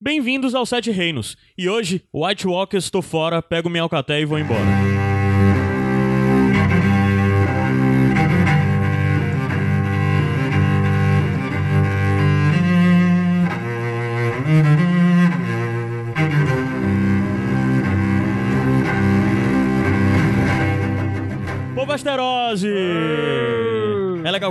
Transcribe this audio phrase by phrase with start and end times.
[0.00, 1.36] Bem-vindos ao Sete Reinos.
[1.56, 4.60] E hoje, White Walkers estou fora, pego minha alcaté e vou embora.
[21.74, 22.68] Povo Asterose!
[22.68, 23.27] Legal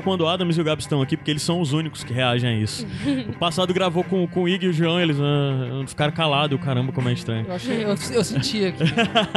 [0.07, 2.49] quando o Adams e o Gabs estão aqui, porque eles são os únicos que reagem
[2.49, 2.87] a isso.
[3.27, 6.93] O passado gravou com, com o Ig e o João, eles ah, ficaram calados, caramba,
[6.93, 7.45] como é estranho.
[7.45, 8.84] Eu, achei, eu, eu senti aqui.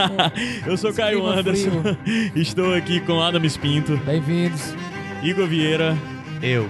[0.64, 1.83] Eu sou Caio Anderson,
[2.37, 4.75] estou aqui com Adams Pinto, Bem-vindos.
[5.23, 5.97] Igor Vieira
[6.41, 6.69] Eu.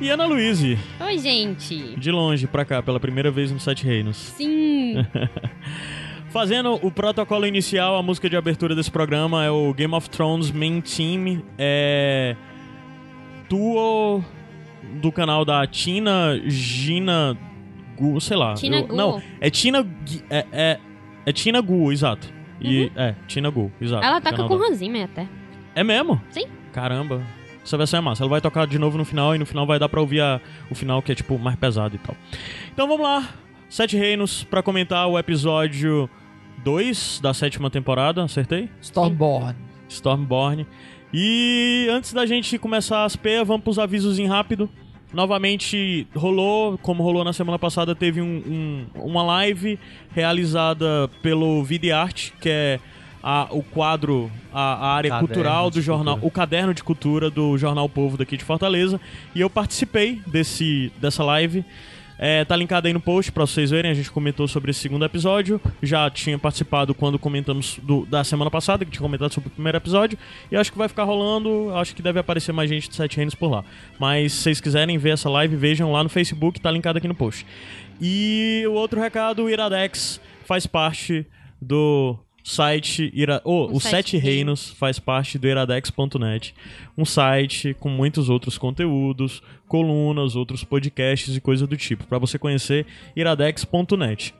[0.00, 1.94] e Ana Luiz, Oi, gente.
[1.96, 4.16] de longe pra cá, pela primeira vez no Sete Reinos.
[4.16, 5.04] Sim.
[6.30, 10.50] Fazendo o protocolo inicial, a música de abertura desse programa é o Game of Thrones
[10.50, 12.34] Main Team, é.
[13.56, 14.24] Duo
[15.02, 17.36] do canal da Tina Gina
[17.98, 18.54] Gu, sei lá.
[18.54, 18.96] Tina Eu- Gu.
[18.96, 19.86] Não, é Tina.
[20.30, 20.78] É, é,
[21.26, 22.32] é Tina Gu, exato.
[22.58, 24.04] E, É, Tina Gu, exato.
[24.06, 25.28] Ela toca com Zimmer até.
[25.74, 26.18] É mesmo?
[26.30, 26.46] Sim.
[26.72, 27.20] Caramba.
[27.62, 28.22] Essa versão é massa.
[28.22, 30.40] Ela vai tocar de novo no final e no final vai dar pra ouvir a-
[30.70, 32.16] o final que é tipo mais pesado e tal.
[32.72, 33.28] Então vamos lá.
[33.68, 36.08] Sete Reinos pra comentar o episódio
[36.64, 38.70] 2 da sétima temporada, acertei?
[38.80, 39.54] Stormborn.
[39.88, 40.66] Stormborn.
[41.12, 44.68] E antes da gente começar as peias, vamos pros avisos em rápido.
[45.12, 49.78] Novamente rolou, como rolou na semana passada, teve um- um- uma live
[50.14, 52.80] realizada pelo Videarte, que é
[53.22, 56.26] a- o quadro, a, a área Caderno cultural do jornal, cultura.
[56.28, 58.98] o caderno de cultura do Jornal Povo daqui de Fortaleza.
[59.34, 61.62] E eu participei desse, dessa live.
[62.24, 63.90] É, tá linkado aí no post pra vocês verem.
[63.90, 65.60] A gente comentou sobre esse segundo episódio.
[65.82, 69.76] Já tinha participado quando comentamos do- da semana passada, que tinha comentado sobre o primeiro
[69.76, 70.16] episódio.
[70.48, 71.74] E acho que vai ficar rolando.
[71.74, 73.64] Acho que deve aparecer mais gente de Sete Reinos por lá.
[73.98, 77.14] Mas se vocês quiserem ver essa live, vejam lá no Facebook, tá linkado aqui no
[77.14, 77.44] post.
[78.00, 81.26] E o outro recado: o Iradex faz parte
[81.60, 83.40] do site Ira...
[83.44, 86.54] oh, o, O Sete Sete Reinos faz parte do iradex.net,
[86.96, 92.38] um site com muitos outros conteúdos, colunas, outros podcasts e coisa do tipo, para você
[92.38, 94.34] conhecer iradex.net.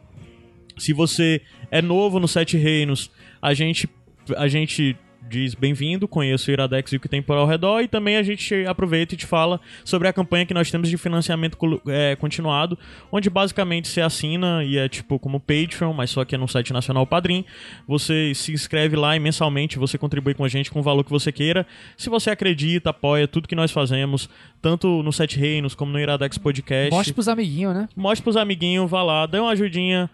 [0.79, 1.41] Se você
[1.71, 3.11] é novo no Sete Reinos,
[3.41, 3.89] a gente
[4.37, 4.97] a gente
[5.33, 8.23] diz bem-vindo, conheça o Iradex e o que tem por ao redor, e também a
[8.23, 11.57] gente aproveita e te fala sobre a campanha que nós temos de financiamento
[11.89, 12.79] é, continuado,
[13.11, 16.71] onde basicamente você assina e é tipo como Patreon, mas só que é no site
[16.75, 17.47] nacional Padrim.
[17.89, 21.11] Você se inscreve lá e mensalmente você contribui com a gente com o valor que
[21.11, 21.67] você queira.
[21.97, 24.29] Se você acredita, apoia tudo que nós fazemos,
[24.61, 26.91] tanto no Sete Reinos como no Iradex Podcast.
[26.91, 27.89] Mostre pros amiguinhos, né?
[27.97, 30.11] Mostre pros amiguinhos, vá lá, dê uma ajudinha.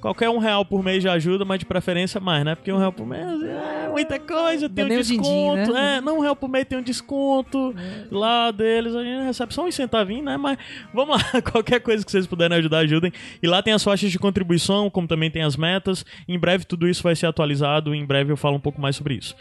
[0.00, 2.54] Qualquer um real por mês já ajuda, mas de preferência mais, né?
[2.54, 5.72] Porque um real por mês é muita coisa, tem um desconto.
[5.72, 5.96] né?
[5.96, 7.74] É, não um real por mês tem um desconto
[8.10, 8.94] lá deles.
[8.94, 10.36] A gente recebe só uns centavinhos, né?
[10.36, 10.56] Mas
[10.94, 13.12] vamos lá, qualquer coisa que vocês puderem ajudar, ajudem.
[13.42, 16.04] E lá tem as faixas de contribuição, como também tem as metas.
[16.28, 19.14] Em breve tudo isso vai ser atualizado, em breve eu falo um pouco mais sobre
[19.14, 19.34] isso.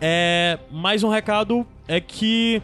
[0.00, 2.60] É, mais um recado é que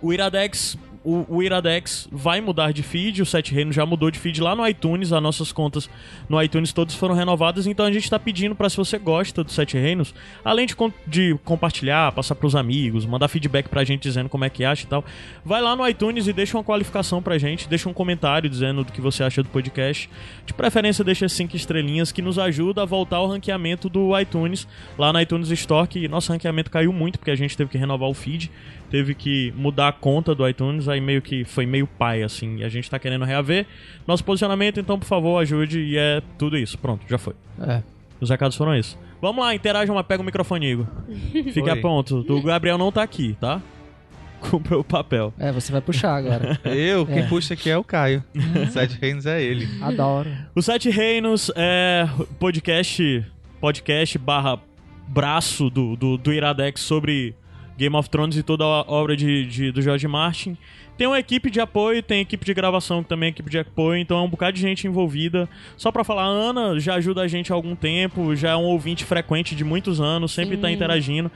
[0.00, 0.76] o Iradex,
[1.08, 4.54] o, o Iradex vai mudar de feed, o Sete Reinos já mudou de feed lá
[4.54, 5.88] no iTunes, as nossas contas
[6.28, 9.50] no iTunes todas foram renovadas, então a gente está pedindo para se você gosta do
[9.50, 10.14] Sete Reinos,
[10.44, 10.76] além de,
[11.06, 14.86] de compartilhar, passar pros amigos, mandar feedback pra gente dizendo como é que acha e
[14.86, 15.02] tal,
[15.42, 18.92] vai lá no iTunes e deixa uma qualificação pra gente, deixa um comentário dizendo do
[18.92, 20.10] que você acha do podcast.
[20.44, 24.68] De preferência deixa cinco estrelinhas que nos ajuda a voltar ao ranqueamento do iTunes,
[24.98, 28.10] lá na iTunes Store, que nosso ranqueamento caiu muito porque a gente teve que renovar
[28.10, 28.50] o feed,
[28.90, 32.64] teve que mudar a conta do iTunes, aí meio que foi meio pai, assim, e
[32.64, 33.66] a gente tá querendo reaver
[34.06, 36.78] nosso posicionamento, então por favor ajude e é tudo isso.
[36.78, 37.34] Pronto, já foi.
[37.60, 37.82] É.
[38.20, 38.98] Os recados foram esses.
[39.20, 40.86] Vamos lá, interajam, mas pega o microfone, Igor.
[41.52, 41.80] Fique a Oi.
[41.80, 42.24] ponto.
[42.32, 43.60] O Gabriel não tá aqui, tá?
[44.50, 45.34] Comprou o papel.
[45.38, 46.58] É, você vai puxar agora.
[46.64, 47.26] Eu, quem É.
[47.28, 48.22] puxa aqui é o Caio.
[48.70, 49.68] Sete Reinos é ele.
[49.82, 50.30] Adoro.
[50.54, 53.26] O Sete Reinos é podcast
[53.60, 54.60] podcast barra
[55.08, 57.34] braço do, do, do Iradex sobre
[57.78, 60.56] Game of Thrones e toda a obra de, de- do George Martin.
[60.96, 63.98] Tem uma equipe de apoio, tem equipe de gravação que também é equipe de apoio,
[64.00, 65.48] então é um bocado de gente envolvida.
[65.76, 68.64] Só pra falar, a Ana já ajuda a gente há algum tempo, já é um
[68.64, 70.62] ouvinte frequente de muitos anos, sempre Sim.
[70.62, 71.30] tá interagindo.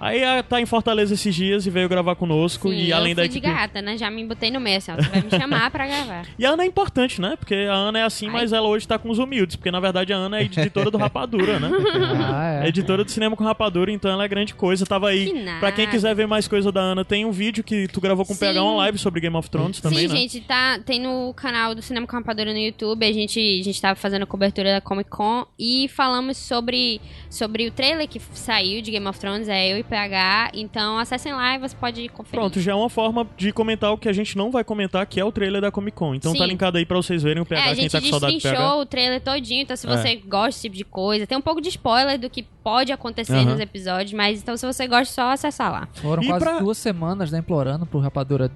[0.00, 2.70] Aí ah, tá em Fortaleza esses dias e veio gravar conosco.
[2.70, 3.52] Sim, e além eu da fui de equipe.
[3.52, 3.96] gata, né?
[3.96, 6.26] Já me botei no meio, assim, ó, Você vai me chamar pra gravar.
[6.38, 7.34] E a Ana é importante, né?
[7.36, 8.32] Porque a Ana é assim, Ai.
[8.32, 9.56] mas ela hoje tá com os humildes.
[9.56, 11.70] Porque na verdade a Ana é editora do Rapadura, né?
[12.28, 12.68] Ah, é.
[12.68, 14.84] Editora do cinema com rapadura, então ela é grande coisa.
[14.84, 15.26] Tava aí.
[15.26, 15.60] Que nada.
[15.60, 18.32] Pra quem quiser ver mais coisa da Ana, tem um vídeo que tu gravou com
[18.32, 18.36] o.
[18.36, 20.16] PH uma live sobre Game of Thrones também, Sim, né?
[20.16, 23.04] gente, tá, tem no canal do Cinema com Rapadura no YouTube.
[23.06, 27.66] A gente, a gente tava fazendo a cobertura da Comic Con e falamos sobre, sobre
[27.66, 30.50] o trailer que saiu de Game of Thrones, é eu e PH.
[30.54, 32.40] Então acessem lá e você pode conferir.
[32.40, 35.18] Pronto, já é uma forma de comentar o que a gente não vai comentar, que
[35.20, 36.14] é o trailer da Comic Con.
[36.14, 36.46] Então tá Sim.
[36.50, 38.42] linkado aí pra vocês verem o PH, É, a quem gente tá com saudade do
[38.42, 38.76] PH.
[38.76, 39.90] o trailer todinho, então se É.
[39.96, 43.34] você gosta desse tipo de coisa, tem um pouco de spoiler do que pode acontecer
[43.34, 43.44] Aham.
[43.52, 45.88] nos episódios, mas então se você gosta, só acessar lá.
[45.94, 48.50] Foram E quase pra- duas semanas, né, implorando pro Rapadura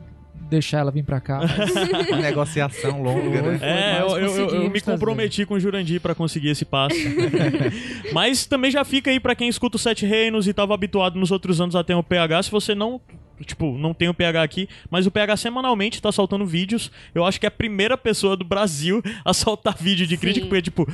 [0.51, 1.41] deixar ela vir pra cá.
[1.41, 3.59] mas Uma negociação longa, né?
[3.63, 6.97] É, eu, eu- eu- me comprometi com o Jurandir pra conseguir esse passo.
[8.13, 11.31] Mas também já fica aí pra quem escuta o Sete Reinos e tava habituado nos
[11.31, 12.45] outros anos a ter o PH.
[12.45, 13.01] Se você não,
[13.45, 16.91] tipo, não tem o PH aqui, mas o PH semanalmente tá soltando vídeos.
[17.15, 20.49] Eu acho que é a primeira pessoa do Brasil a soltar vídeo de crítica, Sim.
[20.49, 20.87] porque, tipo,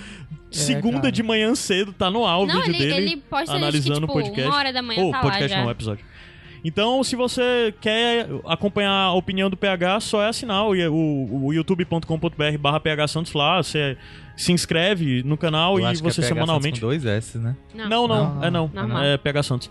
[0.51, 1.13] segunda cara.
[1.13, 2.95] de manhã cedo tá no ar o não, vídeo ele, dele.
[3.13, 4.49] ele posta analisando tipo, o podcast.
[4.49, 5.65] uma hora da manhã Ou tá podcast lá já.
[5.65, 6.05] não, episódio.
[6.67, 11.53] Então, se você quer acompanhar a opinião do PH, só é assinar o, o, o
[11.55, 13.97] youtube.com.br barra PH Santos lá, você
[14.37, 16.65] se inscreve no canal Eu e acho que é você PH semanalmente...
[16.65, 17.55] Santos Com dois S, né?
[17.73, 19.05] Não, não, Não, é não, normal.
[19.05, 19.71] é PH Santos.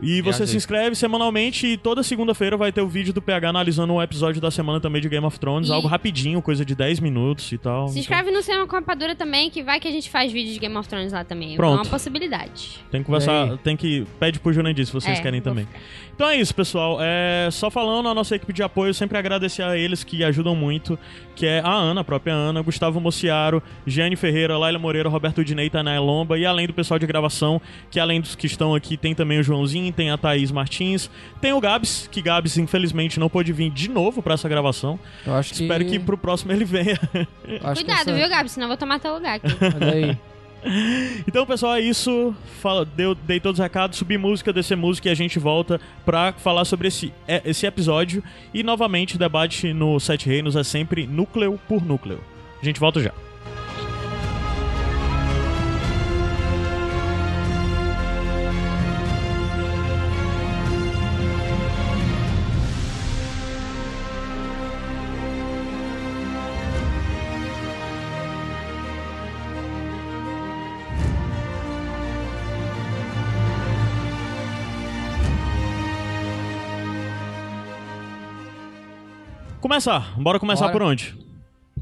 [0.00, 3.92] E você se inscreve semanalmente e toda segunda-feira vai ter o vídeo do PH analisando
[3.92, 7.00] um episódio da semana também de Game of Thrones, E- algo rapidinho, coisa de 10
[7.00, 7.86] minutos e tal.
[7.88, 10.52] Se Então, inscreve no Cinema com Rapadura também, que vai que a gente faz vídeo
[10.52, 11.56] de Game of Thrones lá também.
[11.56, 11.78] Pronto.
[11.78, 12.80] É uma possibilidade.
[12.90, 14.04] Tem que conversar, tem que.
[14.18, 15.64] Pede pro Jurandir se vocês É, querem também.
[15.66, 15.78] ficar.
[16.14, 16.98] Então é isso, pessoal.
[17.00, 20.98] É, só falando, a nossa equipe de apoio, sempre agradecer a eles que ajudam muito,
[21.34, 25.68] que é a Ana, a própria Ana, Gustavo Mociaro, Giane Ferreira, Laila Moreira, Roberto Dinei,
[25.70, 27.60] Tanaia Lomba, e além do pessoal de gravação,
[27.90, 31.10] que além dos que estão aqui, tem também o Joãozinho, tem a Thaís Martins,
[31.40, 34.98] tem o Gabs, que Gabs, infelizmente, não pôde vir de novo pra essa gravação.
[35.26, 35.62] Eu acho que...
[35.62, 36.98] Espero que pro próximo ele venha.
[36.98, 37.78] Cuidado,
[38.10, 38.48] essa- viu, Gabi?
[38.48, 39.48] Senão eu vou tomar teu lugar aqui.
[39.74, 40.18] Olha aí.
[41.28, 42.34] Então, pessoal, é isso.
[42.60, 46.32] Fala, deu, dei todos os recados, subi música, descer música e a gente volta pra
[46.32, 48.22] falar sobre esse, é, esse episódio.
[48.52, 52.20] E novamente, o debate no Sete Reinos é sempre núcleo por núcleo.
[52.62, 53.12] A gente volta já.
[79.74, 80.14] Começar.
[80.20, 80.72] Bora começar Bora.
[80.72, 81.16] por onde?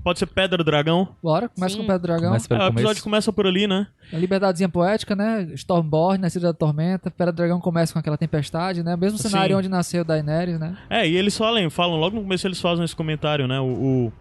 [0.02, 1.08] Pode ser Pedra do Dragão.
[1.22, 1.80] Bora, começa Sim.
[1.80, 2.28] com o Pedro Dragão.
[2.30, 3.02] Começa É, o episódio começo.
[3.04, 3.86] começa por ali, né?
[4.10, 5.42] A liberdadezinha poética, né?
[5.52, 7.10] Stormborn, Nascida da Tormenta.
[7.10, 8.96] Pedro Dragão começa com aquela tempestade, né?
[8.96, 9.58] Mesmo cenário Sim.
[9.58, 10.74] onde nasceu Daenerys, né?
[10.88, 13.60] É, e eles falam, falam logo no começo eles fazem esse comentário, né?
[13.60, 13.66] O.
[14.06, 14.12] o-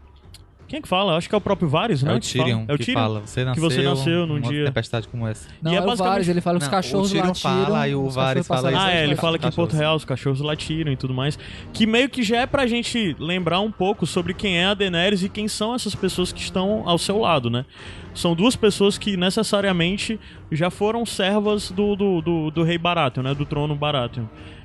[0.71, 1.17] Quem é que fala?
[1.17, 2.13] Acho que é o próprio Varys, né?
[2.13, 2.31] É o que.
[2.31, 2.99] Tyrion É o que Tyrion.
[3.01, 3.19] fala.
[3.25, 5.49] Você nasceu, você nasceu num dia- tempestade como essa.
[5.61, 7.51] Não, E é é, o basicamente- Varys, ele fala os Não, cachorros o Tyrion latiram.
[7.65, 8.81] fala e o os Varys cachorros fala isso.
[8.81, 9.51] Ah, é, ele fala que em.
[9.51, 11.37] Porto Real os cachorros latiram e tudo mais.
[11.73, 15.23] Que meio que já é pra gente lembrar um pouco sobre quem é a Daenerys
[15.23, 17.65] e quem são essas pessoas que estão ao seu lado, né?
[18.13, 20.17] São duas pessoas que necessariamente
[20.49, 23.33] já foram servas do, do, do, do rei Baratheon, né?
[23.33, 24.23] Do trono Baratheon.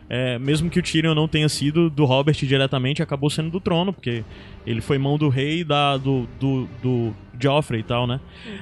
[0.08, 3.92] É, mesmo que o Tyrion não tenha sido do Robert diretamente, acabou sendo do trono,
[3.92, 4.24] porque
[4.64, 8.20] ele foi mão do rei da, do, do, do Joffrey e tal, né?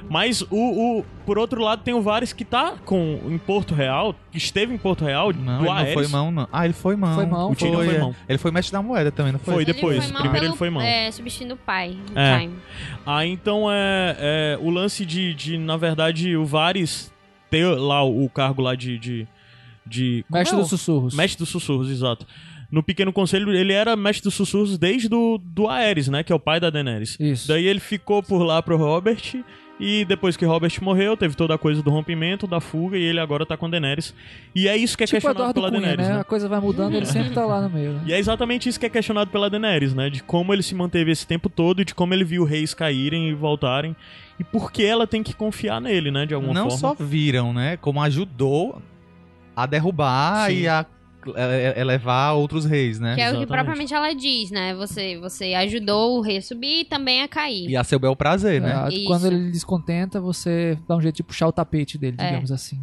[0.09, 4.15] Mas o, o por outro lado tem o Varys que tá com, em Porto Real,
[4.33, 6.49] que esteve em Porto Real, Não, do ele não foi mão, não.
[6.51, 7.15] Ah, ele foi mão.
[7.15, 7.99] Foi mão, O Tyrion foi é.
[7.99, 8.17] mão.
[8.29, 9.55] Ele foi mestre da moeda também, não foi?
[9.55, 9.97] Foi depois.
[10.05, 10.83] Ele foi Primeiro pelo, ele foi mão.
[10.83, 11.97] É, substituindo o pai.
[12.11, 12.39] no É.
[12.41, 12.55] time.
[13.05, 17.13] Ah, então é, é, o lance de, de, na verdade, o Varys
[17.51, 18.99] ter lá o, o cargo lá de.
[18.99, 19.29] de,
[19.87, 21.15] de como Mestre é dos sussurros.
[21.15, 22.27] Mestre dos sussurros, exato.
[22.71, 26.23] No Pequeno Conselho, ele era mestre dos sussurros desde do, do Aerys, né?
[26.23, 27.17] Que é o pai da Daenerys.
[27.21, 27.47] Isso.
[27.47, 29.45] Daí ele ficou por lá pro Robert.
[29.79, 33.19] E depois que Robert morreu, teve toda a coisa do rompimento, da fuga, e ele
[33.19, 34.15] agora tá com Daenerys.
[34.55, 36.15] E é isso que é tipo questionado Eduardo pela Cunha, Daenerys, né?
[36.15, 36.21] né?
[36.21, 37.93] A coisa vai mudando, ele sempre tá lá no meio.
[37.93, 38.03] né?
[38.07, 40.09] E é exatamente isso que é questionado pela Daenerys, né?
[40.09, 43.29] De como ele se manteve esse tempo todo e de como ele viu reis caírem
[43.29, 43.97] e voltarem.
[44.39, 46.25] E por que ela tem que confiar nele, né?
[46.25, 46.79] De alguma não forma.
[46.79, 47.77] só viram, né?
[47.77, 48.81] Como ajudou
[49.57, 50.57] a derrubar Sim.
[50.57, 50.85] e a
[51.37, 53.15] é, elevar outros reis, né?
[53.15, 53.49] Que é o que Exatamente.
[53.65, 54.75] propriamente ela diz, né?
[54.75, 57.69] Você, você ajudou o rei a subir e também a cair.
[57.71, 58.89] E a seu bel prazer, né?
[58.93, 62.27] É, quando ele descontenta, você dá um jeito de puxar o tapete dele, É.
[62.27, 62.79] digamos assim.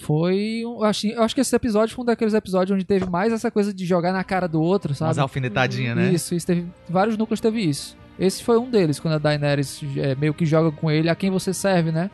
[0.00, 0.62] Foi.
[0.66, 3.32] um- Eu acho, eu acho que esse episódio foi um daqueles episódios onde teve mais
[3.32, 5.20] essa coisa de jogar na cara do outro, Umas sabe?
[5.20, 6.12] alfinetadinhas, né?
[6.12, 6.66] Isso, isso teve.
[6.88, 7.96] Vários núcleos teve isso.
[8.18, 11.30] Esse foi um deles, quando a Daenerys é, meio que joga com ele a quem
[11.30, 12.10] você serve, né?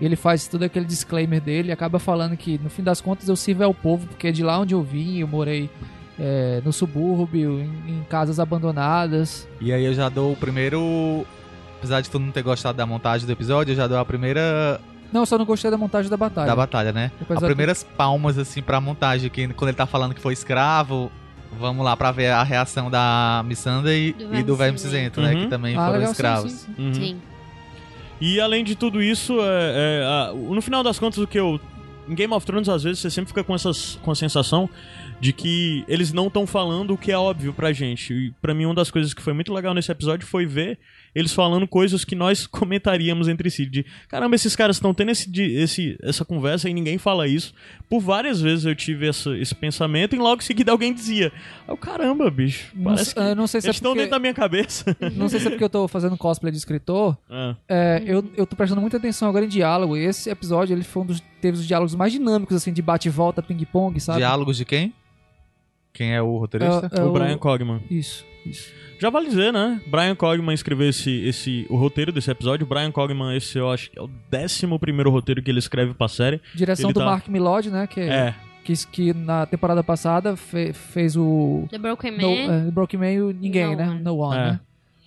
[0.00, 3.28] E ele faz todo aquele disclaimer dele e acaba falando que, no fim das contas,
[3.28, 5.68] eu sirvo ao povo, porque é de lá onde eu vim, eu morei
[6.18, 9.46] é, no subúrbio, em, em casas abandonadas.
[9.60, 11.26] E aí eu já dou o primeiro.
[11.78, 14.80] Apesar de tu não ter gostado da montagem do episódio, eu já dou a primeira
[15.12, 16.46] Não, eu só não gostei da montagem da batalha.
[16.46, 17.12] da batalha, né?
[17.28, 21.12] As primeiras palmas, assim, pra montagem, que quando ele tá falando que foi escravo,
[21.58, 25.20] Vamos lá pra ver a reação da Missandei Do e do Verme Cinzento.
[25.20, 25.34] Cinzento, né?
[25.34, 25.44] Uhum.
[25.44, 26.52] Que também Ah, foram legal, escravos.
[26.52, 26.82] sim, sim.
[26.82, 26.94] Uhum.
[26.94, 27.22] Sim.
[28.20, 29.42] E além de tudo isso, é,
[30.00, 31.60] é, a- no final das contas, o que eu.
[32.08, 34.68] Em Game of Thrones, às vezes, você sempre fica com, essas, com a sensação
[35.20, 38.12] de que eles não estão falando o que é óbvio pra gente.
[38.12, 40.78] E pra mim, uma das coisas que foi muito legal nesse episódio foi ver
[41.14, 43.64] eles falando coisas que nós comentaríamos entre si.
[43.66, 47.54] De caramba, esses caras estão tendo esse, de- esse, essa conversa e ninguém fala isso.
[47.88, 51.32] Por várias vezes eu tive essa- esse pensamento e logo em seguida alguém dizia:
[51.68, 54.00] "Ah, Caramba, bicho, Não parece sei- que eu não sei se é eles estão porque-
[54.02, 54.96] dentro da minha cabeça.
[55.14, 57.16] Não sei se é porque eu tô fazendo cosplay de escritor.
[57.30, 57.56] Ah.
[57.68, 59.96] É, eu, eu tô prestando muita atenção agora em diálogo.
[59.96, 61.20] E esse episódio ele foi um dos.
[61.40, 64.18] Teve os diálogos mais dinâmicos, assim, de bate e volta, ping-pong, sabe?
[64.18, 64.94] Diálogos de quem?
[65.92, 66.90] Quem é o roteirista?
[66.92, 67.80] É- é o Brian Cogman.
[67.90, 68.70] Isso, isso.
[69.04, 69.78] Já vale dizer, né?
[69.86, 72.66] Brian Cogman escreveu esse, esse, o roteiro desse episódio.
[72.66, 76.08] Brian Cogman, esse eu acho que é o décimo primeiro roteiro que ele escreve pra
[76.08, 76.40] série.
[76.54, 77.86] Direção Ele do tá- Mark Milod, né?
[77.86, 78.34] Que, É.
[78.64, 81.66] que, que na temporada passada fe- fez o.
[81.70, 82.66] The Broken No, Man.
[82.66, 83.90] é, Broken Man e o Ninguém, No né?
[83.90, 84.02] One.
[84.02, 84.44] No One, É.
[84.52, 84.60] né?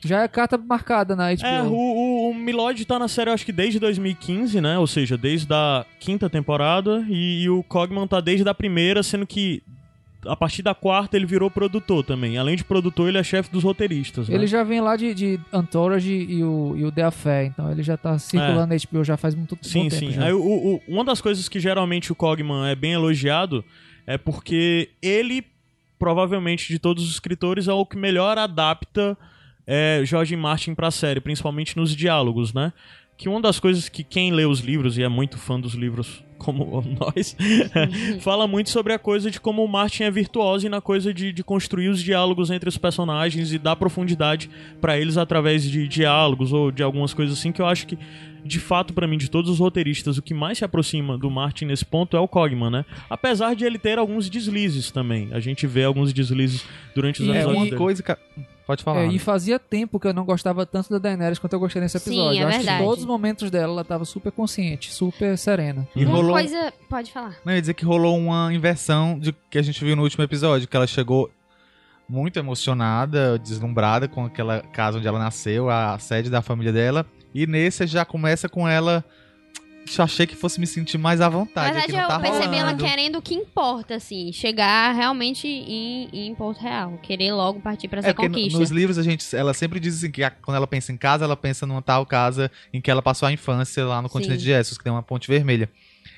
[0.05, 1.43] Já é carta marcada na HBO.
[1.47, 4.77] É, o, o, o Milord tá na série, eu acho que desde 2015, né?
[4.77, 7.03] Ou seja, desde a quinta temporada.
[7.09, 9.63] E, e o Cogman tá desde a primeira, sendo que
[10.27, 12.37] a partir da quarta ele virou produtor também.
[12.37, 14.27] Além de produtor, ele é chefe dos roteiristas.
[14.29, 14.35] né?
[14.35, 17.83] Ele já vem lá de, de Anthology e o, e o The Affair, então ele
[17.83, 19.95] já tá circulando na HBO já faz muito Sim, tempo.
[19.95, 20.19] sim.
[20.33, 23.63] o- uma das coisas que geralmente o Cogman é bem elogiado
[24.05, 25.43] é porque ele,
[25.99, 29.17] provavelmente de todos os escritores, é o que melhor adapta
[29.65, 32.71] é, George Martin pra série, principalmente nos diálogos, né?
[33.17, 36.23] Que uma das coisas que quem lê os livros e é muito fã dos livros,
[36.37, 37.35] como nós,
[38.21, 41.33] fala muito sobre a coisa de como o Martin é virtuoso e na coisa de,
[41.33, 46.53] de construir os diálogos entre os personagens e dar profundidade pra eles através de diálogos
[46.53, 47.97] ou de algumas coisas assim que eu acho que
[48.45, 51.65] de fato, pra mim, de todos os roteiristas, o que mais se aproxima do Martin
[51.65, 52.85] nesse ponto é o Cogman, né?
[53.09, 55.27] Apesar de ele ter alguns deslizes também.
[55.33, 56.63] A gente vê alguns deslizes
[56.95, 57.75] durante os E- É episódios uma dele.
[57.75, 58.15] coisa que.
[58.67, 59.03] Pode falar.
[59.03, 61.97] É, e fazia tempo que eu não gostava tanto da Daenerys quanto eu gostei nesse
[61.99, 62.39] Sim, episódio.
[62.39, 62.77] é eu acho verdade.
[62.79, 65.87] que todos os momentos dela ela tava super consciente, super serena.
[65.95, 66.31] E Uma rolou.
[66.33, 66.73] coisa.
[66.89, 67.37] Pode falar.
[67.45, 70.21] Não, eu ia dizer que rolou uma inversão de que a gente viu no último
[70.23, 71.31] episódio, que ela chegou
[72.09, 77.05] muito emocionada, deslumbrada com aquela casa onde ela nasceu, a sede da família dela.
[77.33, 79.03] E nesse já começa com ela.
[79.97, 81.73] Eu achei que fosse me sentir mais à Na vontade.
[81.73, 82.83] verdade, aqui não eu tá percebi ela rolando.
[82.83, 84.31] querendo o que importa, assim.
[84.31, 86.97] Chegar realmente em, em Porto Real.
[87.03, 88.59] Querer logo partir pra essa É porque no- conquista.
[88.59, 91.25] nos livros a gente, ela sempre diz assim que a- quando ela pensa em casa,
[91.25, 94.45] ela pensa numa tal casa em que ela passou a infância lá no continente Sim.
[94.45, 95.69] de Essos, que tem uma ponte vermelha.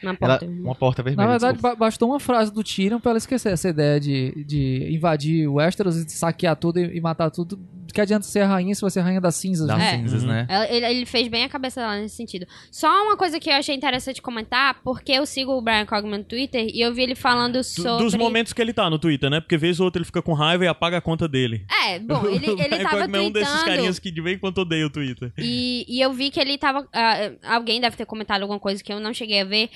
[0.02, 0.46] Na Ela, porta.
[0.46, 1.26] uma porta vermelha.
[1.26, 1.76] Na verdade, desculpa.
[1.76, 5.56] ba- bastou uma frase do Tyrion pra ela esquecer essa ideia de, de invadir o
[5.56, 7.60] Westeros e saquear tudo e, e matar tudo.
[7.94, 9.94] Que adianta ser a rainha se você é a rainha das cinzas, das né?
[9.94, 9.98] É.
[9.98, 10.30] cinzas, Uhum.
[10.30, 10.48] né?
[10.70, 12.46] Ele, ele fez bem a cabeça dela nesse sentido.
[12.72, 16.24] Só uma coisa que eu achei interessante comentar, porque eu sigo o Brian Cogman no
[16.24, 18.04] Twitter e eu vi ele falando Do- sobre.
[18.04, 19.40] Dos momentos que ele tá no Twitter, né?
[19.40, 21.66] Porque vez ou outra ele fica com raiva e apaga a conta dele.
[21.88, 23.66] É, bom, ele, O ele Brian tava Cogman é um desses tweetando.
[23.72, 25.32] carinhas que de vez em quando odeia o Twitter.
[25.38, 26.88] E, e eu vi que ele tava.
[26.94, 29.70] ah, alguém deve ter comentado alguma coisa que eu não cheguei a ver.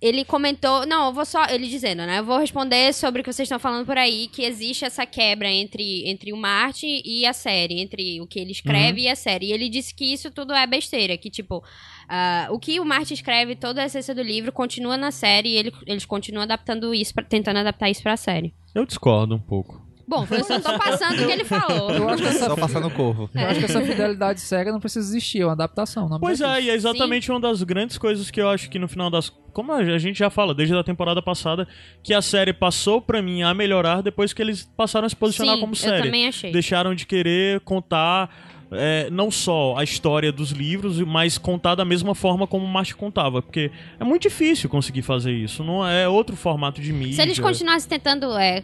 [0.00, 0.86] Ele comentou.
[0.86, 1.44] Não, eu vou só.
[1.46, 2.20] Ele dizendo, né?
[2.20, 5.50] Eu vou responder sobre o que vocês estão falando por aí, que existe essa quebra
[5.50, 9.46] entre, entre o Martin e a série, entre o que ele escreve e a série.
[9.46, 11.62] E ele disse que isso tudo é besteira, que, tipo.
[12.08, 15.56] ah, o que o Martin escreve, toda a essência do livro, continua na série e
[15.56, 18.54] ele, eles continuam adaptando isso, pra- tentando adaptar isso pra série.
[18.74, 19.86] Eu discordo um pouco.
[20.08, 21.90] Bom, eu só tô passando o que ele falou.
[21.90, 23.28] Eu acho que essa, Só passando o corvo.
[23.34, 26.06] eu acho que essa fidelidade cega não precisa existir, é uma adaptação.
[26.06, 28.78] o nome Pois é, e é exatamente uma das grandes coisas que eu acho que
[28.78, 29.30] no final das.
[29.52, 31.68] Como a gente já fala desde a temporada passada,
[32.02, 35.56] que a série passou pra mim a melhorar depois que eles passaram a se posicionar
[35.56, 36.02] Sim, como eu série.
[36.04, 36.52] também achei.
[36.52, 38.30] Deixaram de querer contar
[38.70, 42.94] é, não só a história dos livros, mas contar da mesma forma como o Martin
[42.94, 43.42] contava.
[43.42, 45.64] Porque é muito difícil conseguir fazer isso.
[45.64, 47.16] Não é outro formato de mídia.
[47.16, 48.62] Se eles continuassem tentando é,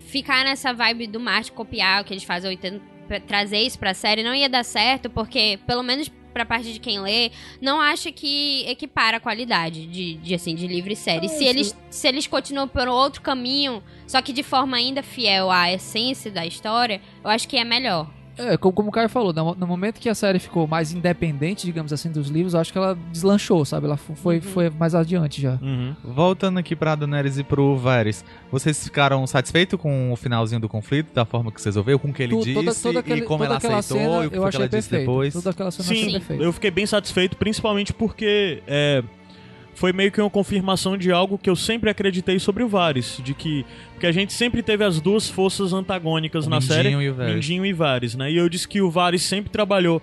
[0.00, 2.82] ficar nessa vibe do Marte, copiar o que eles fazem, ou tentando
[3.26, 7.00] trazer isso pra série, não ia dar certo, porque, pelo menos pra parte de quem
[7.00, 11.28] lê, não acha que equipara a qualidade de, de, assim, de livro e série.
[11.28, 15.72] se, eles, se eles continuam por outro caminho, só que de forma ainda fiel à
[15.72, 18.08] essência da história, eu acho que é melhor.
[18.40, 21.66] É, como, como o Caio falou, no, no momento que a série ficou mais independente,
[21.66, 23.86] digamos assim, dos livros, eu acho que ela deslanchou, sabe?
[23.86, 24.42] Ela fo- foi, Uhum.
[24.42, 25.58] foi mais adiante já.
[25.60, 25.94] Uhum.
[26.04, 31.12] Voltando aqui pra Daenerys e pro Varys, vocês ficaram satisfeitos com o finalzinho do conflito,
[31.14, 33.24] da forma que se resolveu, com o que ele Tu- disse toda, toda aquele, e
[33.24, 35.00] como ela aceitou cena e o que eu foi que achei ela disse perfeito.
[35.10, 35.32] depois?
[35.34, 36.42] Toda aquela cena eu achei Sim, perfeita.
[36.42, 39.02] eu fiquei bem satisfeito, principalmente porque é,
[39.74, 43.34] foi meio que uma confirmação de algo que eu sempre acreditei sobre o Varys, de
[43.34, 47.10] que porque a gente sempre teve as duas forças antagônicas O na Mindinho série, e
[47.10, 47.34] o Varys.
[47.34, 48.30] Mindinho e Varys, né?
[48.30, 50.02] E eu disse que o Varys sempre trabalhou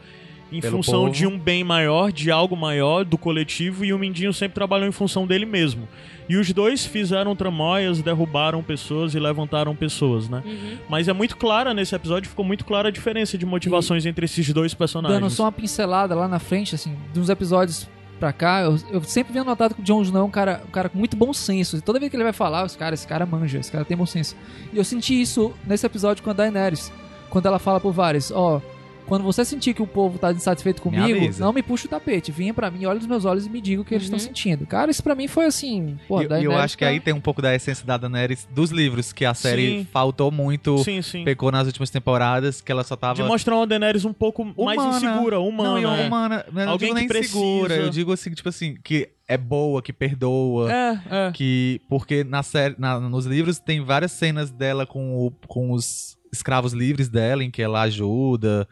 [0.51, 1.11] em Pelo função povo.
[1.11, 4.91] de um bem maior, de algo maior, do coletivo, e o Mindinho sempre trabalhou em
[4.91, 5.87] função dele mesmo.
[6.29, 10.41] E os dois fizeram tramóias, derrubaram pessoas e levantaram pessoas, né?
[10.45, 10.77] Uhum.
[10.89, 14.51] Mas é muito clara nesse episódio, ficou muito clara a diferença de motivações entre esses
[14.53, 15.19] dois personagens.
[15.19, 19.03] Dando só uma pincelada lá na frente, assim, de uns episódios pra cá, eu, eu
[19.03, 21.33] sempre venho notado que o Jon Snow é um cara, um cara com muito bom
[21.33, 21.77] senso.
[21.77, 23.95] E toda vez que ele vai falar, os cara, esse cara manja, esse cara tem
[23.95, 24.35] bom senso.
[24.71, 26.91] E eu senti isso nesse episódio com a Daenerys.
[27.29, 28.61] Quando ela fala pro Varys, ó,
[29.07, 31.43] quando você sentir que o povo tá insatisfeito Me comigo, avisa.
[31.43, 32.31] não me puxa o tapete.
[32.31, 34.25] Venha pra mim, olha nos meus olhos e me diga o que eles estão Uhum.
[34.25, 34.65] sentindo.
[34.67, 37.41] Cara, isso pra mim foi assim, pô, E- eu acho que aí tem um pouco
[37.41, 39.87] da essência da Daenerys dos livros, que a série Sim.
[39.91, 41.23] faltou muito, Sim, sim.
[41.23, 43.15] pecou nas últimas temporadas, que ela só tava...
[43.21, 44.97] De mostrar uma Daenerys um pouco mais Humana.
[44.97, 45.81] insegura, humana.
[45.81, 46.07] Não, é.
[46.07, 46.45] humana.
[46.47, 49.81] Eu não Alguém digo nem que insegura, eu digo assim, tipo assim, que é boa,
[49.81, 50.71] que perdoa.
[50.71, 51.31] É, é.
[51.31, 56.17] Que, porque na série, na- nos livros tem várias cenas dela com, o- com os
[56.31, 58.67] escravos livres dela, em que ela ajuda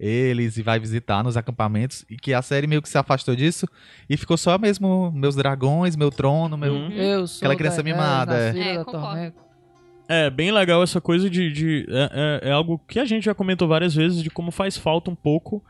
[0.00, 3.68] eles e vai visitar nos acampamentos, e que a série meio que se afastou disso
[4.08, 6.72] e ficou só mesmo meus dragões, meu trono, meu.
[6.72, 6.90] Uhum.
[6.92, 8.58] Eu sou Aquela criança Daenerys, mimada, é.
[8.76, 9.32] É, concordo.
[10.08, 11.52] É, bem legal essa coisa de.
[11.52, 14.76] de- é, é- é algo que a gente já comentou várias vezes de como faz
[14.76, 15.62] falta um pouco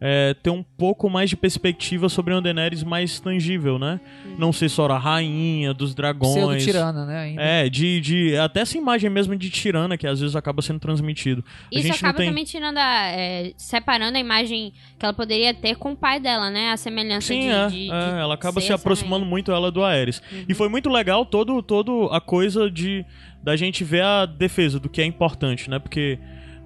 [0.00, 3.98] é, ter um pouco mais de perspectiva sobre uma Daenerys mais tangível, né?
[4.38, 6.34] Não ser só a rainha dos dragões.
[6.34, 7.18] Pseudo-tirana, né?
[7.20, 7.42] Ainda.
[7.42, 8.36] É, de, de.
[8.36, 11.42] Até essa imagem mesmo de tirana que às vezes acaba sendo transmitido.
[11.72, 12.28] Isso acaba tem.
[12.28, 16.50] também tirando a, é, separando a imagem que ela poderia ter com o pai dela,
[16.50, 16.72] né?
[16.72, 19.82] A semelhança Sim, de, é, de- é, de ela acaba se aproximando muito ela do
[19.82, 20.20] Aerys.
[20.30, 20.44] Uhum.
[20.48, 23.04] E foi muito legal todo, todo a coisa de
[23.42, 25.78] da gente ver a defesa do que é importante, né?
[25.78, 26.18] Porque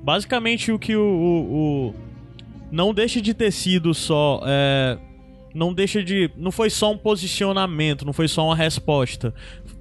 [0.03, 1.55] basicamente o que o, o-
[1.89, 1.95] o-
[2.71, 4.99] não deixa de ter sido só é,
[5.55, 9.35] não deixa de não foi só um posicionamento, não foi só uma resposta.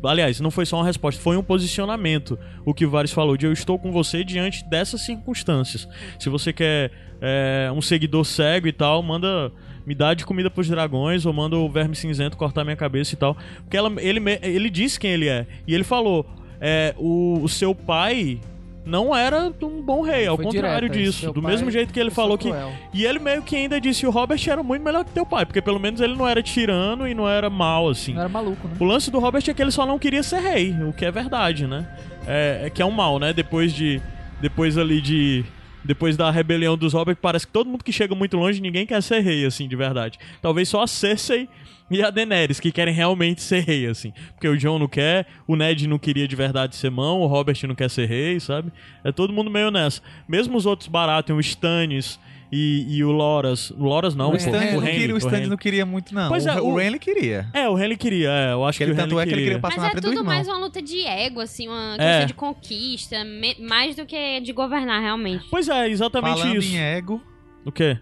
[0.04, 2.40] Aliás, não foi só uma resposta, foi um posicionamento.
[2.66, 5.88] O que o Vares falou de eu estou com você diante dessas circunstâncias.
[6.18, 6.92] Se você quer
[7.22, 9.52] é, um seguidor cego e tal, manda
[9.86, 13.18] me dá de comida pros dragões ou manda o verme cinzento cortar minha cabeça e
[13.18, 13.36] tal.
[13.62, 15.48] Porque ela, ele, ele disse quem ele é.
[15.68, 16.26] E ele falou:
[16.62, 18.40] é, o, o seu pai
[18.86, 21.32] não era um bom rei, ao Foi contrário direto, disso.
[21.32, 22.50] Do mesmo jeito que ele falou que.
[22.50, 22.72] cruel.
[22.94, 25.62] E ele meio que ainda disse: o Robert era muito melhor que teu pai, porque
[25.62, 28.14] pelo menos ele não era tirano e não era mal, assim.
[28.14, 28.76] Não era maluco, né?
[28.80, 31.12] O lance do Robert é que ele só não queria ser rei, o que é
[31.12, 31.88] verdade, né?
[32.26, 33.34] É, é que é um mal, né?
[33.34, 34.02] Depois de.
[34.42, 35.44] Depois ali de.
[35.84, 39.02] Depois da rebelião dos Robert, parece que todo mundo que chega muito longe, ninguém quer
[39.02, 40.20] ser rei, assim, de verdade.
[40.42, 41.48] Talvez só a Cersei
[41.92, 44.14] e a Daenerys, que querem realmente ser rei, assim.
[44.34, 47.58] Porque o John não quer, o Ned não queria de verdade ser mão, o Robert
[47.68, 48.72] não quer ser rei, sabe?
[49.04, 50.02] É todo mundo meio nessa.
[50.28, 52.20] Mesmo os outros Baratheon, o Stannis
[52.52, 53.70] e, e o Loras.
[53.72, 55.50] O Loras não, O pô, não, Henry, queria, o Stannis Henry.
[55.50, 56.30] não queria muito, não.
[56.30, 57.48] Pois o, é, o o- Renly queria.
[57.54, 59.34] É, o Henry queria, é, eu acho Que que, ele, o tanto Henry é que
[59.34, 60.26] ele queria passar Mas na é frente tudo irmão.
[60.34, 62.08] mais uma luta de ego, assim, uma É.
[62.08, 65.46] questão de conquista, me- mais do que de governar, realmente.
[65.52, 66.74] Pois é, exatamente Falando isso.
[66.74, 67.22] em ego,
[67.66, 67.98] O quê?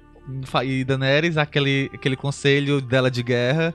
[0.65, 3.73] e Daenerys, aquele, aquele conselho dela de guerra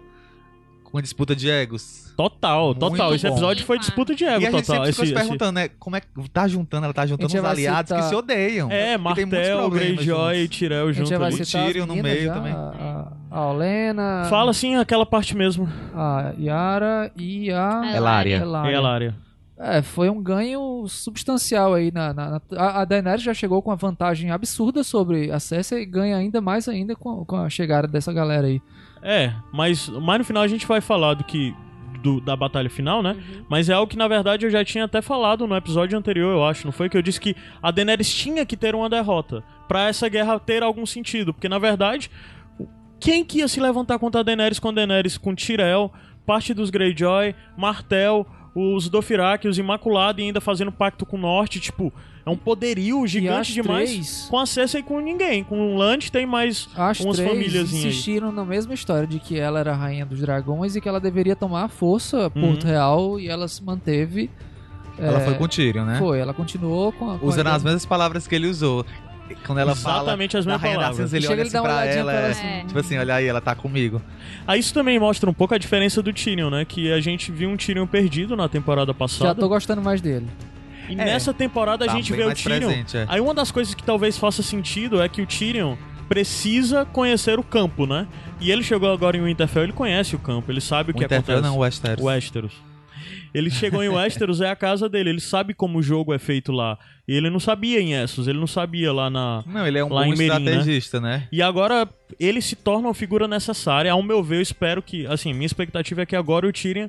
[0.93, 2.13] com a disputa de egos.
[2.17, 3.15] Total, Muito total.
[3.15, 3.33] Esse bom.
[3.33, 4.77] episódio foi disputa de ego e a gente total.
[4.85, 5.69] sempre ficou se esse- perguntando, né?
[5.79, 8.71] Como é que tá juntando, ela tá juntando gente vai aliados citar- que se odeiam.
[8.71, 10.97] É, Que tem muitos Martel, problemas Greyjoy e juntos.
[10.97, 11.45] Gente junto ali.
[11.45, 12.53] citar as Tyrion no meninas meio já, também.
[12.53, 15.67] A, a Olena, Fala assim aquela parte mesmo.
[15.95, 17.83] a Yara e a.
[17.95, 19.15] É, Lária.
[19.59, 21.91] É, foi um ganho substancial aí.
[21.93, 25.83] Na, na- na- a, a Daenerys já chegou com uma vantagem absurda sobre a Cersei
[25.83, 28.61] e ganha ainda mais ainda com, com a chegada dessa galera aí.
[29.03, 31.55] É, mas, mas no final a gente vai falar do que.
[32.03, 33.13] do- da batalha final, né?
[33.13, 33.45] Uhum.
[33.49, 36.45] Mas é algo que na verdade eu já tinha até falado no episódio anterior, eu
[36.45, 36.67] acho.
[36.67, 40.09] Não foi que eu disse que a Daenerys tinha que ter uma derrota pra essa
[40.09, 42.11] guerra ter algum sentido, porque na verdade
[43.01, 45.93] quem que ia se levantar contra a Daenerys com a Daenerys com Tyrell,
[46.25, 51.59] parte dos Greyjoy, Martel, os Dothraki, os Imaculados e ainda fazendo pacto com o Norte,
[51.59, 51.93] tipo,
[52.25, 53.91] é um poderio gigante as demais.
[53.91, 55.43] três, Com a Cersei e com ninguém.
[55.45, 57.91] Com o Lannister tem mais as umas três famíliazinhas aí.
[57.91, 61.01] insistiram na mesma história de que ela era a rainha dos dragões e que ela
[61.01, 62.71] deveria tomar a força Porto Uhum.
[62.71, 64.31] Real e ela se manteve.
[64.99, 65.99] Ela é, foi com o Tyrion, né?
[65.99, 67.19] Foi, ela continuou com a.
[67.19, 68.85] com a Usando ideia- as mesmas palavras que ele usou.
[69.47, 70.97] Quando ela Exatamente as fala da mesmas palavras.
[70.97, 71.81] Cinzas, ele Chega, olha ele assim pra ela.
[71.83, 72.47] pra ela é, assim.
[72.47, 72.65] É.
[72.67, 74.03] Tipo assim, olha aí, ela tá comigo.
[74.47, 76.67] Aí isso também mostra um pouco a diferença do Tyrion, né?
[76.67, 79.41] Que a gente viu um Tyrion perdido na temporada Já passada.
[79.41, 80.27] tô gostando mais dele.
[80.93, 81.05] E É.
[81.05, 82.69] nessa temporada a Tá gente vê o Tyrion.
[82.69, 83.07] presente, é.
[83.09, 85.77] Aí uma das coisas que talvez faça sentido é que o Tyrion
[86.09, 88.07] precisa conhecer o campo, né?
[88.41, 91.37] E ele chegou agora em Winterfell, ele conhece o campo, ele sabe o que Winterfell
[91.37, 91.55] acontece.
[91.55, 92.05] não, Westeros.
[92.05, 92.53] Westeros.
[93.35, 96.53] Ele chegou em Westeros, é a casa dele, ele sabe como o jogo é feito
[96.53, 96.79] lá.
[97.09, 99.43] E ele não sabia em Essos, ele não sabia lá na...
[99.47, 100.51] Não, ele é um Lá bom Meereen, né?
[100.51, 101.29] estrategista, né?
[101.33, 101.89] E agora
[102.21, 103.91] ele se torna uma figura necessária.
[103.91, 106.89] Ao meu ver, eu espero que, assim, minha expectativa é que agora o Tyrion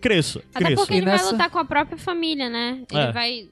[0.00, 0.76] cresça, Até cresça.
[0.76, 2.82] porque E ele nessa- vai lutar com a própria família, né?
[2.90, 3.12] Ele É.
[3.12, 3.48] vai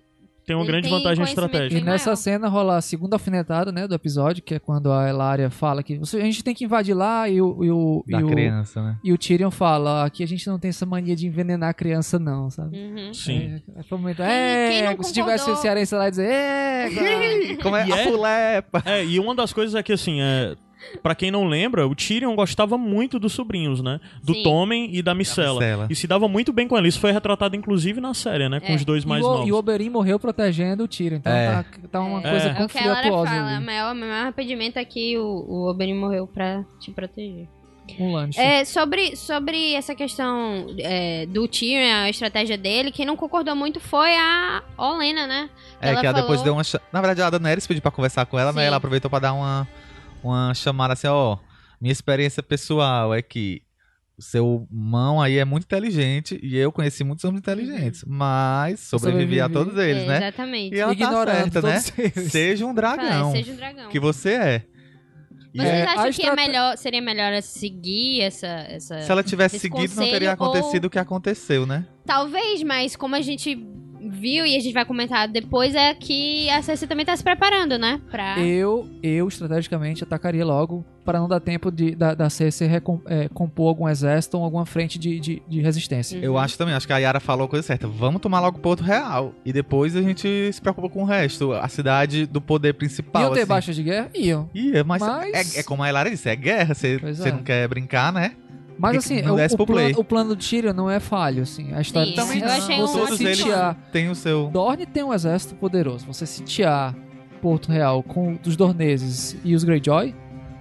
[0.47, 1.79] tem uma Ele grande tem vantagem estratégica.
[1.79, 2.17] E nessa maior.
[2.17, 5.99] cena rola a segunda alfinetada, né, do episódio, que é quando a Elaria fala que
[5.99, 8.83] você- a gente tem que invadir lá e o, e o, Da e o, criança,
[8.83, 8.97] né?
[9.05, 11.75] e o Tyrion fala, "Ó, aqui a gente não tem essa mania de envenenar a
[11.75, 12.79] criança não, sabe?
[12.79, 13.13] Uhum.
[13.13, 13.61] Sim.
[13.77, 16.99] É, foi um momento, Quem- é, se tivesse o cearense lá e dizer, é, cara."
[17.63, 17.87] Como é?
[17.87, 18.05] E a é?
[18.05, 18.83] fulepa!
[18.87, 20.57] É, e uma das coisas é que, assim, é...
[21.03, 24.01] Pra quem não lembra, o Tyrion gostava muito dos sobrinhos, né?
[24.23, 24.43] Do Sim.
[24.43, 25.55] Tommen e da Micela.
[25.61, 25.87] Micela.
[25.91, 26.87] E se dava muito bem com ela.
[26.87, 28.61] Isso foi retratado, inclusive, na série, né?
[28.61, 28.75] Com É.
[28.77, 29.49] os dois mais e, o, novos.
[29.49, 31.53] e o Oberyn morreu protegendo o Tyrion, então É.
[31.63, 32.31] tá, tá uma É.
[32.31, 32.63] coisa É.
[32.63, 35.69] É o que a Lara conflituosa fala, o maior, maior arrependimento é que o, o
[35.71, 37.47] Oberyn morreu pra te proteger.
[37.99, 38.39] Um lanche.
[38.39, 43.81] É, sobre, sobre essa questão é, do Tyrion, a estratégia dele, quem não concordou muito
[43.81, 45.49] foi a Olena, né?
[45.81, 46.81] É, Ela que ela depois falou- deu uma.
[46.93, 48.61] Na verdade, a Daenerys pediu pra conversar com ela, né?
[48.61, 48.67] Sim.
[48.67, 49.67] Ela aproveitou pra dar uma,
[50.23, 51.39] uma chamada assim, ó.
[51.81, 53.63] Minha experiência pessoal é que
[54.19, 59.41] o seu mão aí é muito inteligente e eu conheci muitos homens inteligentes, mas sobrevivi
[59.41, 59.53] a Sobrevivi.
[59.75, 60.17] todos eles, É, né?
[60.19, 60.75] Exatamente.
[60.77, 61.83] E ela Ignorando tá certa, né?
[62.17, 62.33] eles.
[62.33, 63.89] Seja um Fala, dragão, seja um dragão.
[63.91, 64.63] que você é.
[65.55, 69.01] E Vocês É, acham a que é melhor, seria melhor seguir essa, essa...
[69.01, 71.87] se ela tivesse esse seguido, não teria conselho ou- acontecido o que aconteceu, né?
[72.05, 73.55] Talvez, mas como a gente
[74.09, 77.79] viu e a gente vai comentar depois, é que a Cersei também tá se preparando,
[77.79, 78.01] né?
[78.11, 78.39] Pra...
[78.41, 83.29] Eu, eu estrategicamente atacaria logo para não dar tempo de, da, da Cersei recom- é,
[83.29, 86.19] compor algum exército ou alguma frente de, de, de resistência.
[86.19, 86.25] Uhum.
[86.25, 87.87] Eu acho também, acho que a Yara falou a coisa certa.
[87.89, 89.33] Vamos tomar logo Porto Real.
[89.45, 91.53] E depois a gente se preocupa com o resto.
[91.53, 93.23] A cidade do poder principal.
[93.23, 93.49] Iam ter assim.
[93.49, 94.11] baixas de guerra?
[94.15, 94.51] Iam.
[94.55, 96.75] Ia, mas, Mas- É, é como a Elara disse, é guerra.
[96.75, 97.33] Você é.
[97.33, 98.33] não quer brincar, né?
[98.79, 99.93] Mas assim, não o, o, play.
[99.97, 101.73] o plano do Tyrion não é falho, assim.
[101.75, 102.85] A história Sim, de Também eu não.
[102.85, 103.77] um você Todos eles sitiar.
[103.93, 104.49] têm o seu...
[104.49, 106.07] Dorne tem um exército poderoso.
[106.07, 106.95] Você sitiar
[107.43, 110.15] Porto Real com os Dorneses e os Greyjoy,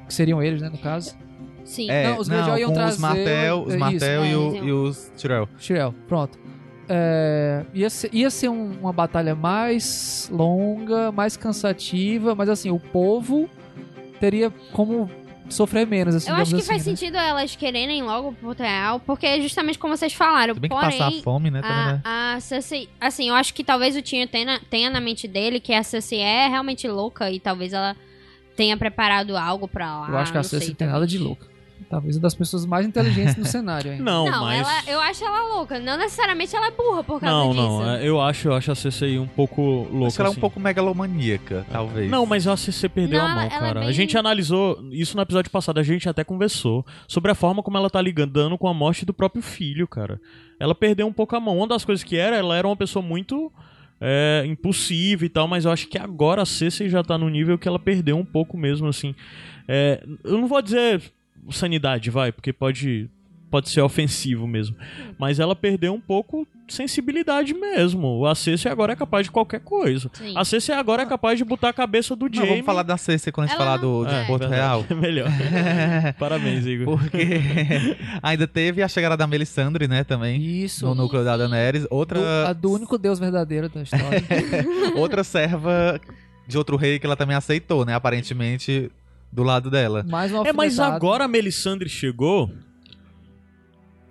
[0.07, 1.15] que seriam eles, né, no caso.
[1.63, 1.89] Sim.
[1.91, 4.31] É, Não, os não, Greyjoy iam com os trazer- Martel, os é Martel isso.
[4.31, 5.49] e, o- É, e os Tyrell.
[5.59, 6.39] Shirel, pronto.
[6.89, 12.79] É, ia ser, ia ser um- uma batalha mais longa, mais cansativa, mas assim, o
[12.79, 13.49] povo
[14.19, 15.09] teria como
[15.49, 16.95] sofrer menos, assim, Eu acho que digamos faz assim, né?
[16.95, 20.97] sentido elas quererem logo pro Real, porque justamente como vocês falaram, Se bem que porém...
[20.97, 21.61] passar fome, né?
[21.61, 22.01] Também, né?
[22.03, 25.59] A, a Cersei, assim, eu acho que talvez o Tyrion tenha, tenha na mente dele
[25.59, 27.95] que a Cersei é realmente louca e talvez ela
[28.55, 30.09] tenha preparado algo pra lá.
[30.09, 31.56] Eu acho que a Cersei tem nada de louca.
[31.89, 34.03] Talvez uma das pessoas mais inteligentes no cenário ainda.
[34.05, 34.59] Não, Não, mas...
[34.59, 35.79] ela, eu acho ela louca.
[35.79, 37.61] Não necessariamente ela é burra por causa Não, disso.
[37.63, 37.89] não.
[37.95, 40.07] é, Eu acho, eu acho a CCI um pouco louca.
[40.07, 40.41] Acho que ela é um assim.
[40.41, 42.09] pouco megalomaníaca, talvez.
[42.11, 43.79] Não, mas a CC perdeu Não, a mão, é cara.
[43.81, 47.63] A bem- gente analisou isso no episódio passado, a gente até conversou sobre a forma
[47.63, 50.19] como ela tá ligando com a morte do próprio filho, cara.
[50.59, 51.57] Ela perdeu um pouco a mão.
[51.57, 53.51] Uma das coisas que era, ela era uma pessoa muito
[54.01, 57.57] é, impulsiva e tal, mas eu acho que agora a Cersei já tá no nível
[57.57, 59.15] que ela perdeu um pouco mesmo, assim.
[59.67, 61.01] É, eu não vou dizer
[61.51, 63.09] sanidade, vai, porque pode
[63.49, 64.75] pode ser ofensivo mesmo.
[65.17, 68.25] Mas ela perdeu um pouco sensibilidade mesmo.
[68.25, 70.09] A Cersei agora é capaz de qualquer coisa.
[70.13, 70.33] Sim.
[70.35, 72.49] A Cersei agora é capaz de botar a cabeça do Não, Jaime.
[72.49, 74.61] vamos falar da Cersei quando a gente Ela falar do, de É, Porto verdade.
[74.61, 74.85] Real.
[74.99, 75.29] Melhor.
[76.19, 76.97] Parabéns, Igor.
[76.99, 77.17] Porque
[78.21, 80.41] ainda teve a chegada da Melisandre, né, também.
[80.41, 80.85] Isso.
[80.85, 81.83] No núcleo da Daenerys.
[81.83, 84.23] Do, Outra, a do único deus verdadeiro da história.
[84.97, 86.01] outra serva
[86.45, 87.93] de outro rei que ela também aceitou, né?
[87.93, 88.91] Aparentemente,
[89.31, 90.05] do lado dela.
[90.07, 92.51] Mais uma É, mas agora a Melisandre chegou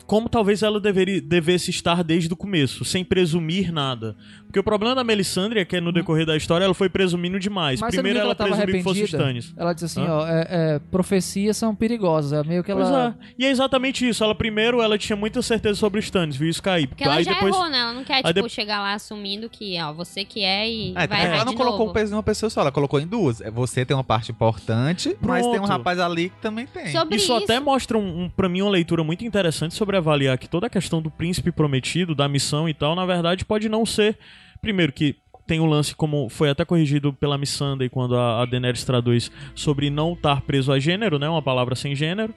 [0.06, 4.16] como talvez ela deveria, devesse estar desde o começo, sem presumir nada.
[4.56, 7.78] Porque o problema da Melisandre é que no decorrer da história ela foi presumindo demais.
[7.78, 9.02] Mas Primeiro ela ela tava presumiu que fosse?
[9.04, 9.52] Stannis.
[9.54, 10.10] Ela disse assim, Hã?
[10.14, 12.32] ó, é, é, profecias são perigosas.
[12.32, 13.14] É meio que Pois ela...
[13.20, 13.34] é.
[13.38, 14.24] E é exatamente isso.
[14.24, 16.86] Ela primeiro ela tinha muita certeza sobre os Stannis, viu isso cair.
[16.86, 17.80] Porque ela Aí já depois errou, né?
[17.80, 20.94] Ela não quer, Aí tipo, de- chegar lá assumindo que, ó, você que é e
[20.96, 21.90] É, vai ela não colocou novo.
[21.90, 23.42] o peso em uma pessoa só, ela colocou em duas.
[23.42, 25.68] É, Você tem uma parte importante, mas tem um Pronto.
[25.68, 26.86] rapaz ali que também tem.
[26.92, 30.48] Sobre Isso, até mostra, um, um, pra mim, uma leitura muito interessante sobre avaliar que
[30.48, 34.16] toda a questão do príncipe prometido, da missão e tal, na verdade, pode não ser.
[34.60, 35.16] Primeiro, que
[35.46, 39.90] tem um lance, como foi até corrigido pela Missandei quando a, a Daenerys traduz, sobre
[39.90, 41.28] não estar preso a gênero, né?
[41.28, 42.34] Uma palavra sem gênero.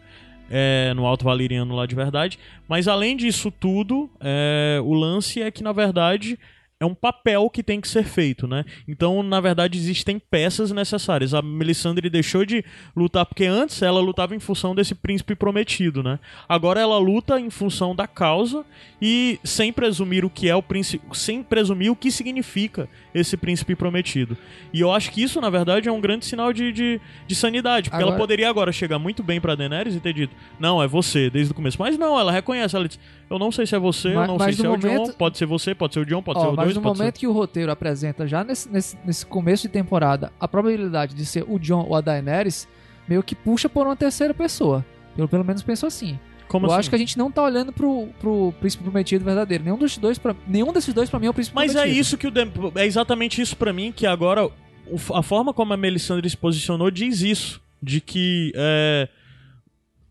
[0.50, 2.40] é, no Alto Valeriano lá de verdade.
[2.68, 6.40] Mas além disso tudo, é, o lance é que, na verdade,
[6.82, 8.64] é um papel que tem que ser feito, né?
[8.88, 11.34] Então, na verdade, existem peças necessárias.
[11.34, 12.64] A Melisandre deixou de
[12.96, 16.20] lutar porque antes ela lutava em função desse príncipe prometido, né?
[16.48, 18.64] Agora ela luta em função da causa
[19.02, 23.76] e sem presumir o que é o príncipe, sem presumir o que significa esse príncipe
[23.76, 24.38] prometido.
[24.72, 27.90] E eu acho que isso, na verdade, é um grande sinal de, de, de sanidade,
[27.90, 30.88] porque ela Agora- poderia agora chegar muito bem pra Daenerys e ter dito: "Não, é
[30.88, 31.78] você", desde o começo.
[31.78, 32.98] Mas não, ela reconhece, ela diz:
[33.30, 35.38] "Eu não sei se é você, eu Mas- não sei se é o John, pode
[35.38, 37.20] ser você, pode ser o John, pode Ó, ser o mas no pode ser momento
[37.20, 41.46] que o roteiro apresenta já nesse, nesse, nesse começo de temporada a probabilidade de ser
[41.48, 42.68] o John ou a Daenerys,
[43.08, 44.86] meio que puxa por uma terceira pessoa.
[45.18, 46.18] Eu pelo menos penso assim.
[46.48, 46.80] Como eu assim?
[46.80, 49.64] acho que a gente não tá olhando pro, pro príncipe prometido verdadeiro.
[49.64, 52.00] Nenhum dos dois, pra, nenhum desses dois pra mim é o príncipe Mas é prometido.
[52.00, 52.34] isso que o
[52.76, 54.50] é exatamente isso pra mim que agora
[55.14, 59.08] a forma como a Melisandre se posicionou diz isso, de que é,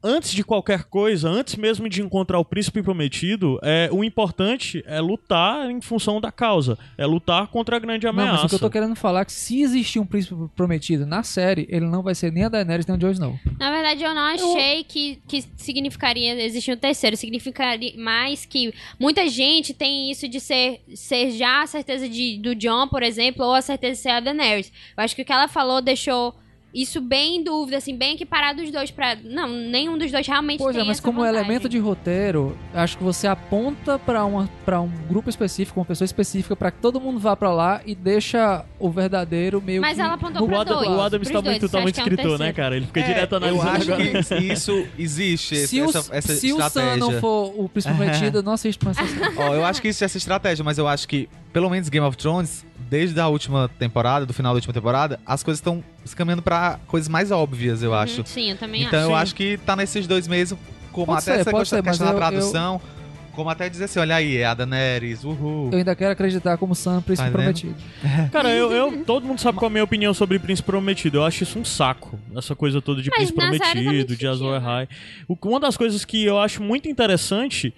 [0.03, 5.01] antes de qualquer coisa, antes mesmo de encontrar o príncipe prometido, é o importante é
[5.01, 8.47] lutar em função da causa, é lutar contra a grande Não, mas ameaça.
[8.47, 11.67] o que eu tô querendo falar é que se existir um príncipe prometido na série,
[11.71, 13.39] ele não vai ser nem a Daenerys nem o Jon Snow.
[13.59, 17.17] Na verdade, eu não achei que, que significaria existir um terceiro.
[17.17, 22.55] Significaria mais que muita gente tem isso de ser, ser já a certeza de, do
[22.55, 24.73] John, por exemplo, ou a certeza de ser a Daenerys.
[24.97, 26.35] Eu acho que o que ela falou deixou
[26.75, 29.17] isso bem em dúvida, assim, bem equiparado os dois pra...
[29.25, 31.41] Não, nenhum dos dois realmente Pois tem é, mas como vantagem.
[31.41, 36.05] elemento de roteiro, acho que você aponta pra uma para um grupo específico, uma pessoa
[36.05, 40.03] específica, pra que todo mundo vá pra lá e deixa o verdadeiro meio Mas que
[40.03, 40.89] ela apontou O pra Adam, dois.
[40.91, 42.55] o Adam está muito, tá muito que é um escritor, né, terceiro?
[42.57, 42.77] cara?
[42.77, 44.23] Ele fica É, direto eu analisando acho agora.
[44.23, 46.97] que isso existe, se essa, o, essa se o Sam estratégia.
[46.99, 49.33] não for o príncipe prometido, eu não assisto mais essa.
[49.41, 52.07] Ó, eu acho que isso é essa estratégia, mas eu acho que, pelo menos Game
[52.07, 56.17] of Thrones, desde a última temporada, do final da última temporada, as coisas estão se
[56.17, 58.21] caminhando pra coisas mais óbvias, eu acho.
[58.21, 59.09] Uhum, Sim, eu também Então acho.
[59.11, 59.23] eu Sim.
[59.23, 60.59] acho que tá nesses dois mesmo,
[60.93, 62.81] como Pode até ser, essa pode questão, ser, questão da eu- tradução,
[63.33, 65.69] como até dizer assim, olha aí, é a Daenerys, uhul.
[65.71, 67.75] Eu ainda quero acreditar como Sam, príncipe Tá prometido.
[68.33, 71.19] Cara, eu, eu- todo mundo sabe qual é a minha opinião sobre Príncipe Prometido.
[71.19, 72.19] Eu acho isso um saco.
[72.37, 74.57] Essa coisa toda de Mas Príncipe Prometido, de Azor né?
[74.67, 74.89] Ahai.
[75.29, 77.73] Uma das coisas que eu acho muito interessante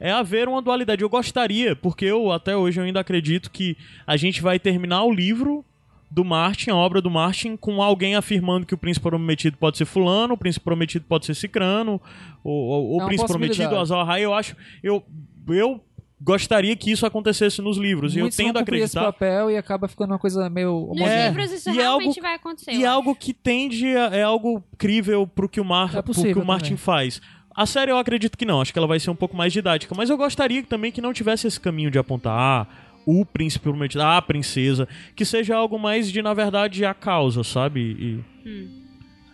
[0.00, 1.02] é haver uma dualidade.
[1.02, 5.12] Eu gostaria, porque eu até hoje eu ainda acredito que a gente vai terminar o
[5.12, 5.64] livro
[6.10, 9.84] do Martin, a obra do Martin, com alguém afirmando que o príncipe prometido pode ser
[9.84, 12.00] fulano, o príncipe prometido pode ser cicrano,
[12.44, 13.76] ou, ou- ou É o príncipe prometido.
[13.76, 14.24] Azor Ahai.
[14.24, 14.56] Eu acho...
[14.82, 15.02] Eu,
[15.48, 15.80] eu
[16.20, 18.14] gostaria que isso acontecesse nos livros.
[18.14, 19.12] e eu Muitos tendo a cumprir esse acreditar...
[19.12, 21.00] papel e acaba ficando uma coisa meio Nos.
[21.06, 22.72] É, livros isso e é realmente algo- vai acontecer.
[22.72, 26.38] E algo que tende a, é algo crível pro que o, Mar, É pro que
[26.38, 26.76] o Martin também.
[26.78, 27.20] faz.
[27.56, 29.94] A série eu acredito que não, acho que ela vai ser um pouco mais didática,
[29.96, 32.66] mas eu gostaria também que não tivesse esse caminho de apontar ah,
[33.06, 37.42] o príncipe prometido, ah, a princesa, que seja algo mais de, na verdade, a causa,
[37.42, 38.22] sabe?
[38.44, 38.68] E-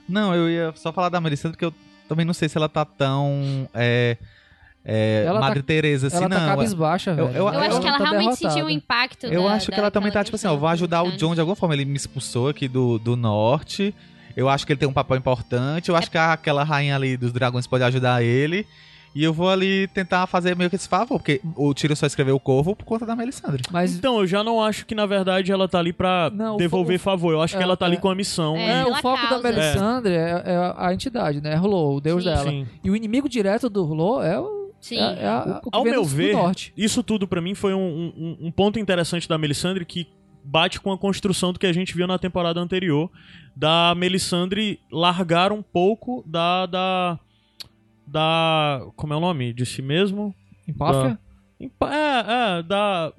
[0.08, 1.74] Não, eu ia só falar da Melisandre, porque eu
[2.08, 3.68] também não sei se ela tá tão.
[3.74, 4.16] É,
[4.85, 6.46] é, Ela tá- Madre Teresa assim, Ela tá não.
[6.48, 7.28] cabisbaixa, velho.
[7.28, 8.50] eu Eu acho que ela tá realmente derrotada.
[8.50, 11.02] sentiu o impacto Eu da- acho que ela também tá, tipo assim, ó, vou ajudar
[11.02, 11.12] o.
[11.16, 11.74] John de alguma forma.
[11.74, 13.94] Ele me expulsou aqui do, do norte.
[14.36, 15.88] Eu acho que ele tem um papel importante.
[15.88, 18.66] Eu acho que a- aquela rainha ali dos dragões pode ajudar ele.
[19.14, 22.34] E eu vou ali tentar fazer meio que esse favor, porque o Tiro só escreveu
[22.34, 23.62] o Corvo por conta da Melisandre.
[23.70, 26.98] Mas Então, eu já não acho que, na verdade, ela tá ali pra Não, devolver
[26.98, 27.32] fo- favor.
[27.34, 28.00] Eu acho que é, ela tá ali é.
[28.00, 28.56] com a missão.
[28.56, 29.42] É, e- é, o foco causa.
[29.42, 31.54] da Melisandre é, é a entidade, né?
[31.56, 32.30] Rolou, o deus Sim.
[32.30, 32.50] dela.
[32.50, 32.66] Sim.
[32.82, 34.72] E o inimigo direto do Rolou é o.
[34.80, 34.96] Sim.
[34.96, 36.72] É, é a- o que Ao meu ver, norte.
[36.74, 40.08] isso tudo pra mim foi um, um- um ponto interessante da Melisandre que
[40.44, 43.11] bate com a construção do que a gente viu na temporada anterior
[43.55, 47.18] da Melisandre largar um pouco da da
[48.07, 49.52] da como é o nome?
[49.52, 50.35] De si mesmo?
[50.66, 51.18] Empáfia,
[51.61, 53.12] Empa- é é da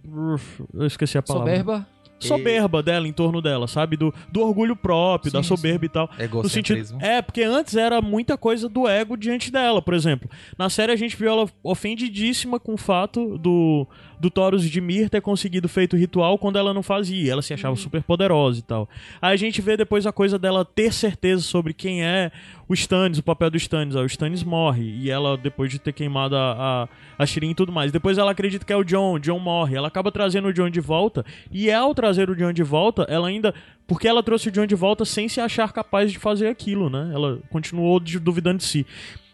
[0.73, 1.49] eu esqueci a palavra.
[1.51, 1.87] Soberba.
[2.19, 3.97] soberba dela em torno dela sabe?
[3.97, 6.09] Do, do orgulho próprio da Sim, soberba e tal.
[6.31, 10.29] No sentido, é, porque antes era muita coisa do ego diante dela, por exemplo.
[10.57, 13.85] Na série a gente viu ela ofendidíssima com o fato do,
[14.23, 17.33] do Taurus de Mir ter conseguido feito o ritual quando ela não fazia.
[17.33, 18.87] Ela se achava super poderosa e tal.
[19.21, 22.31] Aí a gente vê depois a coisa dela ter certeza sobre quem é
[22.69, 23.97] o Stannis, o papel do Stannis.
[23.97, 27.55] Aí o Stannis morre e ela, depois de ter queimado a, a, a Shirin e
[27.55, 29.75] tudo mais, depois ela acredita que é o John, o John morre.
[29.75, 33.27] Ela acaba trazendo o John de volta e ao trazer o John de volta, ela
[33.27, 33.53] ainda
[33.85, 37.11] porque ela trouxe o John de volta sem se achar capaz de fazer aquilo, né?
[37.13, 38.87] Ela continuou duvidando de si.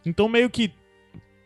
[0.04, 0.71] Então, meio que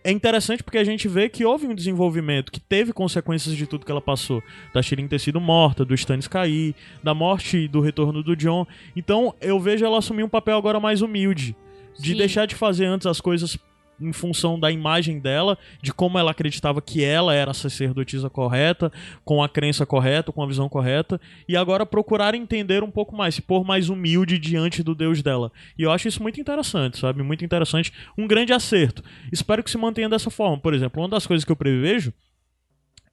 [0.03, 3.85] é interessante porque a gente vê que houve um desenvolvimento, que teve consequências de tudo
[3.85, 4.43] que ela passou.
[4.73, 8.67] Da Shirin ter sido morta, do Stannis cair, da morte e do retorno do John.
[8.95, 11.55] Então, eu vejo ela assumir um papel agora mais humilde.
[11.97, 12.17] De Sim.
[12.17, 13.57] deixar de fazer antes as coisas
[13.99, 18.91] em função da imagem dela, de como ela acreditava que ela era a sacerdotisa correta,
[19.23, 23.35] com a crença correta, com a visão correta, e agora procurar entender um pouco mais,
[23.35, 25.51] se pôr mais humilde diante do Deus dela.
[25.77, 27.23] E eu acho isso muito interessante, sabe?
[27.23, 27.93] Muito interessante.
[28.17, 29.03] Um grande acerto.
[29.31, 30.57] Espero que se mantenha dessa forma.
[30.57, 32.13] Por exemplo, uma das coisas que eu prevejo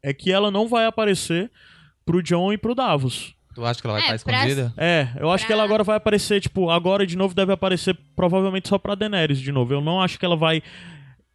[0.03, 1.51] é que ela não vai aparecer
[2.05, 3.35] pro John e pro Davos.
[3.55, 4.73] Tu acha que ela vai É, estar pra- escondida?
[4.77, 7.97] É, eu acho Pra- que ela agora vai aparecer, tipo, agora de novo deve aparecer
[8.15, 9.73] provavelmente só pra Daenerys de novo.
[9.75, 10.63] Eu não acho que ela vai.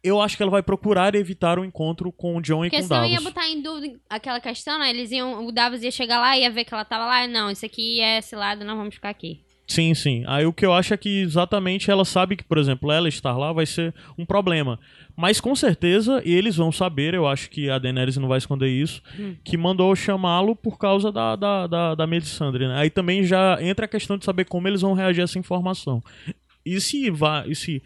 [0.02, 2.84] Eu acho que ela vai procurar evitar o encontro com o John e Porque com
[2.84, 3.14] o senão Davos.
[3.16, 4.90] ia botar em dúvida aquela questão, né?
[4.90, 7.26] Eles iam, o Davos ia chegar lá e ia ver que ela tava lá.
[7.26, 9.40] Não, isso aqui é esse lado, não vamos ficar aqui.
[9.66, 10.22] Sim, sim.
[10.26, 13.36] Aí o que eu acho é que exatamente ela sabe que, por exemplo, ela estar
[13.36, 14.78] lá vai ser um problema.
[15.16, 19.02] Mas com certeza eles vão saber, eu acho que a Daenerys não vai esconder isso,
[19.42, 22.74] que mandou chamá-lo por causa da, da, da, da Melisandre, né?
[22.78, 26.02] Aí também já entra a questão de saber como eles vão reagir a essa informação.
[26.64, 27.48] E se vai.
[27.48, 27.82] E se.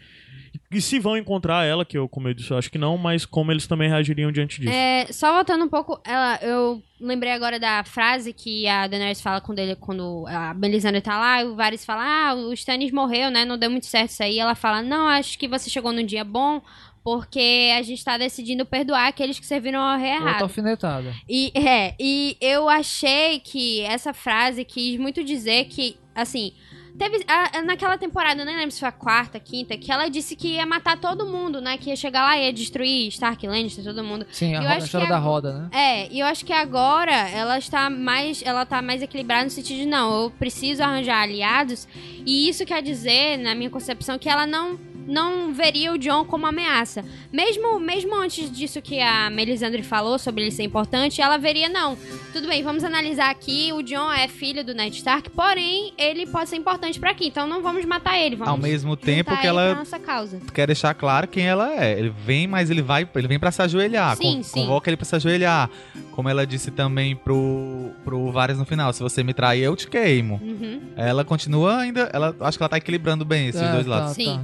[0.71, 3.25] E se vão encontrar ela, que eu, como eu disse, eu acho que não, mas
[3.25, 4.73] como eles também reagiriam diante disso.
[4.73, 9.41] É, só voltando um pouco, ela, eu lembrei agora da frase que a Daenerys fala
[9.41, 13.29] quando, ele, quando a Melisandre tá lá, e o Varys fala, ah, o Stannis morreu,
[13.29, 14.39] né, não deu muito certo isso aí.
[14.39, 16.61] Ela fala, não, acho que você chegou num dia bom,
[17.03, 20.43] porque a gente tá decidindo perdoar aqueles que serviram ao rei errado.
[20.43, 21.13] alfinetada.
[21.27, 26.53] E, é, e eu achei que essa frase quis muito dizer que, assim,
[26.97, 30.35] teve a- naquela temporada, eu nem lembro se foi a quarta, quinta, que ela disse
[30.35, 31.77] que ia matar todo mundo, né?
[31.77, 34.25] Que ia chegar lá e ia destruir Stark, Lannister, todo mundo.
[34.31, 35.69] Sim, a, Eu roda- a acho história que da roda, né?
[35.71, 39.77] É, e eu acho que agora ela está mais, ela tá mais equilibrada no sentido
[39.77, 41.87] de não, eu preciso arranjar aliados,
[42.25, 46.45] e isso quer dizer, na minha concepção, que ela não não veria o John como
[46.47, 47.03] ameaça.
[47.31, 51.97] Mesmo mesmo antes disso que a Melisandre falou sobre ele ser importante, ela veria não.
[52.33, 56.49] Tudo bem, vamos analisar aqui, o John é filho do Ned Stark, porém ele pode
[56.49, 59.75] ser importante pra aqui, então não vamos matar ele, vamos Ao mesmo tempo que ela
[59.75, 60.39] nossa causa.
[60.53, 61.97] quer deixar claro quem ela é.
[61.99, 64.15] Ele vem, mas ele vai, ele vem pra se ajoelhar.
[64.17, 64.61] Sim, Con- sim.
[64.61, 65.69] Convoca ele pra se ajoelhar.
[66.11, 69.87] Como ela disse também pro, pro Varys no final, se você me trair, eu te
[69.87, 70.39] queimo.
[70.43, 70.81] Uhum.
[70.95, 74.13] Ela continua ainda, ela acho que ela tá equilibrando bem esses É, dois tá, lados.
[74.13, 74.41] Sim.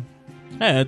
[0.60, 0.86] É,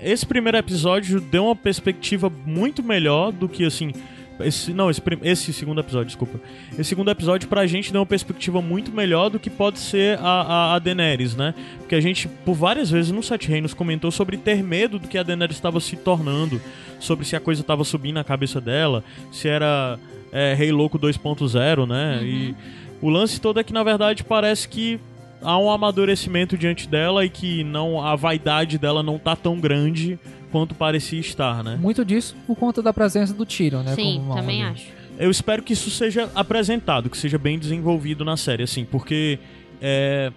[0.00, 3.92] esse primeiro episódio deu uma perspectiva muito melhor do que assim.
[4.38, 6.38] Esse, não, esse, esse segundo episódio, desculpa.
[6.72, 10.22] Esse segundo episódio pra gente deu uma perspectiva muito melhor do que pode ser a,
[10.22, 11.54] a, a Daenerys, né?
[11.78, 15.16] Porque a gente, por várias vezes no Sete Reinos, comentou sobre ter medo do que
[15.16, 16.60] a Daenerys estava se tornando,
[17.00, 19.98] sobre se a coisa estava subindo na cabeça dela, se era
[20.30, 22.20] é, Rei Louco 2.0, né?
[22.22, 22.54] E
[23.00, 25.00] o lance todo é que, na verdade, parece que
[25.46, 30.18] há um amadurecimento diante dela e que não a vaidade dela não tá tão grande
[30.50, 31.78] quanto parecia estar, né?
[31.80, 33.94] Muito disso por conta da presença do Tyrion, né?
[33.94, 34.88] Sim, como também acho.
[35.16, 39.38] Eu espero que isso seja apresentado, que seja bem desenvolvido na série, assim, porque
[39.80, 40.32] é,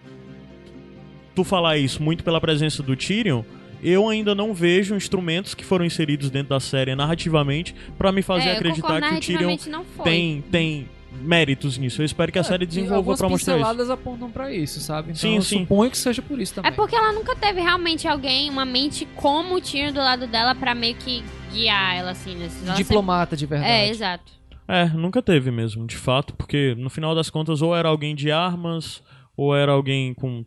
[1.33, 3.41] tu falar isso muito pela presença do Tyrion,
[3.81, 8.49] eu ainda não vejo instrumentos que foram inseridos dentro da série narrativamente pra me fazer
[8.49, 9.57] é, acreditar concordo, que o Tyrion
[10.03, 12.01] tem, tem méritos nisso.
[12.01, 13.59] Eu espero que a série É, e desenvolva algumas pra mostrar isso.
[13.65, 15.09] pinceladas apontam pra isso, sabe?
[15.11, 15.59] Então Sim, eu sim.
[15.59, 16.71] suponho que seja por isso também.
[16.71, 20.53] É porque ela nunca teve realmente alguém, uma mente como o Tyrion do lado dela
[20.55, 22.49] pra meio que guiar ela assim, né?
[22.65, 23.73] Ela Diplomata de sempre- verdade.
[23.73, 24.31] É, exato.
[24.67, 28.31] É, nunca teve mesmo, de fato, porque no final das contas ou era alguém de
[28.31, 29.01] armas,
[29.35, 30.45] ou era alguém com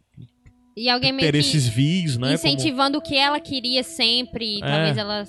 [0.77, 2.29] E alguém meio interesses que vis, né?
[2.29, 4.66] Como, incentivando o que ela queria sempre, e É.
[4.66, 5.25] talvez ela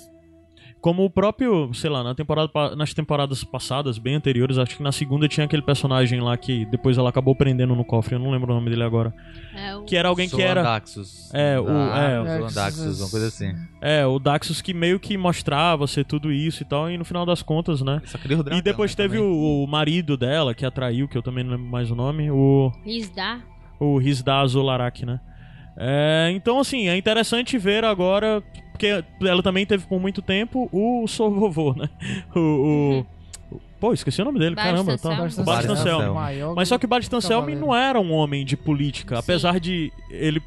[0.84, 4.92] como o próprio, sei lá, na temporada, nas temporadas passadas, bem anteriores, acho que na
[4.92, 8.52] segunda tinha aquele personagem lá que depois ela acabou prendendo no cofre, eu não lembro
[8.52, 9.10] o nome dele agora.
[9.56, 10.60] é, o- Que era alguém que era.
[10.60, 11.30] Solandaxus.
[11.32, 12.36] É, o- Ah, é.
[12.36, 13.54] Solandaxus, uma coisa assim.
[13.80, 17.24] É, o Daxus que meio que mostrava ser tudo isso e tal, e no final
[17.24, 18.02] das contas, né?
[18.04, 19.32] O dragão, E depois né, teve também.
[19.32, 22.70] o, o marido dela, que atraiu, que eu também não lembro mais o nome, o.
[22.84, 23.40] Isdar.
[23.80, 25.18] o Rizda Azularak, né?
[25.78, 28.42] É, então, assim, é interessante ver agora,
[28.74, 31.88] porque ela também teve por muito tempo o Sorvovô, né?
[32.34, 32.40] O,
[33.00, 33.06] o-
[33.78, 34.96] Pô, esqueci o nome dele, caramba.
[34.98, 35.10] Tá.
[35.14, 35.90] Bares O Bares Anselmo.
[35.98, 36.14] Anselmo.
[36.14, 37.66] Maior Mas só que Anselmo Cavaleiro.
[37.66, 39.20] não era um homem de política, Sim.
[39.20, 40.42] apesar de ele...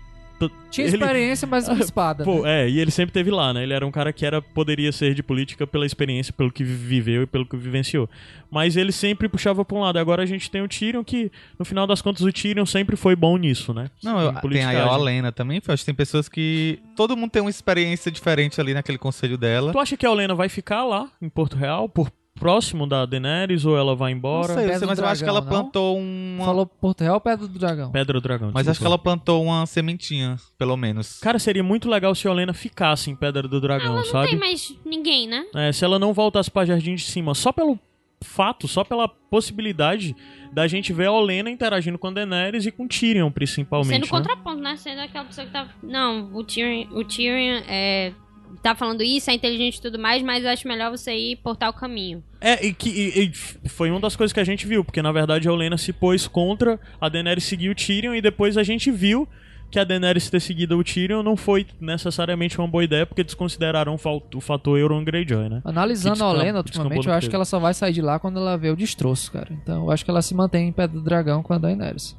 [0.69, 2.23] Tinha ele- experiência, mas uma espada.
[2.23, 2.65] Pô, né?
[2.65, 3.63] é, e ele sempre teve lá, né?
[3.63, 7.23] Ele era um cara que era poderia ser de política pela experiência, pelo que viveu
[7.23, 8.10] e pelo que vivenciou.
[8.52, 9.97] Mas ele sempre puxava pra um lado.
[9.97, 13.15] Agora a gente tem o Tyrion que, no final das contas, o Tyrion sempre foi
[13.15, 13.89] bom nisso, né?
[14.04, 14.73] Não, eu, Em tem a.
[14.95, 15.62] Helena também.
[15.65, 16.80] Eu acho que tem pessoas que.
[16.95, 19.71] Todo mundo tem uma experiência diferente ali naquele conselho dela.
[19.71, 23.65] Tu acha que a Helena vai ficar lá, em Porto Real, por próximo da Daenerys,
[23.65, 24.54] ou ela vai Não embora?
[24.54, 25.63] sei, Pedra mas do eu acho que ela Dragão, não?
[25.71, 26.45] plantou uma.
[26.45, 27.91] Falou Porto Real, Pedra do Dragão.
[27.91, 28.52] Pedra do Dragão.
[28.54, 29.17] Mas acho que ela desculpa.
[29.17, 31.19] plantou uma sementinha, pelo menos.
[31.19, 34.30] Cara, seria muito legal se a Helena ficasse em Pedra do Dragão, Ela não sabe?
[34.30, 35.45] tem mais ninguém, né?
[35.56, 37.80] É, se ela não voltasse pra Jardim de Cima, só pelo
[38.21, 40.15] fato, só pela possibilidade
[40.52, 43.93] da gente ver a Helena interagindo com a Daenerys e com Tyrion, principalmente.
[43.93, 44.10] Sendo né?
[44.10, 44.76] contraponto, né?
[44.76, 45.67] Sendo aquela pessoa que tá.
[45.84, 48.13] Não, o Tyrion, o Tyrion é,
[48.62, 51.69] tá falando isso, é inteligente e tudo mais, mas eu acho melhor você ir portar
[51.69, 52.23] o caminho.
[52.41, 53.31] É, e que e-
[53.65, 55.91] e foi uma das coisas que a gente viu, porque na verdade a Helena se
[55.93, 59.27] pôs contra a Daenerys seguir o Tyrion e depois a gente viu
[59.69, 63.97] que a Daenerys ter seguido o Tyrion não foi necessariamente uma boa ideia, porque desconsideraram
[64.33, 65.62] o fator Euron Greyjoy, né?
[65.65, 67.29] Analisando a Olena, ultimamente, eu acho peso.
[67.29, 69.49] que ela só vai sair de lá quando ela vê o destroço, cara.
[69.51, 72.15] Então eu acho que ela se mantém em Pedra do Dragão com a Daenerys.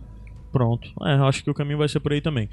[0.53, 0.91] Pronto.
[1.03, 2.49] É, acho que o caminho vai ser por aí também.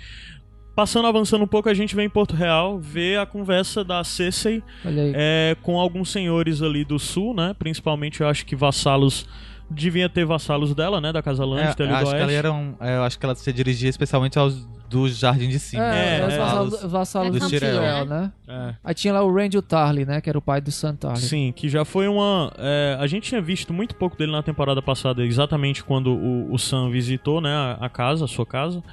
[0.75, 4.03] Passando, avançando um pouco, a gente vem em Porto Real, vê a conversa da
[4.49, 5.13] aí.
[5.15, 7.55] é, com alguns senhores ali do sul, né?
[7.57, 9.25] Principalmente, eu acho que vassalos...
[9.67, 11.11] Devia ter vassalos dela, né?
[11.11, 11.43] Da Casa
[11.81, 14.37] É, do acho que ela era um, é, eu acho que ela se dirigia especialmente
[14.37, 15.83] aos do Jardim de Cima.
[15.83, 16.37] É, é, os é.
[16.37, 17.49] vassalos, os vassalos Do do.
[17.49, 18.31] Tyrell, né?
[18.47, 18.75] É.
[18.83, 20.21] Aí tinha lá o Randy Tarly, né?
[20.21, 21.19] Que era o pai do Sam Tarly.
[21.19, 22.53] Sim, que já foi uma.
[22.57, 26.59] é, a gente tinha visto muito pouco dele na temporada passada, exatamente quando o, o
[26.59, 28.83] Sam visitou, né, a, a casa, a sua casa.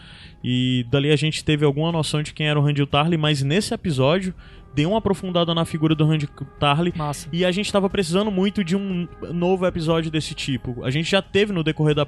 [0.45, 3.72] E dali a gente teve alguma noção de quem era o Randall Tarly, mas nesse
[3.72, 4.34] episódio
[4.74, 6.28] deu uma aprofundada na figura do Randall
[6.59, 7.28] Tarly Massa.
[7.32, 10.82] e a gente tava precisando muito de um novo episódio desse tipo.
[10.84, 12.07] A gente já teve no decorrer da,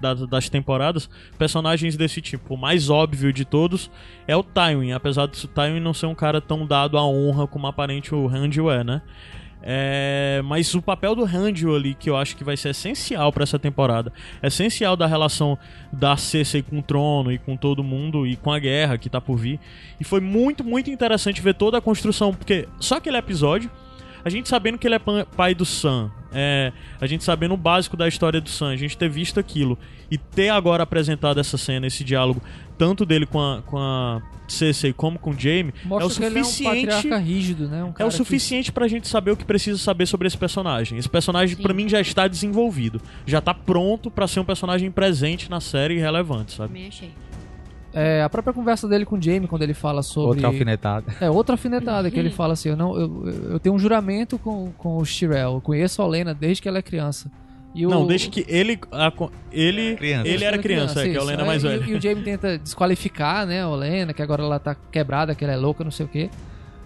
[0.00, 2.54] da- das temporadas personagens desse tipo.
[2.54, 3.90] O mais óbvio de todos
[4.28, 7.66] é o Tywin, apesar do Tywin não ser um cara tão dado à honra como
[7.66, 9.02] aparente o Randall é, né?
[9.66, 13.44] É, mas o papel do Randall ali, que eu acho que vai ser essencial pra
[13.44, 14.12] essa temporada,
[14.42, 15.58] essencial da relação
[15.90, 19.22] da Cersei com o trono e com todo mundo e com a guerra que tá
[19.22, 19.58] por vir.
[19.98, 23.70] E foi muito, muito interessante ver toda a construção, porque só aquele episódio,
[24.24, 27.56] a gente sabendo que ele é pa- pai do Sam, é, a gente sabendo o
[27.56, 29.78] básico da história do Sam, a gente ter visto aquilo
[30.10, 32.42] e ter agora apresentado essa cena, esse diálogo,
[32.78, 36.24] tanto dele com a, com a Cersei como com o Jaime, Mostra é o que
[36.24, 36.86] ele é um suficiente.
[36.86, 37.82] patriarca rígido, né?
[37.84, 40.98] Um É o suficiente pra gente saber o que precisa saber sobre esse personagem.
[40.98, 43.00] Esse personagem, pra mim, já está desenvolvido.
[43.26, 46.68] Já tá pronto pra ser um personagem presente na série e relevante, sabe?
[46.74, 47.10] Também achei.
[47.94, 50.30] É, a própria conversa dele com o Jamie, quando ele fala sobre...
[50.30, 51.14] Outra alfinetada.
[51.20, 54.72] É, outra alfinetada, que ele fala assim, eu, não, eu, eu tenho um juramento com,
[54.76, 57.30] com o Shirel, eu conheço a Olena desde que ela é criança.
[57.74, 58.78] E o- Não, desde que ele.
[58.92, 59.12] a
[59.50, 60.28] ele, Criança.
[60.28, 61.20] ele era criança, é, que a isso.
[61.22, 61.84] Helena é mais e- velha.
[61.84, 65.52] E, o Jamie tenta desqualificar, né, a Olena, que agora ela tá quebrada, que ela
[65.54, 66.30] é louca, não sei o quê.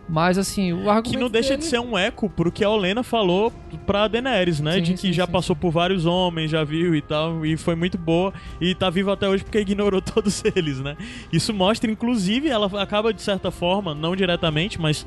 [0.08, 1.62] Mas assim, o argumento Que não deixa dele...
[1.62, 3.52] de ser um eco pro que a Olena falou
[3.86, 4.74] pra Daenerys, né?
[4.76, 7.56] Sim, de que sim, já sim, passou por vários homens, já viu e tal, e
[7.56, 8.32] foi muito boa.
[8.60, 10.96] E tá viva até hoje porque ignorou todos eles, né?
[11.32, 15.06] Isso mostra, inclusive, ela acaba de certa forma, não diretamente, mas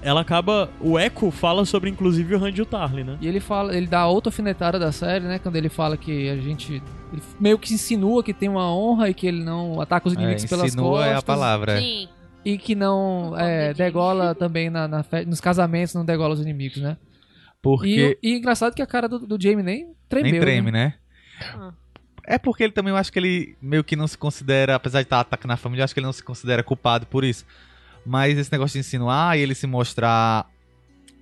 [0.00, 0.70] ela acaba.
[0.80, 3.18] O eco fala sobre, inclusive, o Randall Tarly, né?
[3.20, 5.38] E ele fala, ele dá outra alfinetada da série, né?
[5.38, 6.82] Quando ele fala que a gente.
[7.12, 10.44] Ele meio que insinua que tem uma honra e que ele não ataca os inimigos
[10.44, 11.12] É, pelas insinua costas.
[11.12, 11.80] é a palavra.
[11.80, 12.08] Sim.
[12.52, 16.78] E que não é, degola também na, na fe- nos casamentos, não degola os inimigos,
[16.78, 16.96] né?
[17.60, 20.30] Porque E, e engraçado que a cara do, do Jamie nem tremeu.
[20.32, 20.94] nem treme, né?
[21.56, 21.72] né?
[22.24, 25.06] É porque ele também, eu acho que ele meio que não se considera, apesar de
[25.06, 27.44] estar atacando a família, eu acho que ele não se considera culpado por isso.
[28.04, 30.46] Mas esse negócio de insinuar e ele se mostrar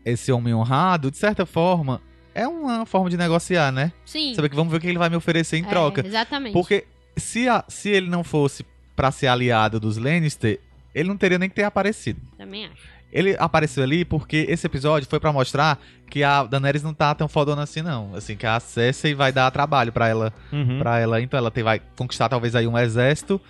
[0.05, 2.01] esse homem honrado, de certa forma,
[2.35, 3.93] é uma forma de negociar, né?
[4.05, 4.35] Sim.
[4.35, 6.07] Saber que vamos ver o que ele vai me oferecer em É, troca.
[6.07, 6.53] exatamente.
[6.53, 8.65] Porque se, a- se ele não fosse
[8.95, 10.61] pra ser aliado dos Lannister,
[10.99, 12.21] ele não teria nem que ter aparecido.
[12.39, 12.97] Também acho.
[13.13, 15.79] Ele apareceu ali porque esse episódio foi pra mostrar
[16.11, 18.15] que a Daenerys não tá tão fodona assim, não.
[18.15, 20.79] Assim, que a Cersei vai dar trabalho pra ela Uhum.
[20.81, 21.21] Pra ela.
[21.21, 23.41] Então ela tem- vai conquistar talvez aí um exército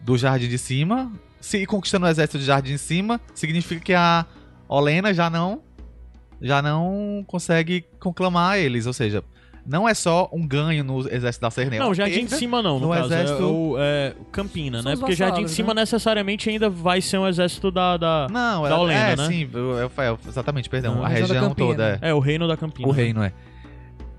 [0.00, 1.10] do Jardim de Cima.
[1.40, 4.26] Se ir conquistando o exército do Jardim de Cima, significa que a
[4.68, 5.62] Olena já não
[6.42, 9.24] já não consegue conclamar eles, ou seja,
[9.66, 11.78] não é só um ganho no exército da Cersei.
[11.78, 12.34] Não, é Jardim de.
[12.34, 13.06] Cima não, no, no caso.
[13.06, 14.96] exército- É o é, o Campina, São né?
[14.98, 15.80] Porque Jardim de Cima né?
[15.82, 17.96] necessariamente ainda vai ser um exército da.
[17.96, 18.26] da...
[18.30, 19.26] Não, da é, Olena, é né?
[19.28, 22.10] sim, eu- eu- é, exatamente, perdão, Ah, a região toda é.
[22.10, 22.88] É, o reino da Campina.
[22.88, 23.32] O reino é.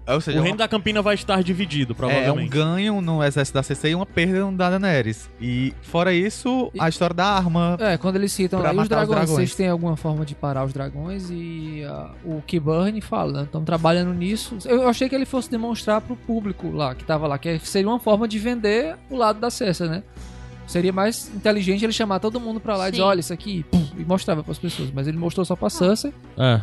[0.07, 2.49] Ou seja, O é reino uma- da Campina vai estar dividido, É, é um provavelmente.
[2.49, 5.29] ganho no exército da Cersei e uma perda no da Daenerys.
[5.41, 7.75] E fora isso, a história da arma.
[7.79, 9.29] É, quando eles citam e os matar os dragões, dragões.
[9.31, 11.29] vocês têm alguma forma de parar os dragões?
[11.31, 13.43] E ah, o Kiburn fala, né?
[13.45, 14.57] Estão trabalhando nisso.
[14.65, 17.99] Eu achei que ele fosse demonstrar pro público lá, que tava lá, que seria uma
[17.99, 20.03] forma de vender o lado da Cersei, né?
[20.67, 23.07] Seria mais inteligente ele chamar todo mundo pra lá e dizer, Sim.
[23.09, 24.91] olha, isso aqui, pum, e mostrava pras pessoas.
[24.93, 26.13] Mas ele mostrou só pra Cersei.
[26.37, 26.61] É.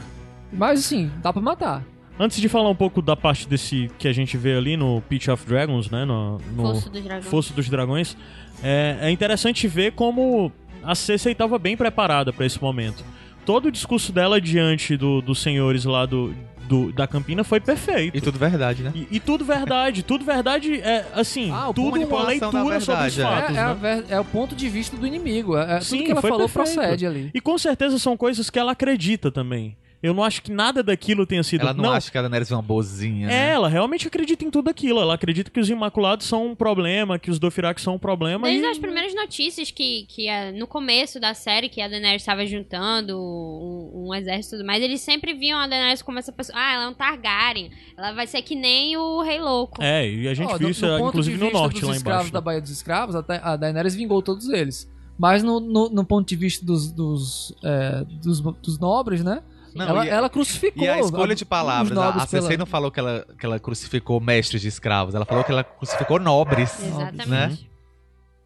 [0.53, 1.83] Mas assim, dá pra matar.
[2.19, 5.29] Antes de falar um pouco da parte desse que a gente vê ali no Pitch
[5.29, 6.05] of Dragons, né?
[6.05, 7.27] No, no Fosso dos dragões.
[7.27, 8.17] Fosso dos Dragões,
[8.63, 10.53] é, é interessante ver como
[10.83, 13.03] a Cersei estava bem preparada para esse momento.
[13.47, 16.33] Todo o discurso dela diante do- dos senhores lá do,
[16.69, 18.17] do- da Campina foi perfeito.
[18.17, 18.93] E tudo verdade, né?
[18.95, 23.17] E, e tudo verdade, tudo verdade é assim, Ah, o tudo uma leitura sobre os
[23.17, 23.25] verdade, é.
[23.25, 23.75] fatos, é, é né?
[23.81, 25.57] ver- é o ponto de vista do inimigo.
[25.57, 26.75] É, é Sim, tudo que ela falou perfeito.
[26.77, 27.31] procede ali.
[27.35, 29.77] E com certeza são coisas que ela acredita também.
[30.03, 31.61] Eu não acho que nada daquilo tenha sido.
[31.61, 33.49] Ela não, acha que a Daenerys é uma boazinha, É, né?
[33.51, 35.01] ela realmente acredita em tudo aquilo.
[35.01, 38.49] Ela acredita que os Imaculados são um problema, que os Dothraki são um problema.
[38.49, 38.69] Desde e...
[38.71, 40.27] as primeiras notícias que, que
[40.59, 44.83] no começo da série, que a Daenerys estava juntando um, um exército e tudo mais,
[44.83, 46.59] eles sempre viam a Daenerys como essa pessoa.
[46.59, 47.71] Ah, ela é um Targaryen.
[47.97, 49.81] Ela vai ser que nem o Rei Louco.
[49.83, 51.97] É, e a gente Ó, viu no- isso, inclusive, de no vista norte, dos lá
[51.97, 52.33] escravos embaixo.
[52.33, 54.91] da Baía dos Escravos, até a Daenerys vingou todos eles.
[55.19, 59.43] Mas no, no, no ponto de vista dos, dos, é, dos, dos nobres, né?
[59.75, 62.91] Não, ela, e- ela crucificou E a escolha de palavras, a, a pela- não falou
[62.91, 66.83] que ela, que ela crucificou mestres de escravos, ela falou que ela crucificou nobres.
[66.83, 67.29] Exatamente.
[67.29, 67.57] Né?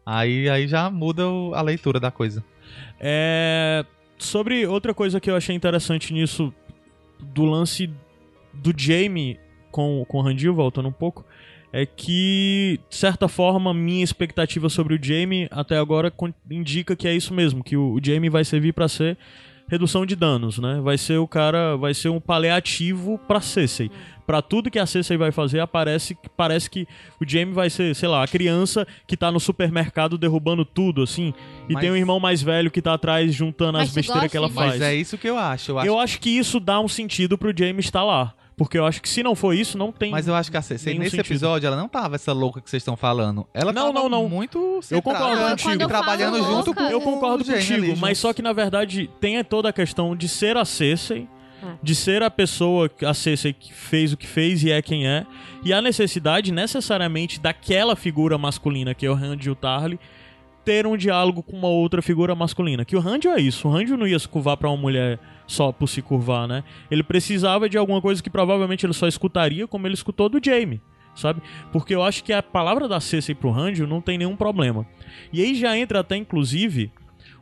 [0.05, 2.43] Aí, aí já muda o- a leitura da coisa.
[2.99, 3.85] É,
[4.17, 6.53] sobre outra coisa que eu achei interessante nisso,
[7.19, 7.89] do lance
[8.53, 9.39] do Jaime
[9.71, 11.25] com, com o Randil, voltando um pouco,
[11.73, 16.11] é que, de certa forma, minha expectativa sobre o Jaime até agora
[16.49, 19.17] indica que é isso mesmo, que o, o Jaime vai servir pra ser
[19.67, 20.79] redução de danos, né?
[20.81, 23.91] Vai ser o cara, vai ser um paliativo pra Cersei.
[24.25, 26.85] Pra tudo que a Cersei vai fazer, aparece, parece que
[27.19, 31.33] o Jaime vai ser, sei lá, a criança que tá no supermercado derrubando tudo, assim.
[31.69, 34.35] E Mas- tem um irmão mais velho que tá atrás juntando Mas as besteiras que
[34.35, 34.73] ela faz.
[34.73, 35.71] Mas é isso que eu acho.
[35.71, 38.33] Eu acho Eu acho que isso dá um sentido pro Jaime estar lá.
[38.57, 40.09] Porque eu acho que se não for isso, não tem.
[40.09, 41.31] Mas eu acho que a Cersei, nenhum nesse sentido.
[41.31, 43.45] episódio, ela não tava essa louca que vocês estão falando.
[43.53, 44.27] Ela Não, tava não, não.
[44.27, 45.83] muito centrada concordo e contigo.
[45.83, 48.41] Eu trabalhando falo junto louca, com Eu concordo o Jaime contigo, ali, mas só que
[48.41, 51.27] na verdade tem toda a questão de ser a Cersei,
[51.63, 51.67] É.
[51.83, 55.23] de ser a pessoa, a Cersei que fez o que fez e é quem é,
[55.63, 59.99] e a necessidade necessariamente daquela figura masculina que é o Randy e o Tarly
[60.67, 62.83] ter um diálogo com uma outra figura masculina.
[62.83, 65.71] Que o Randy é isso, o Randy não ia se curvar pra uma mulher só
[65.71, 66.61] por se curvar, né?
[66.91, 70.81] Ele precisava de alguma coisa que provavelmente ele só escutaria como ele escutou do Jaime.
[71.15, 71.41] Sabe?
[71.71, 74.85] Porque eu acho que a palavra da Cersei pro Randy não tem nenhum problema.
[75.31, 76.91] E aí já entra até, inclusive,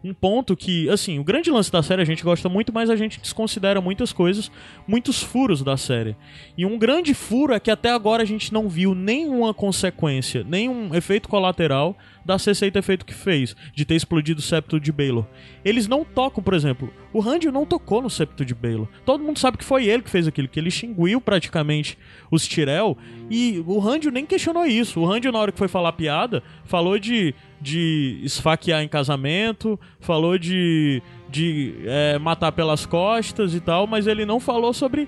[0.04, 2.96] um ponto que, assim, o grande lance da série a gente gosta muito, mas a
[2.96, 4.52] gente desconsidera muitas coisas,
[4.88, 6.16] muitos furos da série.
[6.56, 10.94] E um grande furo é que até agora a gente não viu nenhuma consequência, nenhum
[10.94, 14.92] efeito colateral da Cersei ter feito o que fez, de ter explodido o septo de
[14.92, 15.26] Baelor.
[15.64, 18.88] Eles não tocam, por exemplo, o Randy não tocou no septo de Baelor.
[19.06, 21.98] Todo mundo sabe que foi ele que fez aquilo, que ele extinguiu praticamente
[22.32, 22.98] os Tyrell,
[23.30, 25.00] e o Randy nem questionou isso.
[25.00, 30.38] O Randy, na hora que foi falar piada, falou de, de esfaquear em casamento, falou
[30.38, 35.08] de, de é, matar pelas costas e tal, mas ele não falou sobre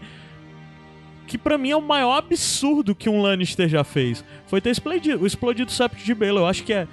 [1.28, 4.24] que pra mim é o maior absurdo que um Lannister já fez.
[4.48, 6.44] Foi ter explodido, explodido o septo de Baelor.
[6.44, 6.88] Eu acho que é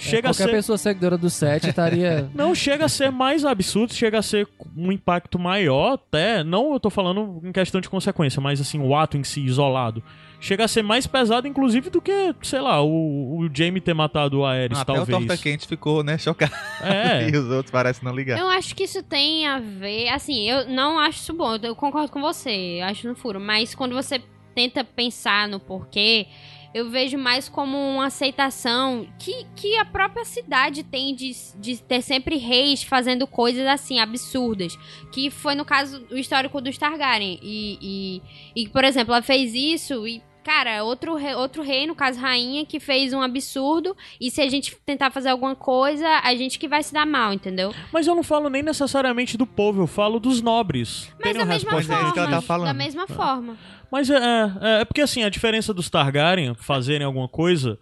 [0.00, 2.28] chega a Qualquer ser pessoa seguidora do set estaria.
[2.34, 6.42] não, chega a ser mais absurdo, chega a ser um impacto maior até.
[6.42, 10.02] Não eu tô falando em questão de consequência, mas assim, o ato em si isolado.
[10.40, 14.38] Chega a ser mais pesado, inclusive, do que, sei lá, o, o Jaime ter matado
[14.38, 15.08] o Aerys, Até talvez.
[15.08, 16.52] o Torta Quente ficou, né, chocado.
[16.82, 17.28] É.
[17.28, 18.38] e os outros parecem não ligar.
[18.38, 20.08] Eu acho que isso tem a ver.
[20.08, 21.56] Assim, eu não acho isso bom.
[21.62, 22.78] Eu concordo com você.
[22.80, 23.38] Eu acho no furo.
[23.38, 24.22] Mas quando você
[24.54, 26.26] tenta pensar no porquê,
[26.72, 32.00] eu vejo mais como uma aceitação que, que a própria cidade tem de, de ter
[32.00, 34.76] sempre reis fazendo coisas assim, absurdas.
[35.12, 37.40] Que foi no caso o histórico dos Targaryen.
[37.42, 40.22] E, e, e, por exemplo, ela fez isso e.
[40.44, 43.94] Cara, outro, re- outro rei, no caso rainha, que fez um absurdo.
[44.20, 47.32] E se a gente tentar fazer alguma coisa, a gente que vai se dar mal,
[47.32, 47.74] entendeu?
[47.92, 51.08] Mas eu não falo nem necessariamente do povo, eu falo dos nobres.
[51.14, 52.12] Mas Terem da mesma é forma.
[52.12, 52.66] que ela tá falando.
[52.68, 53.56] Da mesma forma.
[53.92, 57.78] Mas é, é, é porque assim, a diferença dos Targaryen fazerem alguma coisa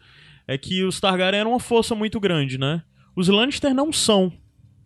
[0.47, 2.83] é que os Targaryen eram uma força muito grande, né?
[3.15, 4.33] Os Lannister não são.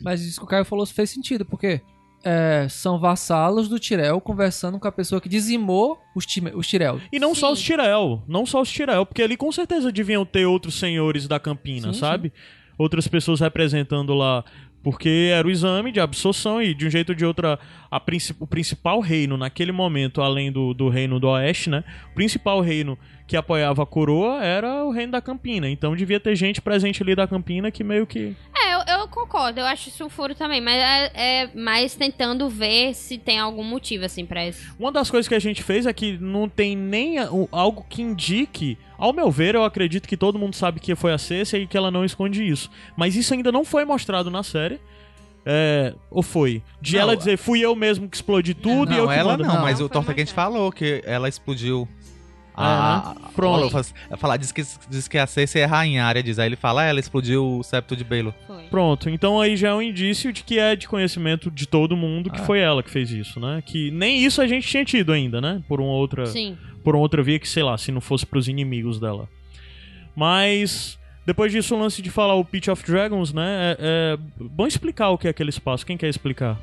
[0.02, 1.80] Mas isso que o Caio falou fez sentido, porque
[2.24, 7.00] é, são vassalos do Tyrell conversando com a pessoa que dizimou os, os Tyrell.
[7.12, 7.52] E não só Sim.
[7.54, 11.38] os Tyrell, não só os Tyrell, porque ali com certeza deviam ter outros senhores da
[11.40, 12.32] Campina, Sim, sabe?
[12.78, 14.44] Outras pessoas representando lá,
[14.82, 17.58] porque era o exame de absorção e de um jeito ou de outra,
[17.90, 21.84] a princi- o principal reino naquele momento, além do, do reino do Oeste, né?
[22.10, 22.98] O principal reino
[23.32, 25.66] que apoiava a coroa era o reino da Campina.
[25.66, 28.36] Então devia ter gente presente ali da Campina que meio que.
[28.54, 32.46] É, eu, eu concordo, eu acho isso um furo também, mas é, é mais tentando
[32.50, 34.74] ver se tem algum motivo, assim, pra isso.
[34.78, 38.02] Uma das coisas que a gente fez é que não tem nem a- algo que
[38.02, 38.76] indique.
[38.98, 41.74] Ao meu ver, eu acredito que todo mundo sabe que foi a Cersei e que
[41.76, 42.70] ela não esconde isso.
[42.94, 44.78] Mas isso ainda não foi mostrado na série.
[45.46, 46.62] É, ou foi?
[46.82, 49.32] De Não, ela dizer, fui eu mesmo que explodi tudo e eu não, que ela
[49.32, 49.44] mando.
[49.44, 50.52] não, Não, mas não o Torta Quente mostrado.
[50.52, 51.88] falou que ela explodiu.
[52.54, 56.38] Ah, A, faz- falar, diz que, diz que a Cersei é rainha, a área diz.
[56.38, 58.34] Aí ele fala, ah, ela explodiu o septo de Baelor.
[58.46, 58.64] Foi.
[58.64, 62.30] Pronto, então aí já é um indício de que é de conhecimento de todo mundo
[62.30, 62.44] que Ah.
[62.44, 63.62] foi ela que fez isso, né?
[63.64, 65.62] Que nem isso a gente tinha tido ainda, né?
[65.66, 66.26] Por uma outra.
[66.26, 66.56] Sim.
[66.84, 69.28] por uma outra via que, sei lá, se não fosse pros inimigos dela.
[70.14, 73.76] Mas, depois disso, o lance de falar o Pitch of Dragons, né?
[73.78, 75.86] É, é bom explicar o que é aquele espaço.
[75.86, 76.58] Quem quer explicar?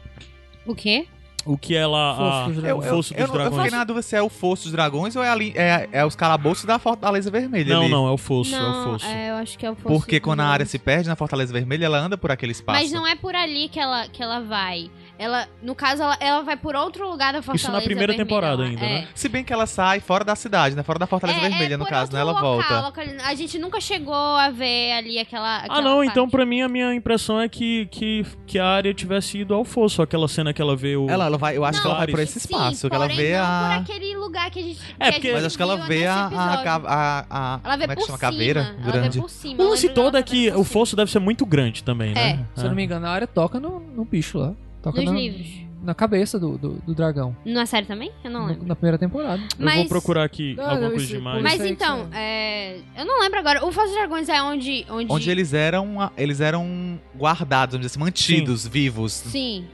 [0.66, 1.08] O quê?
[1.46, 2.86] O que é lá Fosso dos o Dragões.
[2.90, 3.72] Fosso eu, dos eu, eu fiquei Dragões?
[3.72, 6.66] na dúvida se é o Fosso dos Dragões ou é, ali, é, é os calabouços
[6.66, 7.90] da Fortaleza Vermelha Não, ali.
[7.92, 9.06] não, é o Fosso, é o Não, Fosso.
[9.06, 10.70] é, eu acho que é o fosso Porque quando a área dragões.
[10.72, 12.80] se perde na Fortaleza Vermelha, ela anda por aquele espaço.
[12.80, 14.90] Mas não é por ali que ela, que ela vai.
[15.20, 18.26] Ela, no caso, ela, ela vai por outro lugar da Fortaleza Isso na primeira Vermelha
[18.26, 18.70] temporada lá.
[18.70, 19.02] ainda, é.
[19.02, 19.08] né?
[19.14, 20.82] Se bem que ela sai fora da cidade, né?
[20.82, 22.22] Fora da Fortaleza É, Vermelha, é no caso, né?
[22.22, 22.80] Ela local, volta.
[22.80, 25.58] locali- A gente nunca chegou a ver ali aquela.
[25.58, 26.12] Ah, aquela não, parte.
[26.12, 29.66] então pra mim a minha impressão é que, que, que a área tivesse ido ao
[29.66, 31.10] Fosso, aquela cena que ela vê o...
[31.10, 33.08] Ela, ela vai, eu acho que ela vai Não, por esse Sim, espaço, que ela
[33.10, 33.68] vê não a.
[33.86, 34.80] por aquele lugar que a gente.
[34.98, 37.96] É, porque- Mas acho que ela vê a, a, a, a- Ela vê como é
[37.98, 38.18] que chama?
[38.18, 38.32] cima.
[38.32, 39.18] Caveira Ela grande.
[39.18, 39.62] vê por cima.
[39.64, 40.64] O lance todo é que o.
[40.64, 42.46] Fosso deve ser muito grande também, né?
[42.56, 44.54] Se eu não me engano, a área toca no, no bicho lá.
[44.82, 45.48] Toca Nos na, livros.
[45.84, 47.36] na cabeça do, do, do dragão.
[47.46, 48.12] Na série também?
[48.24, 48.66] Eu não lembro.
[48.66, 49.42] na primeira temporada.
[49.58, 51.44] Eu Mas- vou procurar aqui Ah, alguma coisa demais.
[51.44, 52.78] Mas então, é...
[52.98, 53.66] eu não lembro agora.
[53.66, 54.86] O Fosso dos Dragões é onde.
[54.90, 59.12] Onde, Onde eles eram, eles eram guardados, vamos dizer assim, mantidos, vivos.
[59.14, 59.66] Sim.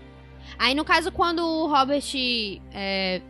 [0.58, 2.02] Aí, no caso, quando o Robert.
[2.74, 3.22] é,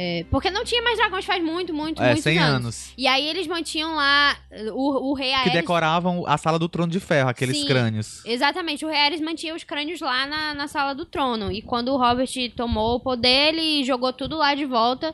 [0.00, 2.54] é, porque não tinha mais dragões faz muito, muito, É, muitos 100 anos.
[2.64, 2.94] anos.
[2.96, 4.36] E aí eles mantinham lá
[4.72, 5.52] o, o rei Que Aerys.
[5.54, 7.66] decoravam a sala do trono de ferro, aqueles Sim.
[7.66, 8.22] crânios.
[8.24, 11.50] Exatamente, o rei Aerys mantinha os crânios lá na, na sala do trono.
[11.50, 15.12] E quando o Robert tomou o poder, ele jogou tudo lá de volta.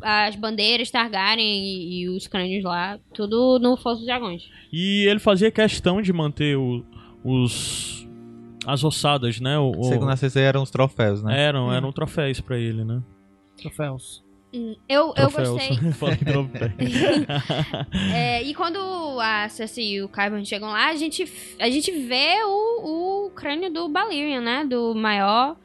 [0.00, 4.44] As bandeiras Targaryen e, e os crânios lá, tudo no Fosso dos Dragões.
[4.72, 6.84] E ele fazia questão de manter o-
[7.24, 8.06] os.
[8.66, 9.58] as ossadas, né?
[9.58, 11.40] O, o- Segundo a CC, eram os troféus, né?
[11.42, 13.00] eram, eram troféus pra ele, né?
[13.60, 14.22] Troféus.
[14.52, 15.78] Hum, Eu, eu gostei.
[18.12, 18.78] É, e quando
[19.20, 21.24] a Cersei e o Qyburn chegam lá, a gente,
[21.58, 24.64] a gente vê o, o crânio do Balerion, né?
[24.64, 25.56] Do maior,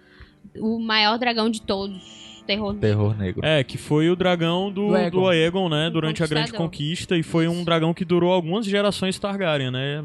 [0.58, 2.25] o maior dragão de todos.
[2.46, 2.76] Terror.
[2.76, 3.42] Terror negro.
[3.44, 5.28] É, que foi o dragão do, Do do Aegon.
[5.30, 5.88] Aegon, né?
[5.88, 6.54] O Durante a Grande.
[6.54, 7.18] Conquista.
[7.18, 10.04] E foi um dragão que durou algumas gerações Targaryen, né?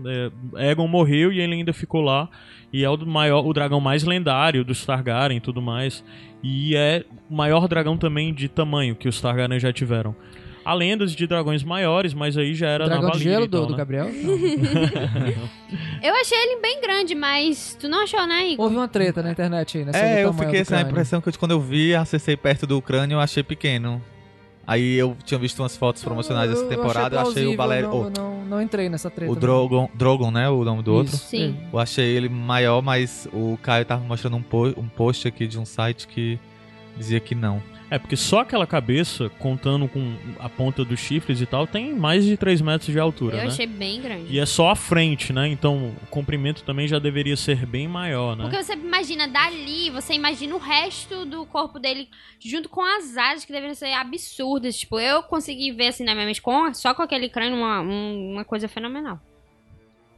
[0.56, 2.28] É, Aegon morreu e ele ainda ficou lá.
[2.72, 6.04] E é o, maior, o dragão mais lendário dos Targaryen e tudo mais.
[6.42, 10.14] E é o maior dragão também de tamanho que os Targaryen já tiveram.
[10.64, 13.48] Há lendas de dragões maiores, mas aí já era Dragão na de Valíria gelo e
[13.48, 13.78] tal, do, do né?
[13.78, 14.06] Gabriel?
[14.12, 15.50] Não.
[16.02, 18.64] Eu achei ele bem grande, mas tu não achou, né, Igor?
[18.64, 19.92] Houve uma treta na internet aí, né?
[19.94, 20.90] É, o eu fiquei do sem a crânio.
[20.90, 24.02] impressão que quando eu vi a CC perto do crânio, eu achei pequeno.
[24.66, 27.88] Aí eu tinha visto umas fotos promocionais dessa Eu- temporada, eu achei o plausível, Valério.
[27.88, 29.30] Não, oh, não, não entrei nessa treta.
[29.32, 29.40] o não.
[29.40, 30.48] Drogon, Drogon, né?
[30.48, 31.14] O nome do outro.
[31.14, 31.56] Isso, Sim.
[31.72, 35.58] Eu achei ele maior, mas o Caio tava mostrando um, po- um post aqui de
[35.58, 36.38] um site que
[36.96, 37.60] dizia que não.
[37.90, 42.24] É, porque só aquela cabeça, contando com a ponta dos chifres e tal, tem mais
[42.24, 43.46] de 3 metros de altura, Eu né?
[43.48, 44.26] achei bem grande.
[44.32, 45.48] E é só a frente, né?
[45.48, 48.44] Então o comprimento também já deveria ser bem maior, né?
[48.44, 53.44] Porque você imagina dali, você imagina o resto do corpo dele junto com as asas
[53.44, 54.78] que deveriam ser absurdas.
[54.78, 58.34] Tipo, eu consegui ver assim na minha mente, com, só com aquele crânio, uma, um-
[58.34, 59.20] uma coisa fenomenal.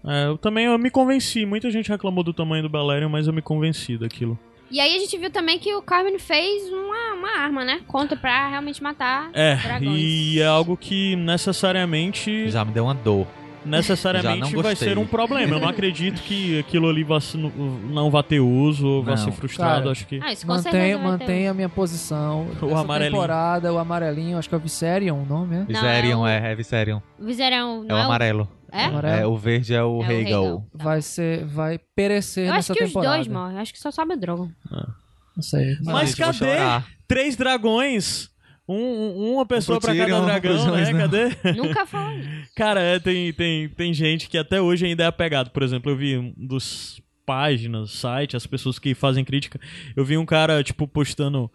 [0.04, 1.46] É, eu também eu me convenci.
[1.46, 4.38] Muita gente reclamou do tamanho do Balerion, mas eu me convenci daquilo.
[4.72, 7.80] E aí a gente viu também que o Carmen fez uma, uma arma, né?
[7.86, 10.00] Contra pra realmente matar É, dragões.
[10.00, 13.26] e é algo que necessariamente Já me deu uma dor.
[13.64, 15.54] Necessariamente não vai ser um problema.
[15.54, 19.16] Eu não acredito que aquilo ali vá, se- não vá ter uso ou vá Não.
[19.18, 19.80] ser frustrado.
[19.82, 20.18] Cara, acho que.
[20.22, 20.52] Ah, isso com
[21.48, 22.48] a minha posição.
[22.60, 23.12] O Essa amarelinho.
[23.12, 25.58] temporada, o amarelinho, acho que é o Viserion o nome, né?
[25.60, 26.98] Não, Viserion, é é, é Viserion.
[27.20, 28.48] O Viserion É não o amarelo.
[28.72, 28.84] É?
[28.84, 29.16] Amarelo.
[29.22, 30.42] É, o verde é o É Rhaegal.
[30.42, 30.66] Rhaegal.
[30.72, 33.20] Vai ser, vai perecer Eu nessa acho que temporada.
[33.20, 33.58] os dois morrem.
[33.58, 34.50] Acho que só sobe o Drogon.
[35.36, 35.76] Não sei.
[35.82, 36.84] Não, Mas vou cadê?
[37.06, 38.30] Três dragões.
[38.68, 40.82] Um, um- uma pessoa pro pra cada um dragão, né?
[40.84, 41.00] Snow.
[41.00, 41.28] Cadê?
[41.56, 42.50] Nunca falou isso.
[42.56, 45.50] Cara, é, tem, tem, tem gente que até hoje ainda é apegado.
[45.50, 49.60] Por exemplo, eu vi um dos páginas, site, as pessoas que fazem crítica,
[49.96, 51.50] eu vi um cara, tipo, postando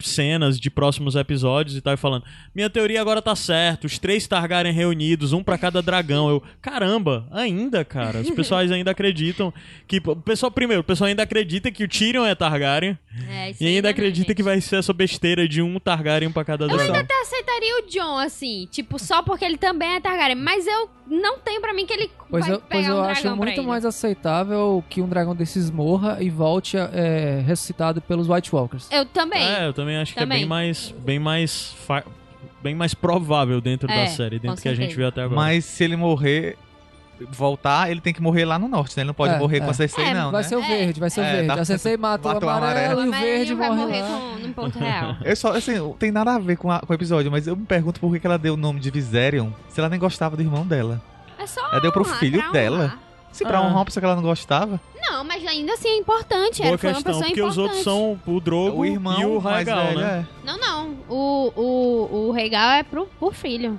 [0.00, 2.24] cenas de próximos episódios e tal, e falando:
[2.54, 6.28] Minha teoria agora tá certa, os três Targaryen reunidos, um pra cada dragão.
[6.28, 8.20] Eu, caramba, ainda, cara.
[8.20, 9.52] Os pessoais ainda acreditam
[9.86, 10.00] que.
[10.06, 12.96] O pessoal, primeiro, o pessoal ainda acredita que o Tyrion é Targaryen
[13.28, 14.36] É, isso e ainda acredita gente.
[14.36, 16.94] que vai ser essa besteira de um Targaryen pra cada dragão.
[16.94, 20.36] até aceitaria o John, assim, tipo, só porque ele também é Targaryen.
[20.36, 23.00] Mas eu não tenho pra mim que ele Pois vai eu, pegar pois eu um
[23.00, 23.66] acho dragão pra muito ele.
[23.66, 28.88] mais aceitável que um dragão desses morra e volte é, ressuscitado pelos White Walkers.
[28.90, 29.42] Eu também.
[29.44, 30.38] É, eu também acho que é Também.
[30.40, 31.74] bem mais, bem mais,
[32.62, 35.36] bem mais provável dentro É, da série, dentro que a gente vê até agora.
[35.36, 36.56] Mas se ele morrer,
[37.30, 39.02] voltar, ele tem que morrer lá no norte, né?
[39.02, 39.60] Ele não pode É, morrer é.
[39.60, 40.48] com a Cersei, É, não, vai né?
[40.48, 40.66] ser o É.
[40.68, 41.46] verde, vai ser o É, verde.
[41.48, 43.04] tá- A Cersei mata o amarelo, amarelo.
[43.04, 45.16] e o verde vai morre morrer com, num ponto real.
[45.24, 47.56] Eu só, assim, não tem nada a ver com, a- com o episódio, mas eu
[47.56, 50.42] me pergunto por que ela deu o nome de Viserion se ela nem gostava do
[50.42, 51.00] irmão dela.
[51.38, 52.76] É só Ela deu pro honrar, filho pra dela.
[52.84, 52.98] honrar.
[53.30, 53.60] Se pra Ah.
[53.62, 56.58] honrar uma pessoa que ela não gostava, Não, mas ainda assim é importante.
[56.58, 57.50] Boa Ela foi uma questão, pessoa porque importante.
[57.50, 60.26] os outros são o Drogo o irmão e o Rhaegal, velho, né?
[60.44, 60.46] é.
[60.46, 60.88] Não, não.
[61.08, 63.78] O, o, o Regal é pro, pro filho.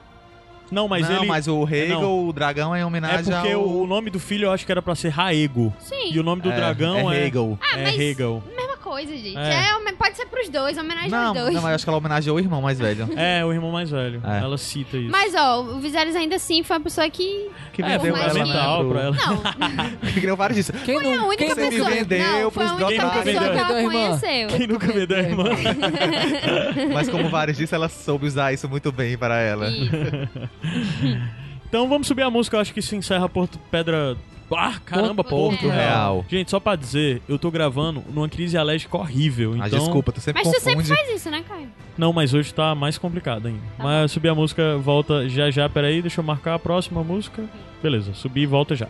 [0.71, 1.25] Não, mas não, ele...
[1.25, 2.27] mas o Rhaegal, não.
[2.27, 3.67] o dragão é em É homenagem porque ao...
[3.67, 5.73] o, nome do filho eu acho que era pra ser Raego.
[5.79, 6.11] Sim.
[6.11, 7.19] E o nome do é, dragão é é...
[7.21, 7.57] Rhaegal.
[7.61, 8.43] Ah, é mas Rhaegal.
[8.55, 9.37] mesma coisa, gente.
[9.37, 9.69] É.
[9.69, 11.53] É, pode ser pros dois, homenagem Não, aos dois.
[11.53, 13.07] não, mas acho que ela homenageou o irmão mais velho.
[13.15, 14.21] É, o irmão mais velho.
[14.25, 14.39] É.
[14.39, 15.11] Ela cita isso.
[15.11, 17.49] Mas, ó, o Viserys ainda assim foi uma pessoa que...
[17.73, 19.11] Que é, vendeu mais né, pra ela.
[19.11, 19.41] Não,
[20.13, 20.73] Que criou vários disso.
[20.85, 21.89] Quem foi a não, única quem você me pessoa...
[21.89, 24.47] vendeu não, foi a única pessoa que Vendeu ela a conheceu.
[24.47, 25.43] Quem nunca me deu a irmã?
[26.93, 29.67] Mas como vários disse, ela soube usar isso muito bem para ela.
[31.69, 34.17] Então vamos subir a música, eu acho que se encerra Porto Pedra.
[34.51, 35.75] Ah, caramba, Porto Porto, Real.
[35.75, 36.25] Real.
[36.27, 39.51] Gente, só pra dizer, eu tô gravando numa crise alérgica horrível.
[39.51, 39.61] Então...
[39.61, 40.85] Mas desculpa, tu sempre Mas tu confunde.
[40.87, 41.67] sempre faz isso, né, Caio?
[41.97, 43.61] Não, mas hoje tá mais complicado ainda.
[43.77, 45.67] Tá mas subir a música, volta já já.
[45.69, 47.43] Peraí, deixa eu marcar a próxima música.
[47.81, 48.87] Beleza, subir e volta já.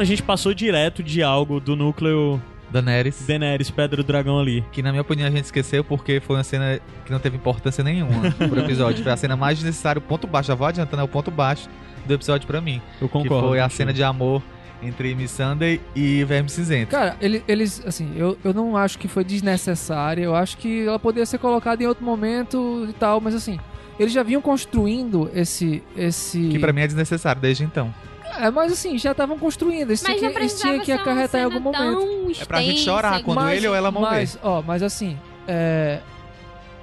[0.00, 2.40] Cara, a gente passou direto de algo do núcleo
[2.70, 3.22] Daenerys.
[3.26, 4.64] Daenerys, Pedra do Dragão ali.
[4.72, 7.84] Que na minha opinião a gente esqueceu porque foi uma cena que não teve importância
[7.84, 9.02] nenhuma pro episódio.
[9.02, 10.48] Foi a cena mais desnecessária, o ponto baixo.
[10.48, 11.68] Já vou adiantando, é o ponto baixo
[12.06, 12.80] do episódio pra mim.
[13.00, 13.48] Eu Que concordo.
[13.48, 14.42] foi a cena de amor
[14.82, 16.90] entre Miss Sunday e Verme Cinzento.
[16.92, 20.22] Cara, ele- eles, assim, eu, eu não acho que foi desnecessária.
[20.22, 23.58] Eu acho que ela poderia ser colocada em outro momento e tal, mas assim,
[23.98, 25.82] eles já vinham construindo esse.
[25.94, 26.48] esse...
[26.48, 27.92] Que pra mim é desnecessário desde então.
[28.40, 29.90] É, mas assim, já estavam construindo.
[29.90, 32.00] Eles Mas eles precisava tinham que acarretar em algum momento.
[32.00, 34.10] tão É pra gente extensa, chorar quando igual- ele ou ela morrer.
[34.10, 36.00] Mas, ó, mas assim, é,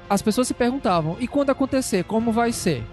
[0.09, 2.83] as pessoas se perguntavam, e quando acontecer, como vai ser?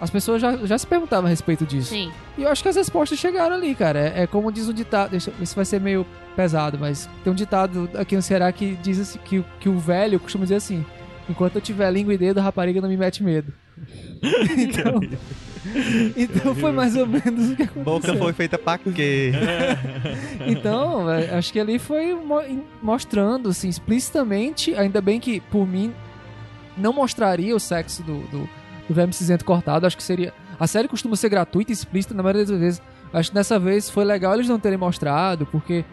[0.00, 1.90] As pessoas já, já se perguntavam a respeito disso.
[1.90, 2.10] Sim.
[2.36, 4.00] E eu acho que as respostas chegaram ali, cara.
[4.00, 5.10] É, é como diz um ditado.
[5.12, 8.98] Deixa, isso vai ser meio pesado, mas tem um ditado aqui no Ceará que diz
[8.98, 10.84] assim, que, que o velho costuma dizer assim:
[11.30, 13.52] enquanto eu tiver língua e dedo, a rapariga não me mete medo.
[14.58, 15.00] então,
[16.16, 17.84] então foi mais ou menos o que aconteceu.
[17.84, 19.32] Boca foi feita pra quê?
[20.44, 22.18] Então, é, acho que ali foi
[22.82, 25.94] mostrando, assim, explicitamente, ainda bem que, por mim,
[26.76, 28.48] não mostraria o sexo do, do,
[28.88, 29.86] do Verme Cinzento cortado.
[29.86, 30.32] Acho que seria.
[30.58, 32.82] A série costuma ser gratuita e explícita na maioria das vezes.
[33.12, 35.84] Acho que dessa vez foi legal eles não terem mostrado, porque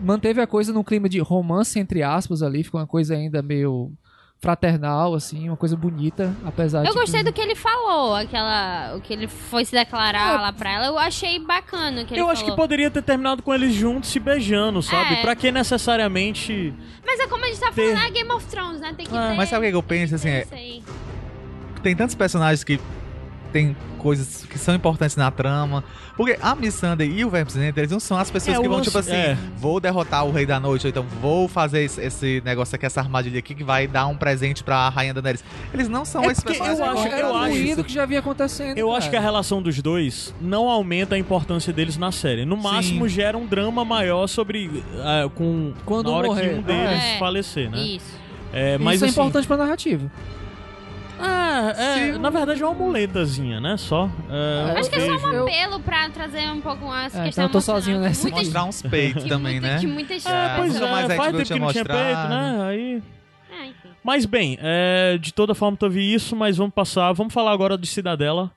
[0.00, 2.62] manteve a coisa num clima de romance, entre aspas, ali.
[2.62, 3.92] Ficou uma coisa ainda meio
[4.40, 6.88] fraternal, assim, uma coisa bonita, apesar de.
[6.88, 8.94] Eu gostei do que ele falou, aquela.
[8.96, 10.40] O que ele foi se declarar É.
[10.40, 10.86] lá pra ela.
[10.86, 12.30] Eu achei bacana o que ele Eu falou.
[12.32, 15.14] acho que poderia ter terminado com eles juntos se beijando, sabe?
[15.14, 15.22] É.
[15.22, 16.74] Pra que necessariamente.
[17.06, 18.92] Mas é como a gente tá ter- falando, é Game of Thrones, né?
[18.96, 19.36] Tem que Ah, ter.
[19.36, 20.46] Mas sabe o que eu penso, assim, é,
[21.82, 22.78] tem tantos personagens que
[23.54, 25.84] tem coisas que são importantes na trama.
[26.16, 28.68] Porque a Miss Sunday e o Verme Cinzento, eles não são as pessoas É, que
[28.68, 29.38] vão, tipo assim, é.
[29.56, 33.00] vou derrotar o Rei da Noite, ou então vou fazer esse, esse negócio aqui, essa
[33.00, 35.42] armadilha aqui, que vai dar um presente pra Rainha Daenerys.
[35.72, 37.06] Eles não são É esses porque eu personagens.
[37.06, 38.76] acho- eu acho que já vinha acontecendo.
[38.76, 38.98] Eu cara.
[38.98, 42.44] acho que a relação dos dois não aumenta a importância deles na série.
[42.44, 43.14] No máximo Sim.
[43.14, 44.82] gera um drama maior sobre.
[45.00, 46.48] ah, com, Quando na hora morrer.
[46.50, 47.18] que um deles É.
[47.18, 47.78] falecer, né?
[47.78, 48.24] Isso.
[48.52, 50.10] É, mas Isso é assim, importante pra narrativa.
[51.18, 52.18] Ah, é, Sim.
[52.18, 53.76] na verdade é uma muletazinha, né?
[53.76, 54.10] Só.
[54.30, 57.28] É, É, Acho que é só um apelo pra trazer um pouco mais É, questão
[57.28, 58.38] então eu tô sozinho nessa muita.
[58.38, 59.80] Mostrar uns peitos também, muita- né?
[59.80, 62.28] Que muitas É, pois é, mais a faz tempo que não tinha peito, mostrado.
[62.28, 62.64] né?
[62.68, 63.02] Aí...
[63.50, 63.88] É, enfim.
[64.02, 67.12] Mas bem, é, de toda forma teve isso, mas vamos passar.
[67.12, 68.50] Vamos falar agora de Cidadela,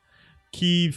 [0.52, 0.90] que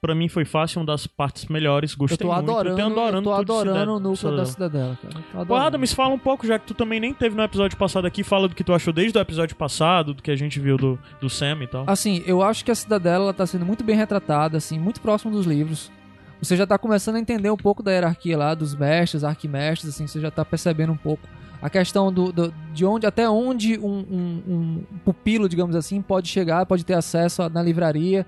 [0.00, 1.92] pra mim foi fácil, uma das partes melhores.
[1.92, 2.50] Eu Gostei tô muito.
[2.50, 4.36] adorando, eu tenho adorando eu tô adorando o núcleo Cidadela.
[4.42, 5.24] da Cidadela, cara.
[5.34, 5.54] Eu tô Pô.
[5.54, 8.48] Adams, fala um pouco, já que tu também nem teve no episódio passado aqui, fala
[8.48, 11.28] do que tu achou desde o episódio passado, do que a gente viu do, do
[11.30, 11.84] Sam e tal.
[11.86, 15.32] Assim, eu acho que a Cidadela ela tá sendo muito bem retratada, assim, muito próximo
[15.32, 15.90] dos livros.
[16.40, 20.06] Você já tá começando a entender um pouco da hierarquia lá, dos mestres, arquimestres, assim,
[20.06, 21.26] você já tá percebendo um pouco.
[21.62, 26.28] A questão do, do- de onde, até onde um, um- um pupilo, digamos assim, pode
[26.28, 28.26] chegar, pode ter acesso a- na livraria.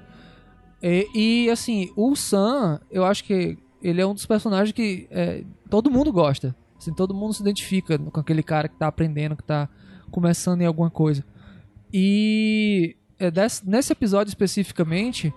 [0.83, 5.45] E, e, assim, o Sam, eu acho que ele é um dos personagens que é,
[5.69, 6.55] todo mundo gosta.
[6.79, 9.69] Assim, todo mundo se identifica com aquele cara que tá aprendendo, que tá
[10.11, 11.25] começando em alguma coisa.
[11.93, 15.33] E é, desse- nesse episódio especificamente,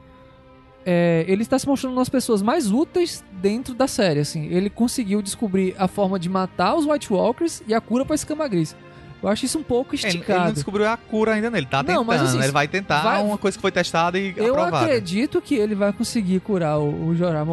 [0.86, 4.20] é, ele está se mostrando uma das pessoas mais úteis dentro da série.
[4.20, 8.16] Assim, ele conseguiu descobrir a forma de matar os White Walkers e a cura para
[8.16, 8.76] Escama Gris.
[9.22, 10.46] Eu acho isso um pouco Ele, ele esticado.
[10.46, 12.06] não descobriu a cura ainda nele, tá Não, tentando.
[12.06, 14.86] mas assim, ele vai tentar vai- uma coisa que foi testada e Eu aprovada.
[14.86, 17.46] acredito que ele vai conseguir curar o, o Jorah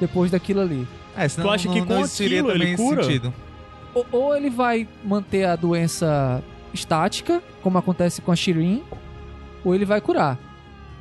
[0.00, 0.86] depois daquilo ali.
[1.16, 3.02] É, senão Tu acha não, que não com existiria aquilo ele cura?
[3.04, 3.34] sentido.
[3.94, 6.42] Ou, ou ele vai manter a doença
[6.74, 8.82] estática, como acontece com a Shirin,
[9.64, 10.38] ou ele vai curar.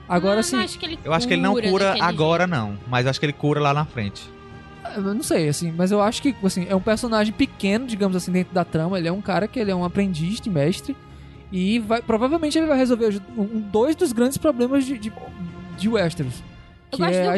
[0.07, 2.51] Agora não, sim, não acho que ele Eu acho que ele não cura agora, jeito.
[2.59, 2.77] não.
[2.87, 4.23] Mas eu acho que ele cura lá na frente.
[4.95, 8.31] Eu não sei, assim, mas eu acho que, assim, é um personagem pequeno, digamos assim,
[8.31, 8.97] dentro da trama.
[8.97, 10.95] Ele é um cara que ele é um aprendiz de mestre.
[11.51, 15.11] E vai, provavelmente ele vai resolver um, dois dos grandes problemas de, de,
[15.77, 16.43] de Westeros.
[16.91, 17.31] Eu que gosto é do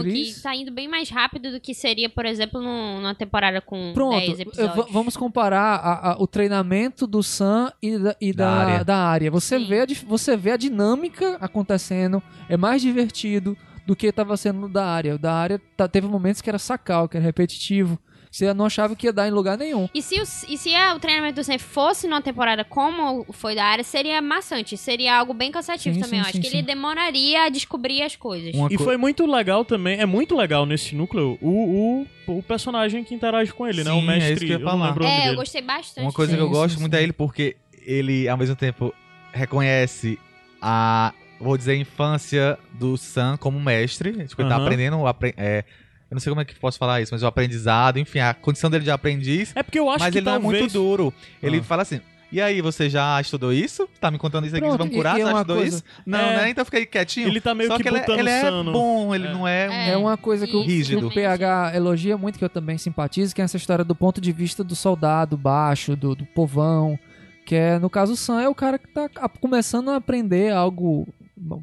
[0.00, 0.36] ritmo gris.
[0.36, 3.92] que tá indo bem mais rápido do que seria, por exemplo, num- numa temporada com
[3.92, 4.76] Pronto, 10 eu- episódios.
[4.76, 8.84] va- vamos comparar a- a- o treinamento do Sam e da, e Da da, área.
[8.84, 9.30] da área.
[9.30, 9.66] Você Sim.
[9.66, 13.54] vê, a, você vê a dinâmica acontecendo, é mais divertido
[13.86, 15.14] do que estava sendo da área.
[15.14, 17.98] O da área tá- teve momentos que era sacal, que era repetitivo.
[18.30, 19.88] Você não achava que ia dar em lugar nenhum.
[19.94, 23.54] E se, o, e se a- o treinamento do Sam fosse numa temporada como foi
[23.54, 24.76] da área, seria maçante.
[24.76, 26.18] Seria algo bem cansativo Sim, também.
[26.18, 26.56] sim, eu acho sim, que sim.
[26.56, 28.52] ele demoraria a descobrir as coisas.
[28.52, 32.42] Uma E co- foi muito legal também, é muito legal nesse núcleo o, o, o
[32.42, 33.92] personagem que interage com ele, né?
[33.92, 34.86] O Sim, é isso mestre, que eu ia falar.
[34.88, 36.04] lembro o nome É, eu gostei bastante.
[36.04, 36.98] Uma coisa Sim, que eu gosto sim, muito sim.
[36.98, 37.56] é ele porque
[37.86, 38.92] ele, ao mesmo tempo,
[39.32, 40.18] reconhece
[40.60, 44.12] a, vou dizer, infância do Sam como mestre.
[44.26, 44.64] Tipo, ele tá Aham.
[44.64, 45.64] aprendendo, o apre- é,
[46.10, 48.70] eu não sei como é que posso falar isso, mas o aprendizado, enfim, a condição
[48.70, 49.52] dele de aprendiz.
[49.54, 50.44] É porque eu acho mas que ele talvez...
[50.44, 51.12] não é muito duro.
[51.42, 51.62] Ele Ah.
[51.62, 52.00] fala assim,
[52.32, 53.88] E aí, você já estudou isso?
[54.00, 55.16] Tá me contando isso aqui, Pronto, vamos e- curar?
[55.16, 55.84] e é Você já uma estudou coisa- isso?
[56.04, 56.36] Não, É.
[56.38, 56.50] né?
[56.50, 57.28] Então fica aí quietinho.
[57.28, 58.72] Ele tá meio Só que que ele, botando ele é sano.
[58.72, 59.32] bom, ele É.
[59.32, 59.90] não é...
[59.90, 61.06] É uma coisa que o, Rígido.
[61.06, 64.32] o PH elogia muito, que eu também simpatizo, que é essa história do ponto de
[64.32, 66.98] vista do soldado baixo, do, do povão.
[67.46, 70.52] Que é, no caso, o Sam é o cara que tá a- começando a aprender
[70.52, 71.06] algo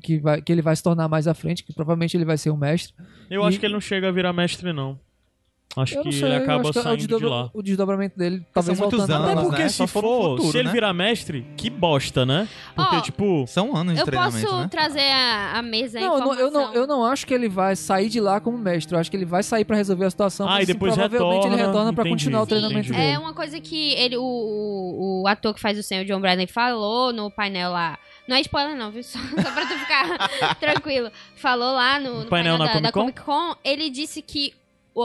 [0.02, 2.50] que, vai, que ele vai se tornar mais à frente, que provavelmente ele vai ser
[2.50, 2.94] o mestre.
[3.30, 5.00] Eu E- acho que ele não chega a virar mestre, não.
[5.74, 7.50] Acho Eu que não sei, ele eu acaba é saindo de desdobra- lá.
[7.54, 9.48] O desdobramento dele, talvez muitos voltando anos, Até atrás.
[9.48, 9.70] porque né?
[9.70, 10.74] se for futuro, se ele né?
[10.74, 12.46] virar mestre, que bosta, né?
[12.76, 14.68] Porque, Ó, tipo, São anos de Eu treinamento, posso né?
[14.70, 17.48] trazer a, a mesa a Não, eu não, eu, não, eu não acho que ele
[17.48, 18.94] vai sair de lá como mestre.
[18.94, 20.46] Eu acho que ele vai sair pra resolver a situação.
[20.46, 22.98] Ah, mas, e assim, depois provavelmente ele retorna, retorna pra entendi, continuar o treinamento entendi.
[23.00, 23.14] dele.
[23.14, 26.48] É uma coisa que ele, o, o, o ator que faz o o John Bradley,
[26.48, 27.98] falou no painel lá.
[28.28, 29.04] Não é spoiler, não, viu?
[29.04, 31.12] Só, só pra tu ficar tranquilo.
[31.36, 33.34] Falou lá no, no painel na da, da Comic Con?
[33.34, 33.62] Comic Con.
[33.64, 34.54] Ele disse que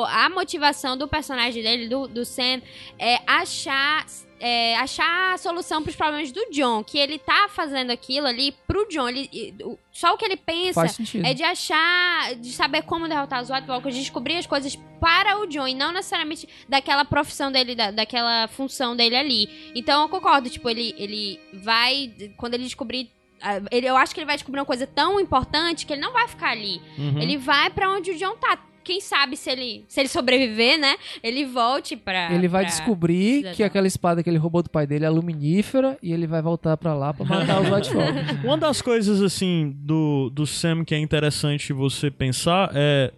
[0.08, 2.60] a motivação do personagem dele, do, do Sam,
[2.98, 4.04] é achar.
[4.38, 6.82] É, achar a solução pros problemas do John.
[6.84, 9.08] Que ele tá fazendo aquilo ali pro John.
[9.08, 9.54] Ele,
[9.92, 10.84] só o que ele pensa
[11.24, 15.46] é de achar, de saber como derrotar os White de descobrir as coisas para o
[15.46, 19.72] John e não necessariamente daquela profissão dele, da, daquela função dele ali.
[19.74, 23.10] Então eu concordo, tipo, ele, ele vai, quando ele descobrir.
[23.40, 26.12] ah, Ele, eu acho que ele vai descobrir uma coisa tão importante que ele não
[26.12, 26.80] vai ficar ali.
[26.98, 27.20] uhum.
[27.20, 28.58] Ele vai pra onde o John tá.
[28.86, 30.94] Quem sabe se ele, se ele sobreviver, né?
[31.20, 32.32] Ele volte pra.
[32.32, 33.56] Ele vai pra- descobrir Exato.
[33.56, 36.76] que aquela espada que ele roubou do pai dele é luminífera e ele vai voltar
[36.76, 38.38] pra lá pra matar os White Walkers.
[38.46, 43.12] Uma das coisas, assim, do, do Sam que é interessante você pensar é.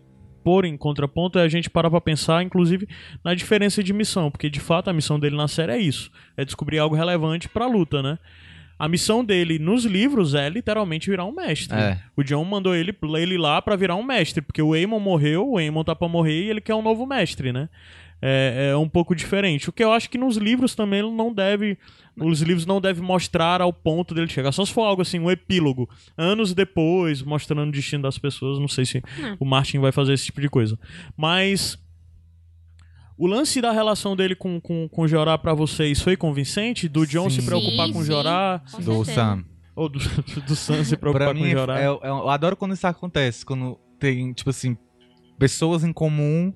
[0.44, 2.88] Pôr em contraponto é a gente parar pra pensar, inclusive,
[3.22, 6.44] na diferença de missão, porque de fato a missão dele na série é isso: é
[6.44, 8.18] descobrir algo relevante pra luta, né?
[8.78, 11.76] A missão dele nos livros é literalmente virar um mestre.
[11.76, 11.98] É.
[12.16, 15.58] O John mandou ele, ele lá pra virar um mestre, porque o Aemon morreu, o
[15.58, 17.68] Aemon tá pra morrer e ele quer um novo mestre, né?
[18.20, 19.68] É, é um pouco diferente.
[19.68, 21.78] O que eu acho que nos livros também ele não deve.
[22.20, 24.50] Os livros não devem mostrar ao ponto dele chegar.
[24.50, 25.88] Só se for algo assim, um epílogo.
[26.16, 28.58] Anos depois, mostrando o destino das pessoas.
[28.58, 29.02] Não sei se
[29.38, 30.78] o Martin vai fazer esse tipo de coisa.
[31.16, 31.78] Mas.
[33.18, 36.88] O lance da relação dele com, com, com Jorah pra vocês foi convincente?
[36.88, 37.40] Do John Sim.
[37.40, 38.06] se preocupar Sim, com sim.
[38.06, 38.62] Jorah?
[38.70, 39.14] Com Do certeza.
[39.14, 39.44] Sam.
[39.74, 39.98] Ou do,
[40.46, 41.80] do Sam se preocupar Pra com mim, Jorah?
[41.80, 43.44] é- é- eu adoro quando isso acontece.
[43.44, 44.76] Quando tem, tipo assim,
[45.38, 46.52] pessoas em comum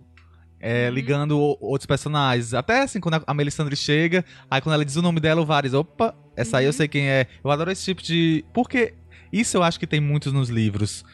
[0.65, 0.95] é, Uhum.
[0.95, 2.55] ligando o- outros personagens.
[2.55, 5.45] Até assim, quando a- a Melisandre chega, aí quando ela diz o nome dela, o
[5.45, 6.73] Varys, opa, essa aí eu Uhum.
[6.73, 7.27] sei quem é.
[7.45, 8.45] Eu adoro esse tipo de...
[8.55, 8.95] Porque
[9.33, 11.05] isso eu acho que tem muitos nos livros.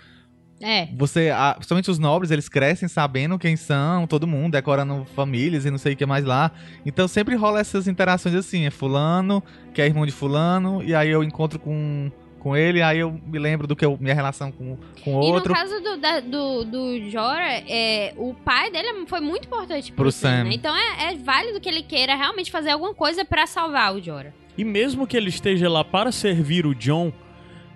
[0.60, 0.88] É.
[0.96, 5.70] Você, a- principalmente os nobres, eles crescem sabendo quem são, todo mundo, decorando famílias e
[5.70, 6.50] não sei o que mais lá.
[6.84, 9.42] Então sempre rola essas interações assim, é fulano,
[9.72, 13.38] que é irmão de fulano, e aí eu encontro com, com ele, aí eu me
[13.38, 15.54] lembro do que eu, minha relação com, com E no outro.
[15.54, 20.12] caso do, da- do, do Jorah, é, o pai dele foi muito importante pro, Pro
[20.12, 20.38] Sam.
[20.38, 20.44] Sam.
[20.44, 20.50] né?
[20.54, 24.32] Então é, é válido que ele queira realmente fazer alguma coisa pra salvar o Jorah.
[24.56, 27.12] E mesmo que ele esteja lá para servir o John,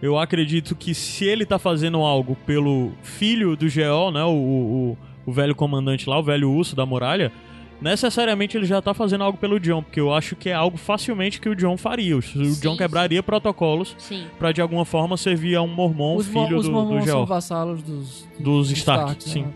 [0.02, 4.98] eu acredito que se ele tá fazendo algo pelo filho do Geol, né, o, o,
[5.24, 7.30] o velho comandante lá, o velho urso da muralha,
[7.80, 11.40] necessariamente ele já tá fazendo algo pelo John, porque eu acho que é algo facilmente
[11.40, 12.16] que o John faria.
[12.16, 12.76] O Sim, John sim.
[12.78, 14.24] quebraria protocolos Sim.
[14.38, 17.06] pra de alguma forma servir a um mormon, os mo- filho os do, mormons do
[17.06, 17.26] são Geol.
[17.26, 19.42] vassalos dos, Dos Stark, sim.
[19.42, 19.48] né?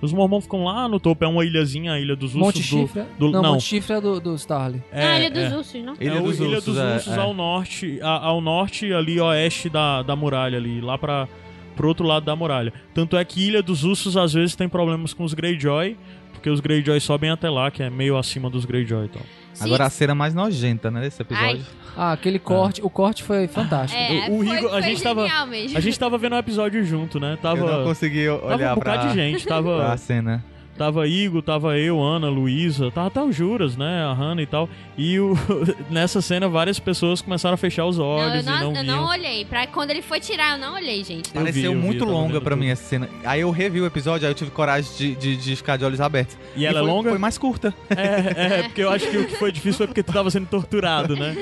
[0.00, 2.64] Os mormons ficam lá no topo, é uma ilhazinha, a ilha dos ursos Monte do...
[2.86, 3.02] Chifre.
[3.18, 3.52] do- não, não.
[3.54, 4.82] Monte Chifre é do, do Starly.
[4.92, 5.56] não, ele é dos é.
[5.56, 5.94] ursos, não?
[6.00, 7.18] Ilha é dos Ilha Ursos, dos é, Ursos é.
[7.20, 11.26] ao norte, a- ao norte ali oeste da, da muralha ali, lá para
[11.74, 12.72] pro outro lado da muralha.
[12.94, 15.96] Tanto é que Ilha dos Ursos às vezes tem problemas com os Greyjoy,
[16.32, 19.20] porque os Greyjoy sobem até lá, que é meio acima dos Greyjoy, então.
[19.52, 19.64] Sim.
[19.64, 21.64] Agora a cena mais nojenta, né, desse episódio.
[21.96, 22.82] Ah, aquele corte.
[22.82, 23.98] O corte foi fantástico.
[24.00, 25.76] É, O- o foi, Rigo- a foi gente tava- mesmo.
[25.78, 27.38] A gente tava vendo o episódio junto, né?
[27.40, 30.44] Tava Eu não consegui tava olhar um bocado pra, de gente, pra tava cena.
[30.76, 34.02] Tava Igor, tava eu, Ana, Luísa, tava até o Juras, né?
[34.04, 34.68] A Hannah e tal.
[34.96, 35.34] E o,
[35.90, 38.82] nessa cena várias pessoas começaram a fechar os Não, eu olhos não, e não eu
[38.82, 38.96] viam.
[38.96, 39.44] não olhei.
[39.44, 41.28] Pra quando ele foi tirar, eu não olhei, gente.
[41.34, 42.60] Eu vi, Pareceu eu vi, muito tava longa pra tudo.
[42.60, 43.08] mim essa cena.
[43.24, 46.00] Aí eu revi o episódio, aí eu tive coragem de, de, de ficar de olhos
[46.00, 46.36] abertos.
[46.54, 47.08] E ela é foi, longa?
[47.10, 47.74] Foi mais curta.
[47.90, 50.46] É, é, porque eu acho que o que foi difícil foi porque tu tava sendo
[50.46, 51.34] torturado, né?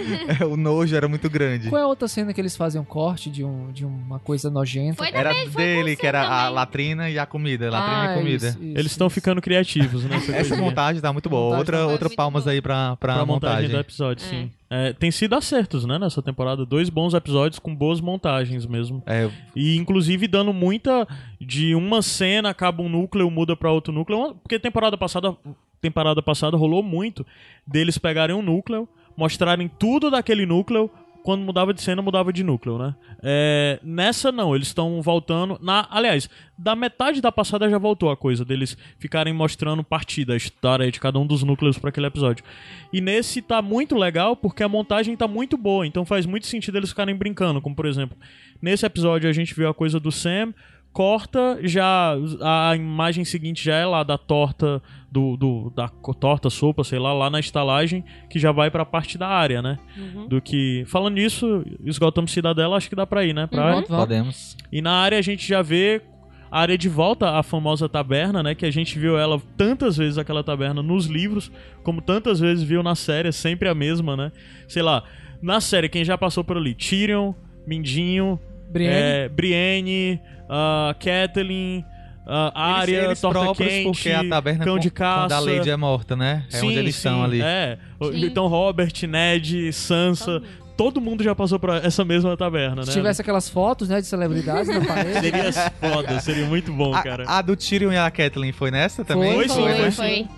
[0.48, 1.68] o nojo era muito grande.
[1.68, 4.48] Qual é a outra cena que eles fazem um corte de, um, de uma coisa
[4.50, 4.96] nojenta?
[4.96, 6.54] Foi Era também, foi dele, que era a também.
[6.54, 7.70] latrina e a comida.
[7.70, 8.48] Latrina Ah, e comida.
[8.48, 9.14] isso, isso, Eles estão isso.
[9.24, 10.16] Ficando criativos, né?
[10.34, 11.56] Essa montagem tá muito boa.
[11.56, 12.52] Montagem Outra, tá outra palmas boa.
[12.52, 13.70] aí pra, pra, pra montagem, montagem.
[13.70, 14.50] do episódio, sim.
[14.68, 16.66] É, tem sido acertos, né, nessa temporada.
[16.66, 19.02] Dois bons episódios com boas montagens mesmo.
[19.06, 21.08] É, E inclusive dando muita
[21.40, 24.34] de uma cena, acaba um núcleo, muda pra outro núcleo.
[24.42, 25.34] Porque temporada passada,
[25.80, 27.24] temporada passada rolou muito
[27.66, 30.90] deles pegarem um núcleo, mostrarem tudo daquele núcleo
[31.24, 32.94] quando mudava de cena, mudava de núcleo, né?
[33.22, 35.58] É, nessa não, eles estão voltando.
[35.58, 40.36] Na, aliás, da metade da passada já voltou a coisa deles ficarem mostrando partida, a
[40.36, 42.44] história de cada um dos núcleos para aquele episódio.
[42.92, 46.76] E nesse tá muito legal porque a montagem tá muito boa, então faz muito sentido
[46.76, 47.58] eles ficarem brincando.
[47.58, 48.18] Como por exemplo,
[48.60, 50.52] nesse episódio a gente viu a coisa do Sam,
[50.92, 54.82] corta, já a imagem seguinte já é lá da torta
[55.14, 55.86] do, do da
[56.18, 59.78] torta sopa, sei lá, lá na estalagem, que já vai pra parte da área, né?
[59.96, 60.26] Uhum.
[60.26, 63.46] Do que falando nisso, esgotamos cidadela, acho que dá pra ir, né?
[63.46, 63.88] Pra vamos.
[63.88, 64.56] Podemos.
[64.72, 66.02] E na área a gente já vê
[66.50, 68.56] a área de volta à famosa taberna, né?
[68.56, 71.48] Que a gente viu ela tantas vezes aquela taberna nos livros,
[71.84, 74.32] como tantas vezes viu na série, é sempre a mesma, né?
[74.66, 75.04] Sei lá,
[75.40, 76.74] na série quem já passou por ali?
[76.74, 77.34] Tyrion,
[77.64, 78.96] Mindinho, Brienne.
[78.96, 81.84] é, Brienne, ah, Catelyn,
[82.26, 85.36] ah, Arya, eles, eles Torta Quente, porque a taberna Cão de quando- quando Caça.
[85.36, 86.44] a Lady é morta, né?
[86.52, 87.42] É Sim, onde eles sim, estão ali.
[87.42, 87.78] É.
[88.02, 88.24] Sim.
[88.26, 90.42] Então Robert, Ned, Sansa,
[90.76, 92.94] todo mundo já passou por essa mesma taberna, Se né?
[92.94, 95.20] tivesse aquelas fotos, né, de celebridades na parede.
[95.20, 97.24] Seria foda, seria muito bom, cara.
[97.26, 99.34] A, a do Tyrion e a Catelyn foi nessa também?
[99.34, 100.28] Foi, sim, Foi, foi foi.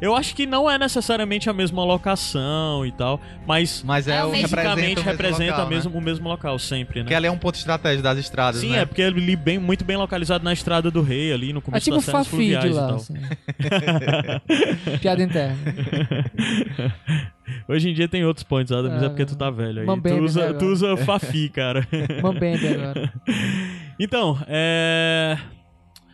[0.00, 4.24] Eu acho que não é necessariamente a mesma locação e tal, mas Mas é, É,
[4.24, 5.90] o fisicamente representa, o mesmo representa local, né?
[5.98, 7.16] o mesmo local sempre, Porque né?
[7.16, 8.78] ali é um ponto de estratégia das estradas, Sim, né?
[8.80, 11.62] é porque ele ali bem, muito bem localizado na estrada do rei ali no É
[11.62, 12.86] começo tipo das de fluviais e lá.
[12.88, 12.96] tal.
[12.96, 13.14] Assim.
[15.00, 15.56] Piada interna.
[17.68, 19.86] Hoje em dia tem outros pontos, Adam, mas é Ah, porque tu tá velho aí.
[19.86, 20.58] Mambembe, Tu né, usa, agora?
[20.58, 21.86] tu usa Fafi, cara.
[22.22, 23.12] Mambembe agora.
[24.02, 25.36] Então, é...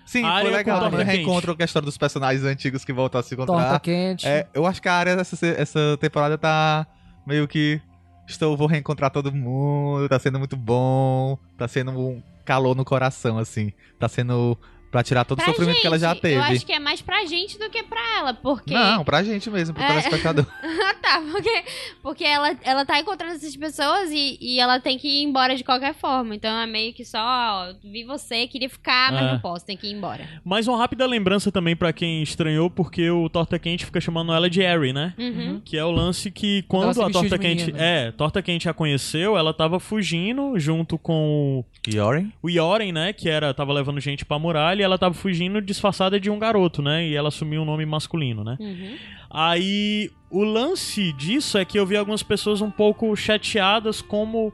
[0.06, 0.78] Sim, A foi legal.
[0.78, 3.52] com Também torta reencontro com a história dos personagens antigos que voltam a se Torta
[3.52, 3.80] encontrar.
[3.80, 4.26] quente.
[4.26, 6.86] É, eu acho que a área essa, essa temporada tá
[7.26, 7.80] meio que.
[8.28, 13.36] Estou, vou reencontrar todo mundo, tá sendo muito bom, tá sendo um calor no coração,
[13.38, 13.72] assim.
[13.98, 14.58] Tá sendo
[14.90, 16.34] pra tirar todo o Pra sofrimento gente, que ela já teve.
[16.36, 18.72] Eu acho que é mais pra gente do que pra ela, porque...
[18.72, 19.88] Não, pra gente mesmo, pro É.
[19.88, 20.46] telespectador.
[20.86, 21.64] Ah, tá, porque,
[22.02, 25.64] porque ela, ela tá encontrando essas pessoas e, e ela tem que ir embora de
[25.64, 26.34] qualquer forma.
[26.34, 29.32] Então é meio que só, ó, vi você, queria ficar, mas É.
[29.32, 30.28] não posso, tem que ir embora.
[30.44, 34.48] Mais uma rápida lembrança também pra quem estranhou, porque o Torta Quente fica chamando ela
[34.50, 35.12] de Harry, né?
[35.18, 35.60] Uhum.
[35.64, 37.72] Que é o lance que quando a Torta Quente.
[37.76, 42.32] É, Torta Quente a conheceu, ela tava fugindo junto com Yoren?
[42.42, 43.12] o Yoren, né?
[43.12, 47.06] Que era, tava levando gente pra muralha ela tava fugindo disfarçada de um garoto, né?
[47.06, 48.56] E ela assumiu um nome masculino, né?
[48.58, 48.96] Uhum.
[49.30, 54.52] Aí o lance disso é que eu vi algumas pessoas um pouco chateadas como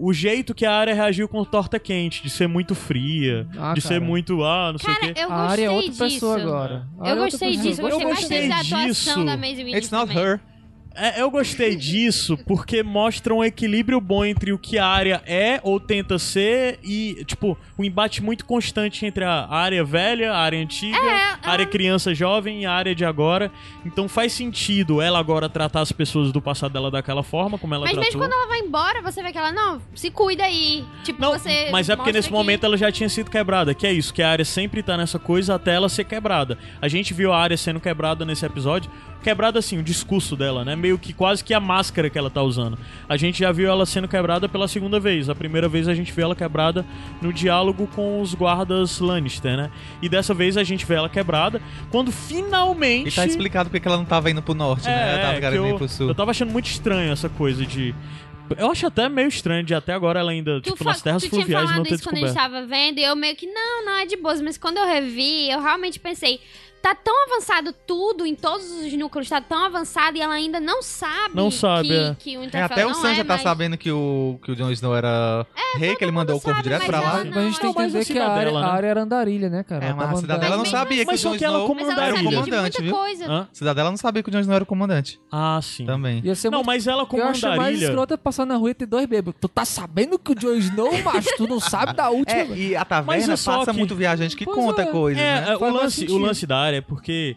[0.00, 3.80] o jeito que a área reagiu com torta quente, de ser muito fria, Ah, de
[3.80, 3.80] cara.
[3.80, 5.20] ser muito, ah, não sei o Cara, quê.
[5.24, 6.04] eu A área é outra disso.
[6.04, 6.86] pessoa agora.
[7.00, 9.24] Eu é gostei disso, eu Eu gostei bastante da atuação disso.
[9.24, 10.24] da Maisie Williams It's not também.
[10.24, 10.40] her.
[11.00, 15.60] É, eu gostei disso porque mostra um equilíbrio bom entre o que a área é
[15.62, 20.58] ou tenta ser e, tipo, um embate muito constante entre a área velha, a área
[20.60, 23.50] antiga, É, a área criança jovem e a área de agora.
[23.86, 27.84] Então faz sentido ela agora tratar as pessoas do passado dela daquela forma, como ela
[27.84, 28.04] Mas tratou.
[28.06, 30.84] mesmo quando ela vai embora, você vê que ela, não, se cuida aí.
[31.04, 31.68] Tipo, Não, você.
[31.70, 34.22] mas é porque nesse que- momento ela já tinha sido quebrada, que é isso, que
[34.22, 36.58] a área sempre tá nessa coisa até ela ser quebrada.
[36.82, 38.90] A gente viu a área sendo quebrada nesse episódio,
[39.22, 40.74] quebrada assim, o discurso dela, né?
[40.88, 42.78] Meio que quase que a máscara que ela tá usando.
[43.06, 45.28] A gente já viu ela sendo quebrada pela segunda vez.
[45.28, 46.84] A primeira vez a gente viu ela quebrada
[47.20, 49.70] no diálogo com os guardas Lannister, né?
[50.00, 51.60] E dessa vez a gente vê ela quebrada
[51.90, 55.12] quando finalmente E tá explicado porque que ela não tava indo pro norte, né?
[55.12, 56.08] Ela tava que querendo ir eu, pro sul.
[56.08, 57.94] eu tava achando muito estranho essa coisa de.
[58.56, 61.28] Eu acho até meio estranho de até agora ela ainda, Tu, tipo, nas terras tu
[61.28, 62.52] tinha fluviais não falado ter isso quando a gente descoberto.
[62.54, 64.40] tava vendo e eu meio que, não, não é de boas.
[64.40, 66.40] Mas quando eu revi, eu realmente pensei,
[66.82, 70.82] tá tão avançado tudo em todos os núcleos, tá tão avançado e ela ainda não
[70.82, 72.16] sabe, Não sabe, que, é.
[72.18, 74.52] que o É, Winterfell até o Sam é já tá mais- sabendo que o, que
[74.52, 77.24] o Jon Snow era rei, que ele mandou o corpo direto mas pra lá.
[77.24, 78.66] Mas a gente tem que mas entender que a área, cidadela, né?
[78.66, 79.84] a área era andarilha, né, cara?
[79.84, 81.58] É, Ela mas a cidadela não Mas sabia que Mas o só Jon que ela
[81.58, 82.94] Snow Mas ela era o comandante, viu?
[82.94, 83.48] coisa.
[83.52, 85.20] Cidadela não sabia que o Jon Snow era o comandante.
[85.30, 85.84] Ah, sim.
[85.86, 86.22] Também.
[86.50, 87.84] Não, mas ela como Eu acho mais andarilha.
[87.86, 89.38] escrota passar na rua e ter dois bêbados.
[89.40, 92.38] Tu tá sabendo que o Jon Snow, macho, tu não sabe da última.
[92.40, 92.56] É, velho.
[92.60, 94.86] e a Mas taverna é passa muito viajante que conta é.
[94.86, 95.52] coisas, É, né?
[95.52, 97.36] é, o, lance da área é porque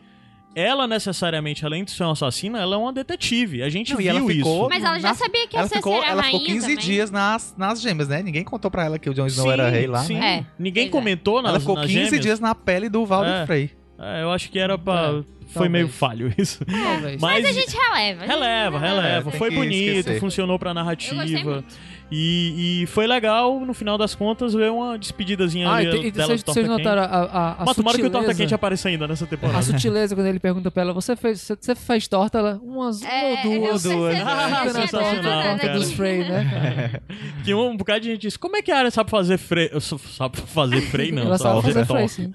[0.53, 3.63] ela necessariamente, além de ser uma assassina, ela é uma detetive.
[3.63, 4.69] A gente Não, e viu ela ficou- isso.
[4.69, 6.83] Mas ela já sabia que a Ela Cersei ficou, era ela ficou rainha 15 também.
[6.85, 8.21] dias nas, nas gêmeas, né?
[8.21, 10.15] Ninguém contou pra ela que o Jon Snow Sim, era rei lá, sim.
[10.15, 10.39] né?
[10.39, 10.45] É.
[10.59, 10.89] Ninguém é.
[10.89, 12.21] comentou nas, Ela ficou nas 15 gêmeas.
[12.21, 13.45] dias na pele do Valdo É.
[13.45, 13.71] Frey.
[13.97, 15.23] É, eu acho que era pra.
[15.47, 15.71] Foi talvez.
[15.71, 16.59] meio falho isso.
[16.67, 18.23] Mas, Mas a gente releva.
[18.23, 19.29] a gente releva, releva.
[19.29, 20.19] É, foi bonito, esquecer.
[20.19, 21.51] funcionou pra Eu gostei narrativa.
[21.53, 21.75] muito.
[22.11, 26.05] E, e foi legal, no final das contas, ver uma despedidazinha Ah, ali e, tem-
[26.07, 26.77] e dela vocês, de torta vocês quente.
[26.85, 29.59] notaram a, a, a Mas tomara que o torta quente apareça ainda nessa temporada.
[29.59, 32.39] A sutileza quando ele pergunta pra ela, você fez, você, fez torta?
[32.39, 33.71] Ela, umas É, uma ou duas.
[33.83, 34.23] percebi, duas, né?
[34.25, 35.73] Ah, dúvida sensacional, torta cara.
[35.79, 36.49] dos Frey, né?
[36.51, 37.03] cara?
[37.45, 39.79] Que um bocado de gente disse, como é que a área sabe fazer freio?
[39.81, 41.23] Sabe fazer freio, não.
[41.23, 41.93] ela sabe fazer torta.
[41.93, 42.33] Frey, sim.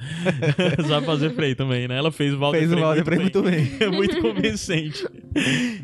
[0.88, 1.98] sabe fazer freio também, né?
[1.98, 3.70] Ela fez o Valder Fez o Valdo Frey muito bem.
[3.78, 5.06] É muito convincente.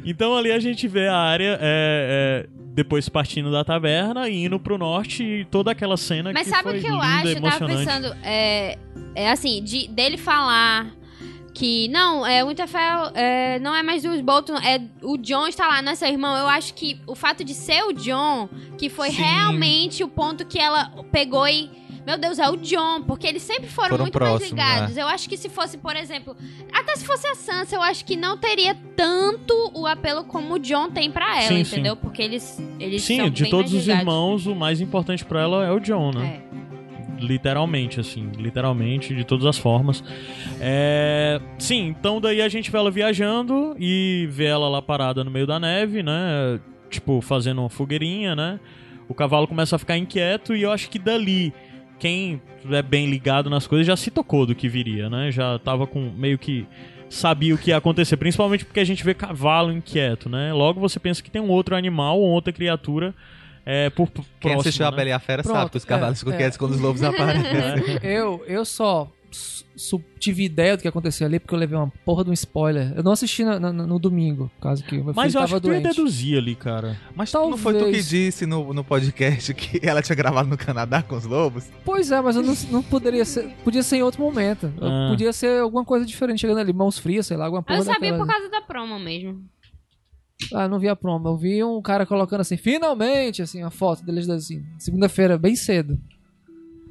[0.04, 4.58] Então ali a gente vê a área é, é, depois partindo da taverna e indo
[4.58, 7.28] pro norte e toda aquela cena Mas que sabe foi o que eu linda, acho?
[7.28, 8.78] Eu tava pensando, é,
[9.14, 10.90] é assim, de, dele falar
[11.54, 15.68] que não, é, o Winterfell é, não é mais dos Bolton, é o John está
[15.68, 16.34] lá, não é seu irmão.
[16.36, 18.48] Eu acho que o fato de ser o John,
[18.78, 19.22] que foi Sim.
[19.22, 21.70] realmente o ponto que ela pegou e.
[22.06, 24.72] Meu Deus, é o John, porque eles sempre foram, Foram muito mais próximos, né?
[24.74, 24.96] ligados.
[24.96, 26.36] Eu acho que se fosse, por exemplo,
[26.72, 30.58] até se fosse a Sansa, eu acho que não teria tanto o apelo como o
[30.58, 31.74] John tem pra ela, Sim, sim.
[31.74, 31.94] entendeu?
[31.96, 35.42] Porque eles, eles Sim, são de bem todos mais os irmãos, o mais importante pra
[35.42, 36.42] ela é o John, né?
[36.48, 36.52] É.
[37.24, 40.02] Literalmente, assim, literalmente, de todas as formas.
[40.60, 41.40] É...
[41.56, 45.46] Sim, então daí a gente vê ela viajando e vê ela lá parada no meio
[45.46, 46.58] da neve, né?
[46.90, 48.58] Tipo, fazendo uma fogueirinha, né?
[49.08, 51.52] O cavalo começa a ficar inquieto e eu acho que dali,
[52.02, 55.30] quem é bem ligado nas coisas já se tocou do que viria, né?
[55.30, 56.66] Já tava com meio que
[57.08, 60.52] sabia o que ia acontecer, principalmente porque a gente vê cavalo inquieto, né?
[60.52, 63.14] Logo você pensa que tem um outro animal ou outra criatura
[63.64, 64.96] é, por por Quem próximo, assistiu a né?
[64.96, 66.36] Bela e a Fera Pronto, sabe que os cavalos é, ficam é.
[66.38, 68.00] quietos quando os lobos aparecem.
[68.02, 69.08] Eu, eu só
[70.18, 72.92] tive ideia do que aconteceu ali porque eu levei uma porra de um spoiler.
[72.96, 75.54] Eu não assisti na- na- no domingo, por causa que meu Mas filho eu acho
[75.54, 75.96] que tu ia doente.
[75.96, 76.96] deduzir ali, cara.
[77.14, 78.08] Mas não foi tu que Talvez.
[78.08, 81.68] disse no, no podcast que ela tinha gravado no Canadá com os lobos?
[81.84, 83.48] Pois é, mas eu não, não poderia ser.
[83.64, 84.72] Podia ser em outro momento.
[84.80, 85.08] Ah.
[85.10, 88.10] Podia ser alguma coisa diferente, chegando ali, mãos frias, sei lá, alguma porra Eu sabia
[88.12, 88.18] daquela.
[88.26, 89.42] por causa da promo mesmo.
[90.52, 91.28] Ah, não vi a promo.
[91.28, 95.96] Eu vi um cara colocando assim, finalmente, assim, uma foto deles assim, segunda-feira, bem cedo.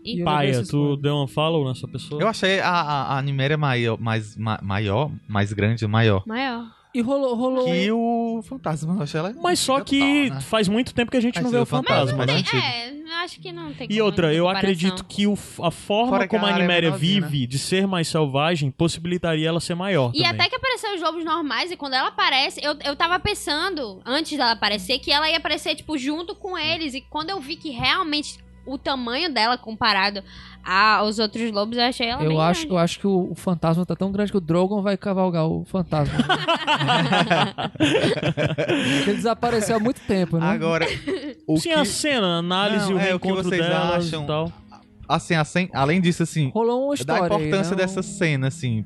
[0.04, 2.22] E Paia, esse tu deu um follow nessa pessoa?
[2.22, 6.24] Eu achei a, a, a Niméria maior, mais, ma- maior, mais grande, maior.
[6.26, 6.66] Maior.
[6.94, 7.66] E rolou, rolou.
[7.66, 9.34] Que o fantasma, eu achei ela.
[9.42, 10.42] Mas só que Total, né?
[10.42, 12.34] faz muito tempo que a gente Mas não vê o fantasma, né?
[12.34, 12.44] né?
[12.44, 16.12] Tem- é, eu acho que não tem E outra, eu acredito que o, a forma
[16.12, 19.62] Fora como a a área é Niméria menorzinha, vive de ser mais selvagem possibilitaria ela
[19.62, 20.32] ser maior E também.
[20.32, 24.38] até que apareceu os lobos normais, e quando ela aparece, eu, eu tava pensando, antes
[24.38, 26.94] dela aparecer, que ela ia aparecer, tipo, junto com eles.
[26.94, 30.24] E quando eu vi que realmente o tamanho dela comparado
[30.64, 32.74] a- aos outros lobos, eu achei ela bem Eu acho, grande.
[32.74, 35.64] eu acho que o, o fantasma tá tão grande que o Drogon vai cavalgar o
[35.66, 36.14] fantasma.
[39.02, 40.46] Ele desapareceu há muito tempo, né?
[40.48, 40.86] Agora,
[41.48, 44.24] o Sim, que, a cena, a análise, Não, o é, o que vocês delas acham?
[44.24, 44.52] e tal.
[45.08, 47.22] assim, assim, além disso, assim, Rolou uma da história.
[47.24, 47.82] aí, importância né?
[47.82, 48.86] dessa cena, assim.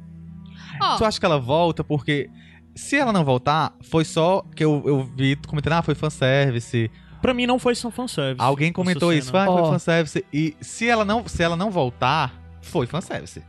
[0.82, 1.84] Ó, Tu acha que ela volta?
[1.84, 2.30] Porque
[2.76, 6.89] se ela não voltar, foi só que eu, eu vi comentando, ah, foi fanservice.
[7.26, 8.45] Pra mim não foi só fanservice.
[8.45, 9.57] Alguém comentou isso, ah, Ó.
[9.57, 10.26] foi fanservice.
[10.32, 13.41] E se ela não, se ela não voltar, foi fanservice.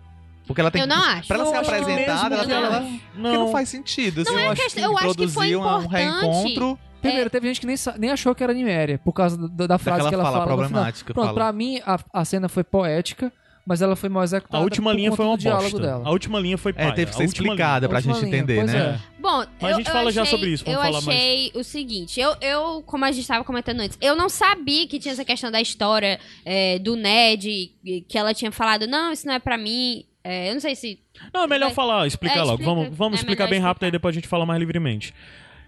[0.47, 1.27] Porque ela tem Eu que- não acho.
[1.29, 2.81] Pra ela Eu ser que apresentada, ela que ela.
[2.81, 4.21] Porque não faz sentido.
[4.23, 7.47] Assim, Não é eu acho questão- que eu acho que foi um reencontro Primeiro, teve
[7.49, 10.15] gente que nem, nem achou que era Niméria, por causa da, da frase daquela que
[10.15, 10.47] ela fala fala.
[10.47, 10.59] final.
[10.69, 11.13] problemática.
[11.15, 11.35] Pronto, fala.
[11.39, 13.33] pra mim, a, a cena foi poética,
[13.67, 14.59] mas ela foi mal executada.
[14.59, 15.79] A última linha foi uma bosta.
[15.81, 16.03] dela.
[16.07, 16.89] A última linha foi paia.
[16.89, 18.79] É, teve que A ser última explicada pra Última gente linha, entender, pois né?
[18.79, 19.21] é.
[19.21, 21.19] Bom, Mas a eu, gente eu fala já sobre isso, vamos eu falar mais.
[21.19, 25.01] achei o seguinte, eu, eu, como a gente estava comentando antes, eu não sabia que
[25.01, 27.73] tinha essa questão da história é, do Ned,
[28.09, 30.05] que ela tinha falado, não, isso não é pra mim.
[30.23, 30.99] É, eu não sei se.
[31.33, 31.75] Não, é melhor Vai.
[31.75, 32.55] falar, explicar É, logo.
[32.61, 32.75] explica.
[32.75, 33.87] Vamos, vamos É explicar bem rápido explicar.
[33.87, 35.15] aí depois a gente fala mais livremente.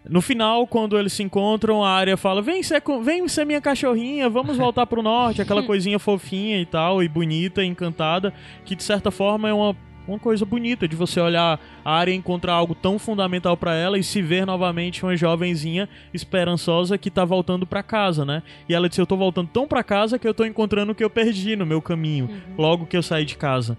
[0.08, 4.28] No final, quando eles se encontram, a área fala: vem ser, vem ser minha cachorrinha,
[4.28, 5.42] vamos voltar pro norte.
[5.42, 8.32] Aquela coisinha fofinha e tal, e bonita, e encantada,
[8.64, 12.16] que de certa forma é uma, uma coisa bonita de você olhar a área e
[12.16, 17.24] encontrar algo tão fundamental pra ela e se ver novamente uma jovenzinha esperançosa que tá
[17.26, 18.42] voltando pra casa, né?
[18.66, 21.04] E ela disse: Eu tô voltando tão pra casa que eu tô encontrando o que
[21.04, 23.76] eu perdi no meu caminho, logo que eu saí de casa.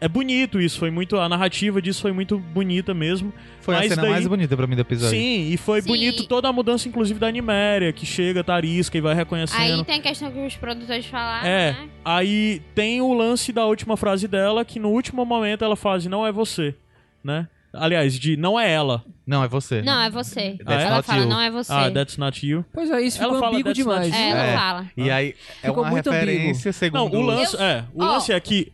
[0.00, 1.16] É bonito isso, foi muito.
[1.18, 3.32] A narrativa disso foi muito bonita mesmo.
[3.60, 5.18] Foi a cena daí- mais bonita pra mim do episódio.
[5.18, 5.88] Sim, e foi Sim.
[5.88, 9.60] bonito toda a mudança, inclusive, da Niméria, que chega, tarisca e vai reconhecendo.
[9.60, 11.88] Aí tem a questão que os produtores falaram, É, né?
[12.04, 16.24] aí tem o lance da última frase dela, que no último momento ela faz, não
[16.24, 16.76] é você,
[17.24, 17.48] né?
[17.72, 19.04] Aliás, de não é ela.
[19.26, 19.82] Não, é você.
[19.82, 20.56] Não, é você.
[20.64, 21.28] That's ela fala, you.
[21.28, 21.70] não é você.
[21.72, 22.64] Ah, that's not you.
[22.72, 24.12] Pois é, isso Ela ficou ambíguo demais.
[24.14, 24.56] É, ela É.
[24.56, 24.86] fala.
[24.96, 26.12] E aí é Ficou uma ambíguo.
[26.12, 28.06] referência, Não, segundo o lance, Eu- é, o Ó.
[28.12, 28.72] lance é que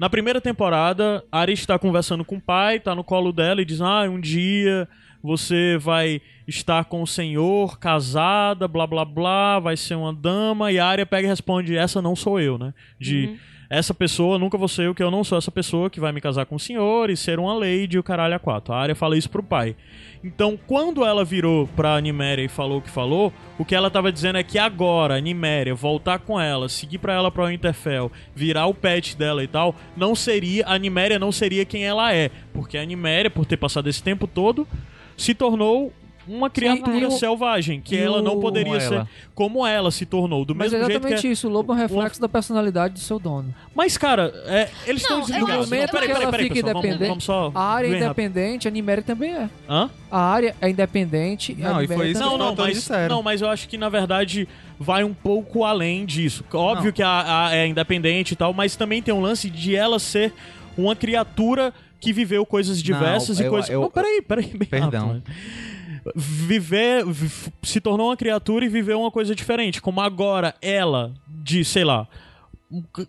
[0.00, 3.66] na primeira temporada, a Arya está conversando com o pai, tá no colo dela e
[3.66, 4.88] diz: "Ah, um dia
[5.22, 10.72] você vai estar com o senhor, casada, blá blá blá, vai ser uma dama".
[10.72, 12.72] E a Arya pega e responde: "Essa não sou eu", né?
[12.98, 13.36] De Uhum.
[13.68, 16.20] essa pessoa nunca vou ser eu, que eu não sou essa pessoa que vai me
[16.22, 18.72] casar com o senhor e ser uma lady e o caralho a quatro.
[18.72, 19.76] A Arya fala isso pro pai.
[20.22, 24.12] Então, quando ela virou pra Niméria e falou o que falou, o que ela tava
[24.12, 28.66] dizendo é que agora, a Niméria, voltar com ela, seguir pra ela pra Winterfell, virar
[28.66, 32.30] o pet dela e tal, não seria, a Niméria não seria quem ela é.
[32.52, 34.68] Porque a Niméria, por ter passado esse tempo todo,
[35.16, 35.90] se tornou
[36.28, 39.08] uma criatura o- selvagem, que ela não o- poderia Como ser ela.
[39.34, 41.72] como ela se tornou, do Mas é mesmo jeito que exatamente é- isso, o lobo
[41.72, 43.54] é um reflexo da personalidade do seu dono.
[43.74, 45.56] Mas cara, é, eles estão Não, eu desligados.
[45.68, 47.62] No momento Não, peraí, que peraí, ela peraí, fica pessoal, vamos- independente, Vamos, só A
[47.62, 48.20] área é bem rápido.
[48.26, 49.50] independente, a Niméria também é.
[49.68, 49.90] Hã?
[50.10, 51.54] A área é independente.
[51.58, 52.38] Não, a e foi isso também.
[52.38, 54.48] Não, não, mas, não, mas eu acho que na verdade
[54.78, 56.44] vai um pouco além disso.
[56.52, 56.92] Óbvio Não.
[56.92, 60.32] que a, a é independente e tal, mas também tem um lance de ela ser
[60.76, 63.68] uma criatura que viveu coisas diversas e eu- coisas.
[63.70, 65.08] eu- não, peraí, peraí, bem Perdão.
[65.08, 65.69] rápido, mas-
[66.14, 67.04] Viver.
[67.06, 69.80] vi- se tornou uma criatura e viveu uma coisa diferente.
[69.80, 72.06] Como agora ela, de, sei lá.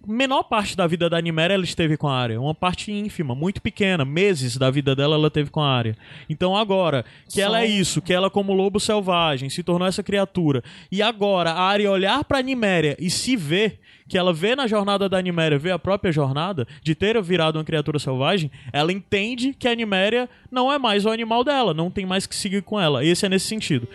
[0.07, 2.41] Menor parte da vida da Niméria ela esteve com a área.
[2.41, 4.03] Uma parte ínfima, muito pequena.
[4.03, 5.95] Meses da vida dela ela teve com a área.
[6.27, 10.01] Então agora, que Só- ela é isso, que ela como lobo selvagem se tornou essa
[10.01, 10.63] criatura.
[10.91, 13.79] E agora a área olhar pra Niméria e se ver,
[14.09, 17.63] que ela vê na jornada da Niméria, vê a própria jornada de ter virado uma
[17.63, 22.05] criatura selvagem, ela entende que a Niméria não é mais o animal dela, não tem
[22.05, 23.05] mais que seguir com ela.
[23.05, 23.87] Esse é nesse sentido.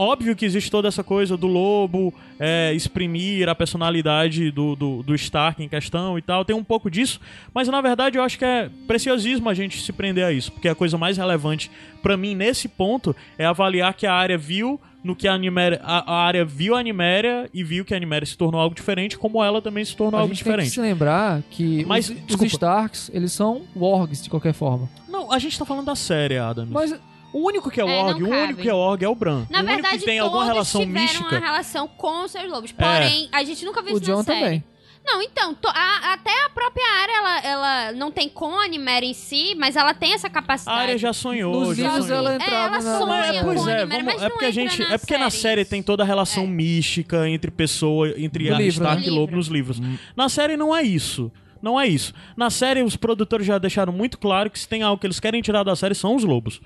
[0.00, 5.14] Óbvio que existe toda essa coisa do lobo é, exprimir a personalidade do, do, do
[5.14, 6.42] Stark em questão e tal.
[6.42, 7.20] Tem um pouco disso,
[7.52, 10.68] mas na verdade eu acho que é preciosismo a gente se prender a isso, porque
[10.68, 11.70] a coisa mais relevante
[12.02, 16.14] pra mim nesse ponto é avaliar que a área viu no que a Niméria, a,
[16.14, 19.42] a área viu a Niméria e viu que a Niméria se tornou algo diferente, como
[19.44, 20.74] ela também se tornou A algo gente tem que diferente.
[20.74, 22.42] se lembrar que Mas, os, os.
[22.52, 24.88] Starks, eles são wargs de qualquer forma.
[25.08, 26.70] Não, a gente tá falando da série, Adams.
[26.70, 26.94] Mas
[27.32, 29.46] O único que é É, Org, o único que é Org é o Bran.
[29.50, 31.34] Na o único verdade, que tem todos alguma relação tiveram mística.
[31.34, 31.38] É.
[31.38, 32.72] uma relação com os seus lobos.
[32.72, 34.40] Porém, a gente nunca viu o isso John na série.
[34.40, 34.64] também.
[35.02, 39.04] Não, então, to- a- até a própria área, ela, ela não tem com a Animera
[39.04, 40.78] em si, mas ela tem essa A capacidade.
[40.78, 42.18] área já sonhou, Nos já livros sonhou.
[42.18, 42.98] ela É, entrava ela na...
[42.98, 44.94] sonha Mas, na- é, pois a é, vamos- mas é não porque a gente, na
[44.94, 45.70] é porque na série série isso.
[45.70, 46.46] tem toda a relação É.
[46.46, 49.06] mística entre pessoa, entre a Stark né?
[49.06, 49.80] e Lobo nos livros.
[50.14, 51.32] Na série não é isso.
[51.62, 52.12] Não é isso.
[52.36, 55.40] Na série os produtores já deixaram muito claro que se tem algo que eles querem
[55.40, 56.60] tirar da série são os lobos.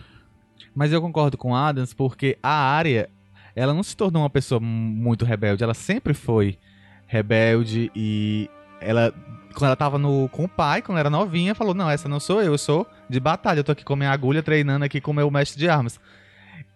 [0.74, 3.08] Mas eu concordo com Adams porque a área,
[3.54, 6.58] ela não se tornou uma pessoa mu- muito rebelde, ela sempre foi
[7.06, 8.48] rebelde e
[8.80, 9.12] ela
[9.54, 12.42] quando ela tava no, com o pai, quando era novinha, falou: "Não, essa não sou
[12.42, 15.14] eu, eu sou de batalha, eu tô aqui com minha agulha treinando aqui com o
[15.14, 16.00] meu mestre de armas".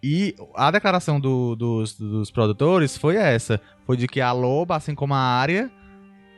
[0.00, 4.94] E a declaração do- dos, dos produtores foi essa, foi de que a loba, assim
[4.94, 5.68] como a área,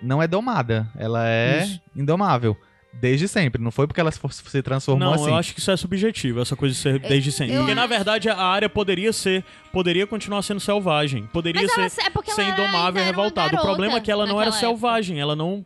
[0.02, 1.80] não é domada, ela é Isso.
[1.94, 2.56] indomável.
[2.92, 5.28] Desde sempre, não foi porque ela se transformou não, assim.
[5.28, 7.54] eu acho que isso é subjetivo, essa coisa de ser desde sempre.
[7.54, 11.72] eu Porque na acho- verdade a área poderia ser, poderia continuar sendo selvagem, poderia Mas
[11.72, 13.56] ser ela, é porque ser indomável e uma revoltada.
[13.56, 14.60] O problema é que ela não era época.
[14.66, 15.64] selvagem, ela não.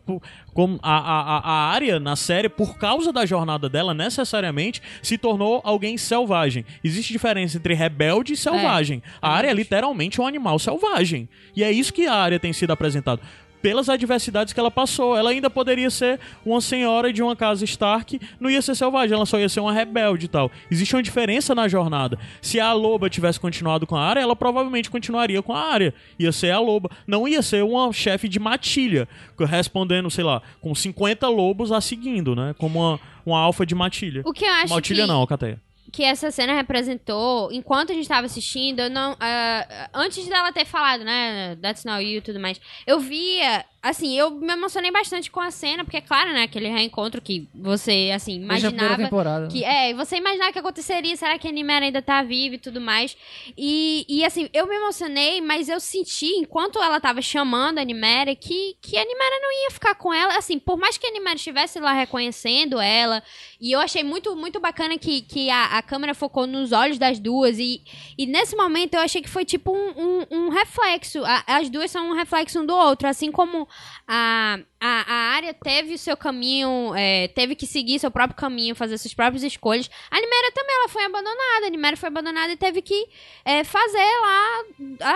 [0.53, 5.19] Como a, a, a- a área na série, por causa da jornada dela, necessariamente se
[5.19, 6.65] tornou alguém selvagem.
[6.85, 9.03] Existe diferença entre rebelde e selvagem.
[9.21, 11.29] a área é literalmente um animal selvagem.
[11.57, 13.21] E é isso que a área tem sido apresentado.
[13.65, 15.17] Pelas adversidades que ela passou.
[15.17, 19.25] Ela ainda poderia ser uma senhora de uma casa Stark, não ia ser selvagem, ela
[19.25, 20.53] só ia ser uma rebelde e tal.
[20.71, 22.19] Existe uma diferença na jornada.
[22.43, 25.95] Se a loba tivesse continuado com a área, ela provavelmente continuaria com a área.
[26.19, 26.91] Ia ser a loba.
[27.07, 29.09] Não ia ser uma chefe de matilha,
[29.39, 32.55] respondendo, sei lá, com 50 lobos a seguindo, né?
[32.59, 34.21] Como uma, uma alfa de matilha.
[34.27, 35.59] O que eu acho Matilha que, não, Alcateia.
[35.95, 39.17] Que essa cena representou, enquanto a gente tava assistindo, eu não.
[39.21, 41.57] ah, antes dela ter falado, né?
[41.63, 42.61] That's not you e tudo mais.
[42.85, 43.65] Eu via.
[43.85, 46.45] Assim, eu me emocionei bastante com a cena, porque, é claro, né?
[46.45, 48.97] Aquele reencontro que você, assim, imaginava.
[48.97, 49.49] temporada.
[49.49, 52.81] Que, é, você imaginava que aconteceria, será que a Nimera ainda tá viva e tudo
[52.81, 53.15] mais.
[53.59, 58.35] E, e assim, eu me emocionei, mas eu senti, enquanto ela tava chamando a Nimera,
[58.35, 60.35] que, que a Nimera não ia ficar com ela.
[60.39, 63.23] Assim, por mais que a Nimera estivesse lá reconhecendo ela,
[63.61, 67.19] e eu achei muito, muito bacana que, que a, a câmera focou nos olhos das
[67.19, 67.83] duas, e,
[68.17, 71.23] e nesse momento eu achei que foi tipo um, um, um reflexo.
[71.23, 73.69] A- as duas são um reflexo um do outro, assim como
[74.07, 78.75] a, a, a área teve o seu caminho, é, teve que seguir seu próprio caminho,
[78.75, 79.89] fazer suas próprias escolhas.
[80.11, 81.67] A Nimera também, ela foi abandonada.
[81.67, 83.09] A Nimera foi abandonada e teve que
[83.45, 84.65] é, fazer lá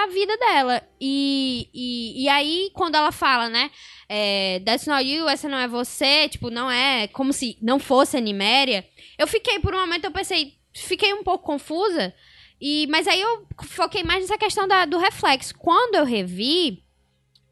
[0.03, 0.83] a vida dela.
[1.01, 3.71] E, e, e aí, quando ela fala, né?
[4.09, 8.17] É, That's not you, essa não é você, tipo, não é como se não fosse
[8.17, 8.87] a Niméria.
[9.19, 12.15] Eu fiquei, por um momento, eu pensei, fiquei um pouco confusa.
[12.61, 15.55] E, mas aí eu foquei mais nessa questão da- do reflexo.
[15.59, 16.83] Quando eu revi,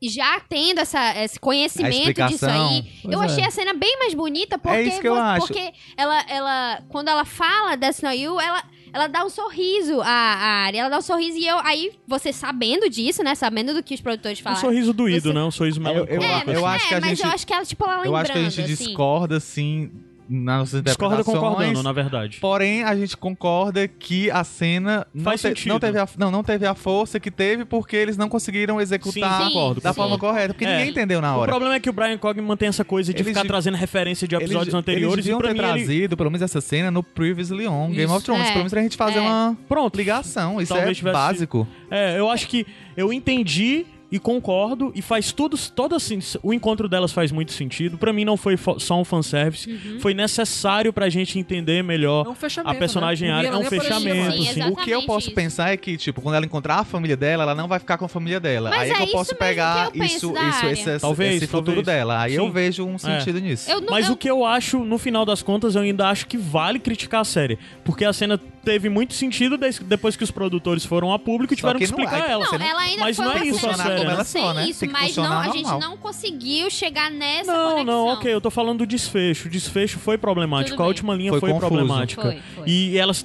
[0.03, 3.25] já tendo essa, esse conhecimento disso aí, Pois eu é.
[3.27, 5.47] achei a cena bem mais bonita porque, É isso que eu vo- acho.
[5.47, 8.63] porque ela, ela, quando ela fala That's Not You, ela,
[8.93, 12.33] ela dá um sorriso à, à área, ela dá um sorriso e eu, aí você
[12.33, 14.61] sabendo disso, né, sabendo do que os produtores Um falaram.
[14.61, 15.43] sorriso doído, Você- né?
[15.43, 16.23] Um sorriso eu- melancólico.
[16.51, 17.93] eu- é, eu acho é, que a mas gente- eu acho que ela, tipo, ela
[17.97, 18.85] lembrando, Eu acho que a gente assim.
[18.85, 19.91] discorda, assim,
[20.29, 21.51] nas nossas Discorda interpretações.
[21.51, 22.39] concordando, na verdade.
[22.41, 25.69] Porém, a gente concorda que a cena não, Faz te- sentido.
[25.73, 29.39] não teve a, não, não teve a força que teve porque eles não conseguiram executar
[29.39, 29.97] Sim, concordo, da sim.
[29.97, 30.55] forma correta.
[30.55, 30.77] Porque É.
[30.77, 31.51] ninguém entendeu na O hora.
[31.53, 34.27] problema é que o Brian Cogman mantém essa coisa de Eles ficar de- trazendo referência
[34.27, 35.85] de episódios eles, anteriores eles e deviam ter mim ele...
[35.85, 38.15] trazido, pelo menos essa cena, no Previously On Game Isso.
[38.15, 38.43] of Thrones.
[38.43, 38.47] É.
[38.49, 39.23] Pelo menos pra gente fazer É.
[39.23, 39.97] uma Pronto.
[39.97, 40.61] ligação.
[40.61, 41.69] Isso Talvez é básico.
[41.91, 42.67] É, eu acho que
[42.97, 47.99] eu entendi e concordo e faz tudo, todo assim, o encontro delas faz muito sentido.
[47.99, 50.01] Pra mim não foi fo- só um fanservice, Uhum.
[50.01, 52.33] foi necessário pra gente entender melhor É um
[52.71, 53.47] a personagem né?
[53.47, 54.53] é um fechamento, sim.
[54.53, 57.17] Sim, O que eu posso Exatamente pensar é que, tipo, quando ela encontrar a família
[57.17, 58.71] dela, ela não vai ficar com a família dela.
[58.71, 61.47] Mas aí é é que eu isso posso pegar eu isso, isso, esse, Talvez, esse
[61.47, 61.87] futuro talvez.
[61.87, 62.21] dela.
[62.23, 62.39] Aí Sim.
[62.39, 63.71] eu vejo um sentido nisso.
[63.71, 66.27] Eu não, Mas eu- o que eu acho, no final das contas, eu ainda acho
[66.27, 67.59] que vale criticar a série.
[67.85, 71.79] Porque a cena teve muito sentido depois que os produtores foram a público e tiveram
[71.79, 72.43] que, que não explicar é- ela.
[72.45, 74.43] Não, Você não- ela ainda mas não é isso a cena série, como ela sem
[74.43, 74.69] só, né?
[74.69, 77.85] isso, mas não, a gente não conseguiu chegar nessa Não, conexão.
[77.85, 79.47] não, ok, eu tô falando do desfecho.
[79.47, 82.21] O desfecho foi problemático, a última linha Foi foi, problemática.
[82.23, 82.65] Foi, foi.
[82.69, 83.25] E elas.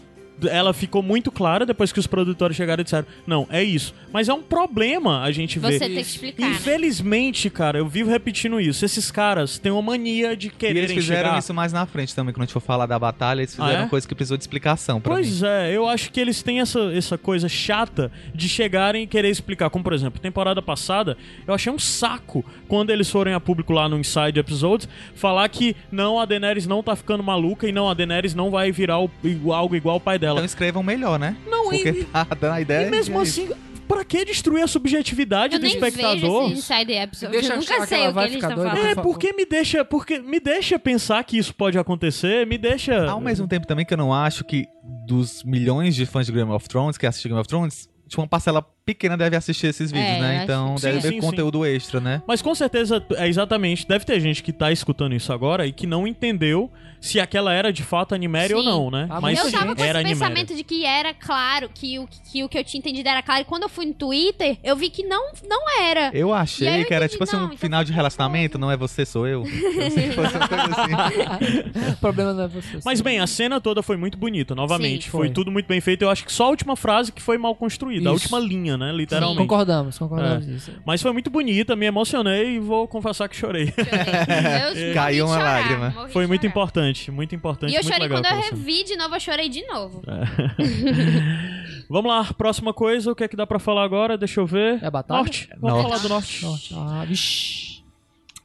[0.49, 3.93] Ela ficou muito clara depois que os produtores chegaram e disseram: Não, é isso.
[4.13, 5.73] Mas é um problema a gente ver.
[5.73, 6.49] Você tem que explicar?
[6.49, 8.83] Infelizmente, cara, eu vivo repetindo isso.
[8.83, 11.39] Esses caras têm uma mania de E quererem eles fizeram chegar...
[11.39, 13.85] isso mais na frente também, quando a gente for falar da batalha, eles Ah, fizeram
[13.85, 13.87] é?
[13.87, 15.21] coisa que precisou de explicação pra mim.
[15.21, 19.29] Pois é, eu acho que eles têm essa, essa coisa chata de chegarem e querer
[19.29, 19.69] explicar.
[19.69, 23.87] Como, por exemplo, temporada passada, eu achei um saco quando eles forem a público lá
[23.87, 27.93] no Inside Episodes falar que não, a Daenerys não tá ficando maluca e não, a
[27.93, 29.09] Daenerys não vai virar o-
[29.53, 30.30] algo igual ao pai dela.
[30.37, 31.35] Então escrevam melhor, né?
[31.49, 32.87] não, Porque e, tá dando a ideia.
[32.87, 33.41] e mesmo é isso.
[33.41, 33.53] assim,
[33.87, 36.43] pra que destruir a subjetividade Eu do nem espectador?
[36.47, 37.31] vejo esse Inside Episode.
[37.33, 38.77] Deixa eu nunca sei ela o que eles estão falando.
[38.77, 43.09] É, porque me deixa, porque me deixa pensar que isso pode acontecer, me deixa.
[43.09, 44.65] Ao mesmo tempo também que eu não acho que
[45.05, 48.27] dos milhões de fãs de Game of Thrones que assistem Game of Thrones, tipo, uma
[48.27, 50.43] parcela pequena deve assistir esses vídeos, É, né?
[50.43, 51.07] Então deve sim.
[51.09, 52.21] ver Sim, conteúdo extra, né?
[52.27, 55.85] Mas com certeza, é exatamente, deve ter gente que tá escutando isso agora e que
[55.87, 58.69] não entendeu se aquela era de fato Animéria ou Sim.
[58.69, 59.07] não, né?
[59.09, 60.19] Ah, Mas eu tava com esse era Animéria.
[60.19, 63.41] pensamento de que era claro, que o que, o que eu tinha entendido era claro.
[63.41, 66.11] E quando eu fui no Twitter, eu vi que não, não era.
[66.13, 68.77] Eu achei eu que era entendi, tipo assim, um então final de relacionamento, não é
[68.77, 69.43] você, sou eu.
[69.43, 71.91] Eu sei que fosse uma coisa assim.
[71.93, 72.79] o problema não é você.
[72.85, 73.03] Mas sim.
[73.03, 75.05] bem, a cena toda foi muito bonita, novamente.
[75.05, 75.27] Sim, foi.
[75.27, 75.33] foi.
[75.33, 76.03] tudo muito bem feito.
[76.03, 78.25] Eu acho que só a última frase que foi mal construída, a Isso.
[78.25, 78.91] última linha, né?
[78.91, 79.37] Literalmente.
[79.37, 80.51] Concordamos, concordamos É.
[80.51, 80.71] nisso.
[80.85, 83.71] Mas foi muito bonita, me emocionei e vou confessar que chorei.
[84.93, 85.91] Caiu uma chorar, lágrima.
[86.09, 86.51] foi muito chorar.
[86.51, 87.71] importante, muito importante.
[87.71, 90.01] E eu muito chorei legal quando eu revi de novo, eu chorei de novo.
[91.89, 94.17] Vamos lá, próxima coisa, o que é que dá pra falar agora?
[94.17, 94.81] Deixa eu ver.
[94.81, 95.19] É batalha?
[95.19, 95.49] Norte.
[95.59, 95.83] Vamos Norte.
[95.89, 96.43] falar do norte.
[96.45, 97.83] Nossa, ah, vixi.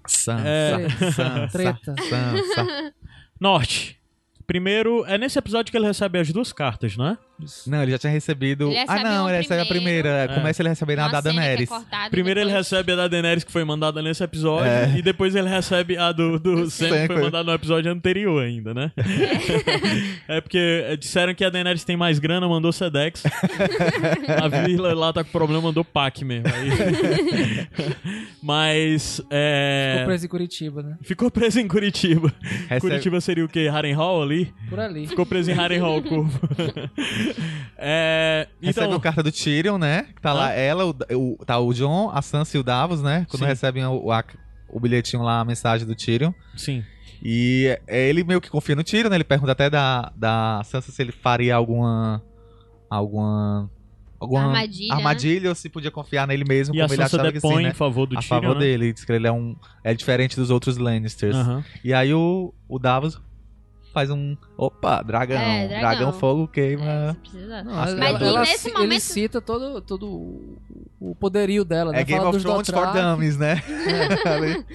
[0.07, 0.89] Sansa, É.
[0.89, 1.95] Sansa, Treta.
[2.09, 2.95] Sansa.
[3.41, 3.97] Norte.
[4.47, 7.07] Primeiro, é nesse episódio que ele recebe as duas cartas, não
[7.41, 7.71] é?
[7.71, 8.69] Não, ele já tinha recebido.
[8.71, 10.29] Ele ah, não, uma ele recebe a primeira.
[10.35, 11.69] Começa ele a receber na Uma da é Daenerys.
[11.71, 14.95] e Primeiro ele depois- recebe a da Daenerys que foi mandada nesse episódio É.
[14.97, 18.73] e depois ele recebe a do, do Sam que foi mandada no episódio anterior ainda,
[18.75, 18.91] né?
[20.29, 23.23] é porque disseram que a Daenerys tem mais grana, mandou Sedex.
[24.43, 26.47] a vila lá tá com problema, mandou Pac mesmo.
[26.49, 27.67] Aí-
[28.43, 29.93] Mas é...
[29.95, 30.97] Ficou preso em Curitiba, né?
[31.03, 32.33] Ficou preso em Curitiba.
[32.69, 33.69] Recebe- Curitiba seria o quê?
[33.69, 34.53] Harrenhal ali?
[34.69, 35.07] Por ali.
[35.07, 36.41] Ficou preso em Harrenhal, o corvo.
[37.79, 38.49] É...
[38.61, 38.99] Recebe Então...
[38.99, 40.05] a carta do Tyrion, né?
[40.15, 43.27] Que tá lá ela, o, o- tá o John, a Sansa e o Davos, né?
[43.31, 43.49] Quando Sim.
[43.49, 44.25] recebem o, a-
[44.69, 46.33] o bilhetinho lá, a mensagem do Tyrion.
[46.57, 46.83] Sim.
[47.23, 49.17] E é, ele meio que confia no Tyrion, né?
[49.17, 52.23] Ele pergunta até da, da Sansa se ele faria alguma.
[52.91, 53.71] alguma.
[54.21, 54.95] alguma Armadilha, né?
[54.97, 57.49] armadilha ou se podia confiar nele mesmo, E a como ele Sansa achava que sim,
[57.49, 57.71] depõe né?
[57.71, 58.61] em favor do a Tyrion, favor né?
[58.61, 58.93] dele.
[58.93, 59.57] Diz que ele é um.
[59.83, 61.37] É diferente dos outros Lannisters.
[61.83, 63.21] E aí o, o Davos
[63.97, 64.37] faz um.
[64.59, 65.39] Opa, dragão.
[65.41, 66.13] É, dragão.
[66.13, 67.17] fogo É, queima.
[67.65, 70.07] Não, Mas ela- e ela nesse momento- Ele cita todo, todo
[71.01, 72.01] o- poderio dela, né?
[72.03, 72.93] É Game Fala of Thrones for.
[72.93, 73.63] Dummies, né?
[74.27, 74.67] Ali.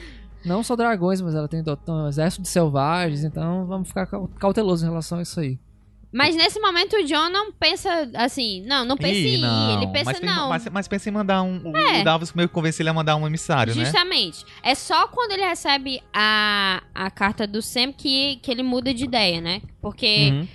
[0.43, 4.81] Não só dragões, mas ela tem um exército de selvagens, então vamos ficar cau- cautelosos
[4.83, 5.59] em relação a isso aí.
[6.13, 9.87] Mas nesse momento o John não pensa assim, não, não pensa Ih, em ir, ele
[9.93, 10.49] pensa mas, pensa- não.
[10.49, 11.71] Mas, mas pensa em mandar um.
[11.71, 12.01] o- É.
[12.01, 13.85] O Davos meio que convence ele a mandar um emissário, né?
[13.85, 14.43] Justamente.
[14.61, 19.05] É só quando ele recebe a, a carta do Sam que, que ele muda de
[19.05, 19.61] ideia, né?
[19.81, 20.47] Porque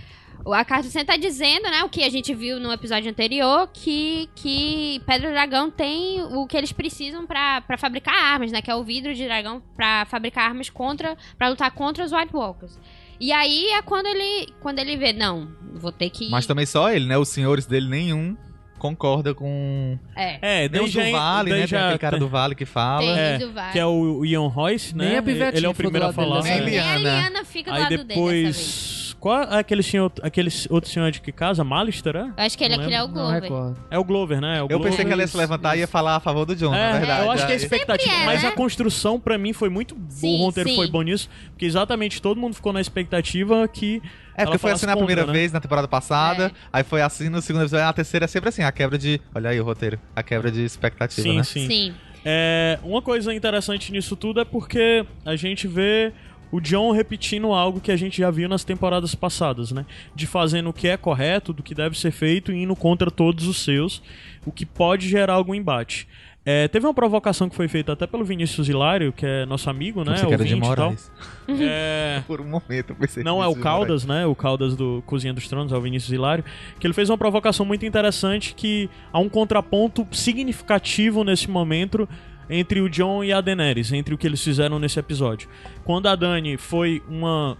[0.46, 0.52] Uhum.
[0.52, 3.68] a carta do Sam tá dizendo, né, o que a gente viu no episódio anterior,
[3.72, 8.60] que, que Pedra Dragão tem o que eles precisam pra fabricar armas, né?
[8.60, 11.16] Que é o vidro de dragão pra fabricar armas contra.
[11.38, 12.78] para lutar contra os White Walkers.
[13.18, 16.28] E aí é quando ele, quando ele vê, não, vou ter que.
[16.30, 17.16] Mas também só ele, né?
[17.16, 18.36] Os senhores dele nenhum
[18.78, 19.98] concorda com.
[20.14, 20.64] É.
[20.64, 21.58] É, já, do Vale, né?
[21.58, 23.00] Tem já aquele cara do Vale que fala.
[23.00, 23.72] Tem é, do Vale.
[23.72, 25.04] que é o Ian Royce, né?
[25.04, 26.42] Nem a Ele é o primeiro a dele falar.
[26.42, 26.98] Nem a Liana.
[26.98, 28.42] Liana fica do Aí lado dele dessa vez.
[28.42, 31.64] depois, Qual é aquele senhor, aquele outro senhor de que casa?
[31.64, 32.20] Malister, é?
[32.20, 33.42] Eu acho que ele, Não aquele é o Não Glover.
[33.42, 33.76] recordo.
[33.90, 34.58] É o Glover, né?
[34.58, 34.90] É o Eu Glover.
[34.90, 36.98] pensei que ela ia se levantar e ia falar a favor do John, É, na
[36.98, 37.22] verdade.
[37.24, 38.10] eu acho que é a expectativa.
[38.10, 38.48] Sempre é, mas né?
[38.48, 39.96] a construção, pra mim, foi muito.
[40.08, 44.02] Sim, o roteiro foi bom nisso, porque exatamente todo mundo ficou na expectativa que.
[44.34, 45.32] É, porque ela foi assim na contra, primeira né?
[45.38, 46.50] vez, na temporada passada, É.
[46.72, 49.20] aí foi assim no segundo episódio, a terceira é sempre assim, a quebra de.
[49.34, 51.42] Olha aí o roteiro, a quebra de expectativa, Sim, né?
[51.42, 51.66] sim.
[51.66, 51.94] Sim.
[52.28, 56.12] É, uma coisa interessante nisso tudo é porque a gente vê
[56.50, 59.84] o John repetindo algo que a gente já viu nas temporadas passadas, né?
[60.14, 63.46] De fazendo o que é correto, do que deve ser feito e indo contra todos
[63.46, 64.02] os seus,
[64.44, 66.06] o que pode gerar algum embate.
[66.48, 70.04] É, teve uma provocação que foi feita até pelo Vinícius Hilário, que é nosso amigo,
[70.04, 70.16] né?
[70.16, 70.54] Você que era de.
[70.54, 71.10] Moraes.
[71.48, 73.56] É, Por um momento eu pensei Não é o.
[73.56, 74.26] Caldas, né?
[74.26, 76.44] O Caldas do Cozinha dos Tronos, é o Vinícius Hilário.
[76.78, 82.08] Que ele fez uma provocação muito interessante que há um contraponto significativo nesse momento
[82.48, 85.48] entre o John e a Daenerys, entre o que eles fizeram nesse episódio.
[85.84, 87.56] Quando a Dani foi uma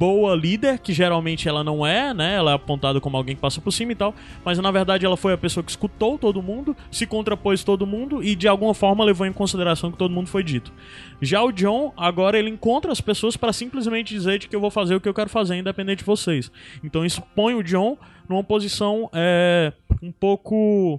[0.00, 2.36] boa líder, que geralmente ela não é, né?
[2.36, 5.14] Ela é apontada como alguém que passa por cima e tal, mas na verdade ela
[5.14, 9.04] foi a pessoa que escutou todo mundo, se contrapôs todo mundo e de alguma forma
[9.04, 10.72] levou em consideração o que todo mundo foi dito.
[11.20, 14.70] Já o John, agora ele encontra as pessoas para simplesmente dizer de que eu vou
[14.70, 16.50] fazer o que eu quero fazer, independente de vocês.
[16.82, 19.70] Então isso põe o John numa posição é,
[20.02, 20.98] um pouco.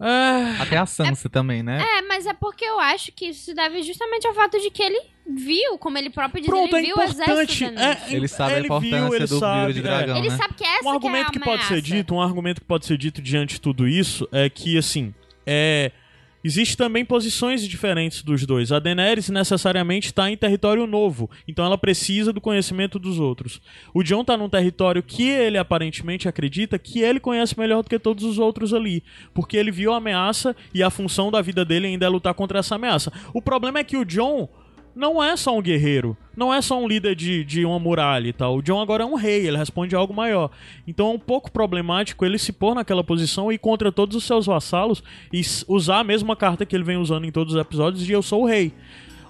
[0.00, 1.82] É, Até a Sansa também, né?
[1.82, 4.82] É, mas é porque eu acho que isso se deve justamente ao fato de que
[4.82, 7.70] ele viu, como ele próprio diz, pronto, ele é viu o exército importante.
[7.70, 8.12] Nancy.
[8.12, 9.82] É, Ele sabe a ele importância viu, ele do sabe, de é.
[9.82, 10.36] dragão, Ele né?
[10.36, 12.66] sabe que essa um argumento que, que, é a pode ser dito, um argumento que
[12.66, 15.12] pode ser dito diante de tudo isso é que assim,
[15.44, 15.90] é
[16.42, 18.70] Existe também posições diferentes dos dois.
[18.70, 23.60] A Daenerys necessariamente está em território novo, então ela precisa do conhecimento dos outros.
[23.92, 27.98] O Jon está num território que ele aparentemente acredita que ele conhece melhor do que
[27.98, 29.02] todos os outros ali,
[29.34, 32.60] porque ele viu a ameaça e a função da vida dele ainda é lutar contra
[32.60, 33.12] essa ameaça.
[33.34, 34.48] O problema é que o Jon
[34.98, 38.32] não é só um guerreiro, não é só um líder de, de uma muralha e
[38.32, 38.56] tal.
[38.56, 40.50] O John agora é um rei, ele responde a algo maior.
[40.88, 44.46] Então é um pouco problemático ele se pôr naquela posição e contra todos os seus
[44.46, 45.02] vassalos
[45.32, 48.22] e usar a mesma carta que ele vem usando em todos os episódios de eu
[48.22, 48.72] sou o rei.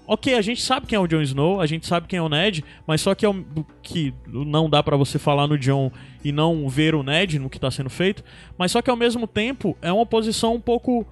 [0.06, 2.30] Ok, a gente sabe quem é o Jon Snow, a gente sabe quem é o
[2.30, 3.44] Ned, mas só que, é um-
[3.82, 5.92] que não dá pra você falar no Jon
[6.24, 8.24] e não ver o Ned no que tá sendo feito,
[8.56, 11.06] mas só que ao mesmo tempo é uma posição um pouco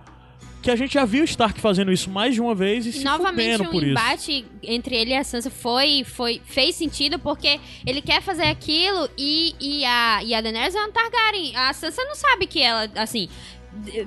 [0.66, 3.04] que a gente já viu o Stark fazendo isso mais de uma vez e se
[3.04, 3.92] Novamente, um por isso.
[3.92, 9.08] embate entre ele e a Sansa foi, foi, fez sentido porque ele quer fazer aquilo
[9.16, 11.54] e, e, a, e a Daenerys é uma Targaryen.
[11.54, 13.28] A Sansa não sabe que ela, assim,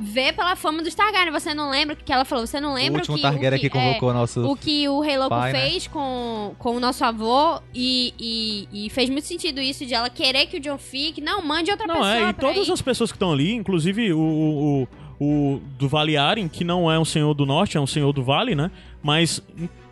[0.02, 1.32] vê pela fama dos Targaryen.
[1.32, 2.46] Você não lembra o que ela falou?
[2.46, 4.46] Você não O lembra último que, Targaryen o que, que convocou o nosso.
[4.46, 5.62] o que o Rei Louco pai, né?
[5.62, 10.10] fez com, com o nosso avô e, e, e fez muito sentido isso de ela
[10.10, 11.22] querer que o John fique.
[11.22, 12.72] Não, mande outra Não, pessoa é, e pra todas ir.
[12.74, 14.88] as pessoas que estão ali, inclusive o, o,
[15.20, 18.56] o, do Valiaren, que não é um senhor do norte, é um senhor do vale,
[18.56, 18.72] né?
[19.04, 19.42] Mas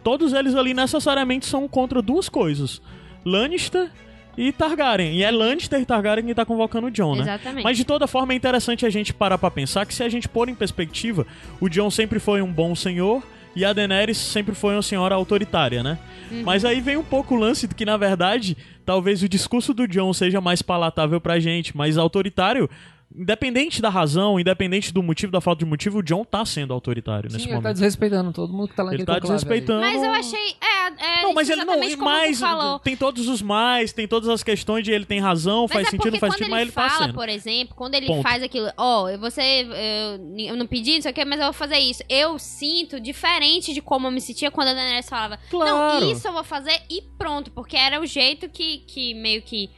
[0.04, 2.82] todos eles ali necessariamente são contra duas coisas:
[3.26, 3.90] Lannister
[4.38, 5.16] e Targaryen.
[5.16, 7.24] E é Lannister e Targaryen que tá convocando o Jon, né?
[7.24, 7.64] Exatamente.
[7.64, 10.30] Mas de toda forma é interessante a gente parar pra pensar que se a gente
[10.30, 11.26] pôr em perspectiva,
[11.60, 13.24] o Jon sempre foi um bom senhor
[13.56, 15.98] e a Daenerys sempre foi uma senhora autoritária, né?
[16.32, 16.44] Uhum.
[16.44, 18.56] Mas aí vem um pouco o lance de que, na verdade,
[18.86, 22.70] talvez o discurso do Jon seja mais palatável pra gente, mas autoritário,
[23.16, 27.30] independente da razão, independente do motivo, da falta de motivo, o Jon tá sendo autoritário
[27.32, 27.74] nesse Sim, ele tá momento.
[27.74, 29.82] desrespeitando todo mundo que tá lá Ele tá desrespeitando.
[29.82, 30.56] Mas eu achei.
[30.62, 31.82] É, é Não, mas ele não.
[31.84, 32.42] E mais.
[32.84, 35.92] Tem todos os mais, tem todas as questões de ele tem razão, Mas faz é
[35.92, 37.14] sentido, não faz sentido, ele mas ele tá fala, sendo.
[37.16, 38.24] por exemplo, quando ele Ponto.
[38.24, 41.54] faz aquilo, ó, você, eu, eu não pedi, não sei o que, mas eu vou
[41.54, 42.04] fazer isso.
[42.10, 46.02] Eu sinto diferente de como eu me sentia quando a Daenerys falava, Claro.
[46.06, 49.70] não, isso eu vou fazer e pronto, porque era o jeito que, que meio que,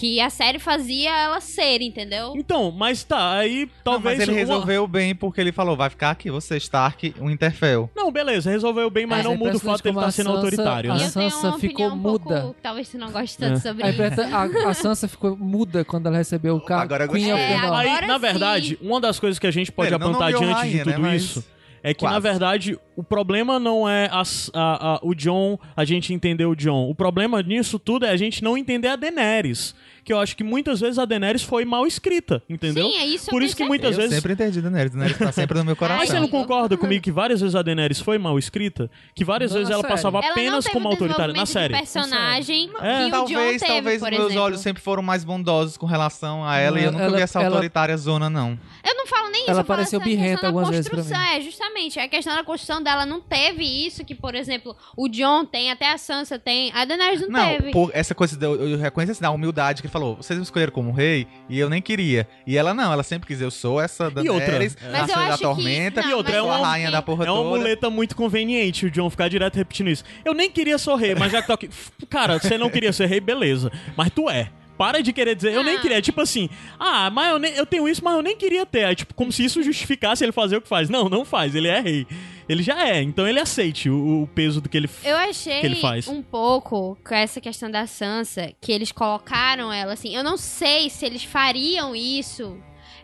[0.00, 2.32] que a série fazia ela ser, entendeu?
[2.34, 4.18] Então, mas tá, aí Não, talvez.
[4.18, 7.90] mas ele uma- resolveu bem porque ele falou: vai ficar aqui, você, Stark, um Interfell.
[7.94, 10.10] Não, beleza, resolveu bem, mas Mas não é muda o fato de ele estar a
[10.10, 11.08] sendo Sansa- autoritário, a né?
[11.08, 12.54] Sansa uma ficou um pouco, muda.
[12.56, 13.60] que talvez tu não goste tanto É.
[13.60, 14.20] sobre A, isso.
[14.22, 16.82] a- a Sansa ficou muda quando ela recebeu o cargo.
[16.84, 17.44] Agora eu Queen gostei.
[17.44, 17.80] of the É, North.
[17.86, 18.20] agora Aí, na sim.
[18.20, 20.98] verdade, uma das coisas que a gente pode não apontar diante rainha, de tudo né,
[21.10, 21.44] mas isso
[21.82, 22.14] é que, quase.
[22.14, 26.54] na verdade, o problema não é as- a- a- o John, a gente entender o
[26.54, 26.88] John.
[26.90, 29.74] O problema nisso tudo é a gente não entender a Daenerys.
[30.04, 32.86] Que eu acho que muitas vezes a Daenerys foi mal escrita, entendeu?
[32.88, 34.14] Sim, é isso Por isso que muitas eu vezes.
[34.14, 34.92] sempre entendi Daenerys.
[34.92, 35.98] Daenerys tá sempre no meu coração.
[35.98, 38.90] Mas você não concorda comigo que várias vezes a Daenerys foi mal escrita?
[39.14, 41.74] Que várias Não vezes ela passava Ela não apenas como autoritária na série.
[41.74, 42.98] personagem É.
[42.98, 44.42] que o John Talvez, teve, talvez por meus exemplo.
[44.42, 47.22] olhos sempre foram mais bondosos com relação a ela e eu Não, nunca ela- vi
[47.22, 48.58] essa ela- autoritária zona, não.
[48.84, 51.98] Eu não falo nem isso, Ela pareceu essa birrenta algumas vezes pra construção, É, justamente.
[51.98, 55.70] É a questão da construção ela não teve isso que, por exemplo, o John tem,
[55.70, 57.70] até a Sansa tem, a Daenerys não, Não, teve.
[57.70, 60.92] por essa coisa, eu, eu reconheço assim, da humildade que falou, vocês me escolheram como
[60.92, 62.26] rei e eu nem queria.
[62.46, 64.90] E ela não, ela sempre quis, eu sou essa E outra, Daenerys, é.
[64.90, 66.90] Mas a eu filha da que- tormenta, não, E outra, é sou uma- a rainha
[66.90, 67.56] da porra É uma toda.
[67.58, 70.04] muleta muito conveniente o John ficar direto repetindo isso.
[70.24, 71.68] Eu nem queria ser rei, mas já que tô aqui.
[72.08, 73.70] Cara, você não queria ser rei, beleza.
[73.96, 74.50] Mas tu é.
[74.80, 75.78] Para de querer dizer, eu nem Ah.
[75.78, 76.00] queria.
[76.00, 76.48] Tipo assim,
[76.78, 78.84] ah, mas eu, nem- eu tenho isso, mas eu nem queria ter.
[78.86, 80.88] Aí, tipo, como se isso justificasse ele fazer o que faz.
[80.88, 81.54] Não, não faz.
[81.54, 82.06] Ele é rei.
[82.48, 83.02] Ele já é.
[83.02, 84.88] Então ele aceite o, o peso do que ele.
[85.04, 86.08] Eu achei que ele faz.
[86.08, 90.16] um pouco com essa questão da Sansa, que eles colocaram ela assim.
[90.16, 92.56] Eu não sei se eles fariam isso.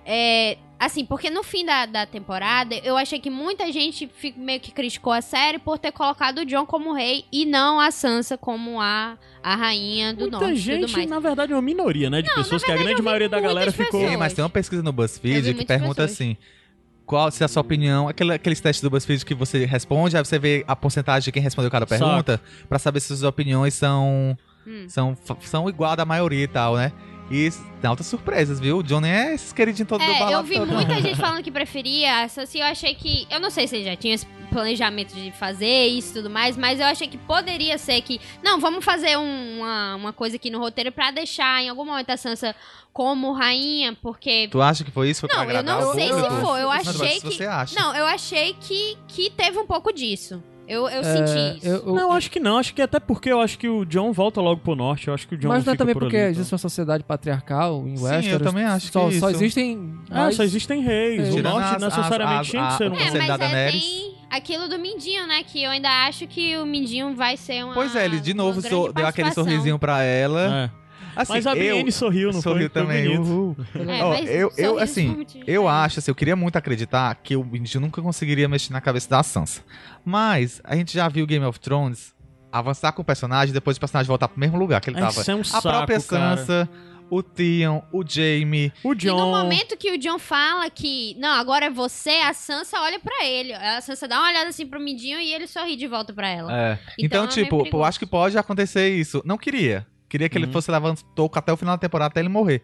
[0.08, 4.60] é, assim, porque no fim da, da temporada, eu achei que muita gente fi- meio
[4.60, 8.36] que criticou a série por ter colocado o John como rei e não a Sansa
[8.36, 11.08] como a, a rainha do Muita norte tudo gente, mais.
[11.10, 12.22] na verdade, é uma minoria, né?
[12.22, 14.06] De pessoas que a grande maioria da galera ficou.
[14.08, 16.12] Sim, mas tem uma pesquisa no BuzzFeed que pergunta pessoas.
[16.12, 16.36] assim:
[17.06, 20.38] qual se a sua opinião, aquele, aqueles testes do BuzzFeed que você responde, aí você
[20.38, 24.36] vê a porcentagem de quem respondeu cada pergunta, pra saber se suas opiniões são
[24.68, 24.86] Hum.
[24.88, 26.90] são são igual à da maioria e tal, né?
[27.30, 27.50] E
[27.80, 28.78] tem altas surpresas, viu?
[28.78, 30.72] O Johnny é esses queridinhos todo do É, eu balado vi todo.
[30.72, 33.26] muita gente falando que preferia e eu achei que.
[33.30, 36.56] Eu não sei se ele já tinha esse planejamento de fazer isso e tudo mais,
[36.56, 38.20] mas eu achei que poderia ser que.
[38.44, 42.10] Não, vamos fazer um- uma, uma coisa aqui no roteiro pra deixar em algum momento
[42.10, 42.54] a Sansa
[42.92, 44.46] como rainha, porque.
[44.48, 45.20] Tu acha que foi isso?
[45.22, 46.62] Foi pra Não, eu não sei se foi.
[46.62, 47.74] Eu mas achei que.
[47.76, 50.40] Não, eu achei que, que teve um pouco disso.
[50.68, 51.66] Eu, eu É, senti isso.
[51.68, 52.58] eu- eu- Não, eu acho que não.
[52.58, 55.08] Acho que até porque eu acho que o John volta logo pro norte.
[55.08, 57.04] Eu acho que o John mas não é também por porque ali, existe uma sociedade
[57.04, 58.40] patriarcal em Sim, Westeros.
[58.40, 59.38] eu também acho só, que só isso.
[59.38, 59.72] existem.
[60.04, 60.24] então.
[60.24, 61.28] Ah, só existem reis.
[61.28, 61.38] É.
[61.38, 62.94] O norte as- necessariamente as- tinha que ser um.
[62.94, 65.42] É, mas é, tem aquilo do Mindinho, né?
[65.44, 67.74] Que eu ainda acho que o Mindinho vai ser uma.
[67.74, 70.70] Pois é, ele de novo so- deu aquele sorrisinho pra ela.
[70.72, 70.86] É.
[71.18, 72.82] Assim, Mas a Brienne sorriu, não sorriu foi?
[72.82, 73.04] Foi também.
[73.16, 73.22] bonito.
[73.22, 73.56] Uhul.
[73.74, 77.78] É, mas eu, eu assim, eu acho, assim, eu queria muito acreditar que o Indy
[77.78, 79.62] nunca conseguiria mexer na cabeça da Sansa.
[80.08, 82.14] Mas a gente já viu Game of Thrones
[82.52, 85.20] avançar com o personagem depois o personagem voltar pro mesmo lugar que ele tava.
[85.26, 86.36] É um a saco, própria cara.
[86.36, 86.68] Sansa,
[87.10, 88.72] o Theon, o Jaime.
[88.84, 89.16] O E John.
[89.18, 93.24] no momento que o John fala que, não, agora é você, a Sansa olha pra
[93.24, 93.52] ele.
[93.52, 96.56] A Sansa dá uma olhada assim pro Mindinho e ele sorri de volta pra ela.
[96.56, 96.78] É.
[96.98, 99.20] Então, Então, é tipo, eu acho que pode acontecer isso.
[99.24, 99.84] Não queria.
[100.08, 100.52] Queria que ele Uhum.
[100.52, 102.62] fosse levando toco até o final da temporada até ele morrer.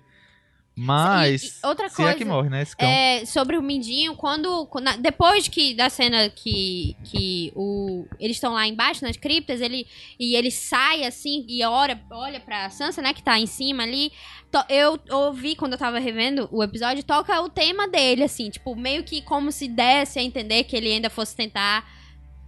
[0.74, 1.43] Mas.
[1.43, 2.62] E- e outra se coisa, é que morre, né?
[2.62, 2.89] Esse cão.
[2.89, 4.69] É, sobre o Mindinho, quando.
[4.81, 9.86] na- depois que da cena que, que o, eles estão lá embaixo nas criptas, ele,
[10.19, 14.11] e ele sai assim e olha, olha pra Sansa, né, que tá em cima ali.
[14.51, 18.74] to- eu ouvi quando eu tava revendo o episódio, toca o tema dele, assim, tipo,
[18.77, 21.86] meio que como se desse a entender que ele ainda fosse tentar.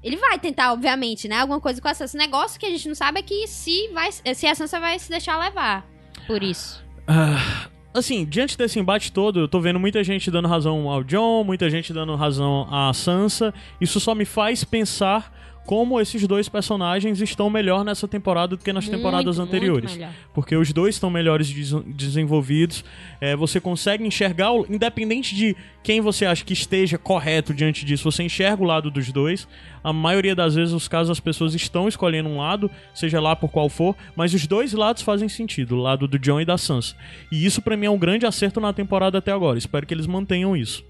[0.03, 1.39] Ele vai tentar, obviamente, né?
[1.41, 2.15] Alguma coisa com a Sansa.
[2.17, 4.99] O negócio que a gente não sabe é que se, vai, se a Sansa vai
[4.99, 5.87] se deixar levar.
[6.27, 6.85] Por isso.
[7.07, 11.45] Ah, assim, diante desse embate todo, eu tô vendo muita gente dando razão ao John,
[11.45, 13.55] muita gente dando razão à Sansa.
[13.81, 15.33] Isso só me faz pensar
[15.67, 19.99] como esses dois personagens estão melhor nessa temporada do que nas Muito, temporadas anteriores.
[20.33, 22.85] porque os dois estão melhores des- desenvolvidos.
[23.21, 28.23] É, você consegue enxergar, independente de quem você acha que esteja correto diante disso, você
[28.23, 29.49] enxerga o lado dos dois.
[29.83, 33.51] A maioria das vezes, os casos, as pessoas estão escolhendo um lado, seja lá por
[33.51, 36.95] qual for, mas os dois lados fazem sentido, o lado do John e da Sansa.
[37.31, 39.59] E isso pra mim é um grande acerto na temporada até agora.
[39.59, 40.85] Espero que eles mantenham isso.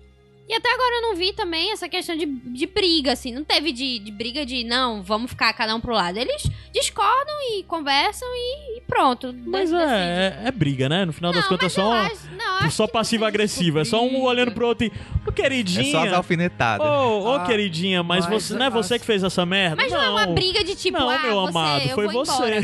[0.47, 3.33] E até agora eu não vi também essa questão de, de briga, assim.
[3.33, 6.19] Não teve de, de briga de, não, vamos ficar cada um pro lado.
[6.19, 9.35] Eles discordam e conversam e, e pronto.
[9.47, 11.07] Mas é, é, é briga, né?
[11.07, 13.79] No final das Não, contas, mas eu só, acho- não, só que passivo-agressivo.
[13.79, 14.93] É só um olhando pro outro e.
[15.27, 15.91] Ô, É queridinha.
[15.91, 16.87] só as alfinetadas.
[16.87, 19.77] Ô, ô, Ah, queridinha, mas, mas você não é você que fez essa merda?
[19.77, 22.61] Mas não, é uma briga de tipo, Não, ah, meu você, amado, foi você.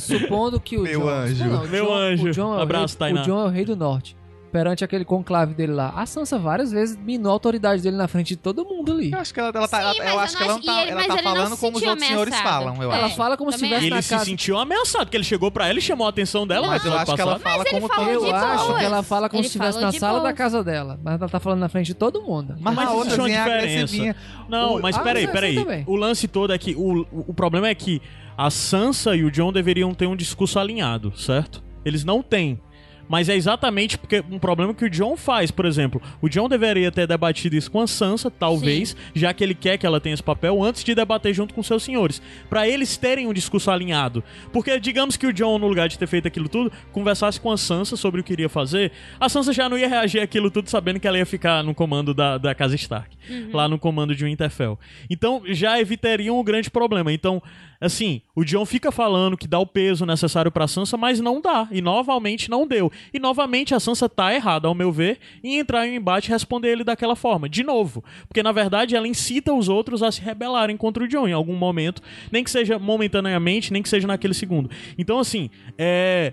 [0.00, 1.08] Supondo que o Meu John.
[1.08, 1.44] anjo.
[1.44, 2.26] Não, o Meu John- anjo.
[2.28, 3.20] O John, é o Abraço, rei, Tainá.
[3.20, 4.16] O John é o rei do norte.
[4.52, 5.94] Perante aquele conclave dele lá.
[5.96, 9.10] A Sansa várias vezes minou a autoridade dele na frente de todo mundo ali.
[9.10, 10.66] Eu acho que ela, ela tá, Sim, ela- eu acho que não ela não acho-
[10.66, 12.34] tá, e ele- ela mas tá ele não falando se como os sentiu outros senhores
[12.34, 12.62] ameaçado.
[12.64, 12.96] falam, eu É.
[12.98, 13.16] Ela acho.
[13.16, 14.24] fala como se também estivesse Ele na se casa.
[14.26, 16.66] sentiu ameaçado, porque ele chegou pra ela e chamou a atenção dela.
[16.66, 18.78] Mas eu acho que ela fala ele como falou todo Eu acho boas.
[18.78, 20.24] que ela fala como Ele se estivesse falou na de sala boas.
[20.24, 21.00] da casa dela.
[21.02, 22.54] Mas ela tá falando na frente de todo mundo.
[22.60, 23.54] Mas, Mas a existe uma é diferença.
[23.64, 24.16] agressivinha.
[24.50, 25.54] Não, O- mas Ah, peraí, mas peraí.
[25.54, 25.84] também.
[25.86, 28.02] O lance todo é que o, o, o problema é que
[28.36, 31.62] a Sansa e o John deveriam ter um discurso alinhado, certo?
[31.86, 32.60] Eles não têm.
[33.08, 36.00] Mas é exatamente porque um problema que o John faz, por exemplo.
[36.20, 39.86] O John deveria ter debatido isso com a Sansa, talvez, já que ele quer que
[39.86, 42.22] ela tenha esse papel, antes de debater junto com seus senhores.
[42.48, 44.22] Pra eles terem um discurso alinhado.
[44.52, 47.56] Porque digamos que o John, no lugar de ter feito aquilo tudo, conversasse com a
[47.56, 51.00] Sansa sobre o que iria fazer, a Sansa já não ia reagir àquilo tudo sabendo
[51.00, 53.16] que ela ia ficar no comando da, da casa Stark.
[53.52, 54.78] Lá no comando de Winterfell.
[55.08, 57.12] Então já evitariam um grande problema.
[57.12, 57.42] Então,
[57.82, 61.68] assim, o John fica falando que dá o peso necessário pra Sansa, mas não dá.
[61.70, 62.90] E novamente não deu.
[63.12, 66.32] E novamente a Sansa tá errada, ao meu ver, em entrar em um embate e
[66.32, 67.48] responder ele daquela forma.
[67.48, 68.04] De novo.
[68.28, 71.56] Porque na verdade ela incita os outros a se rebelarem contra o John em algum
[71.56, 72.00] momento.
[72.30, 74.70] Nem que seja momentaneamente, nem que seja naquele segundo.
[74.96, 76.32] Então, assim, é.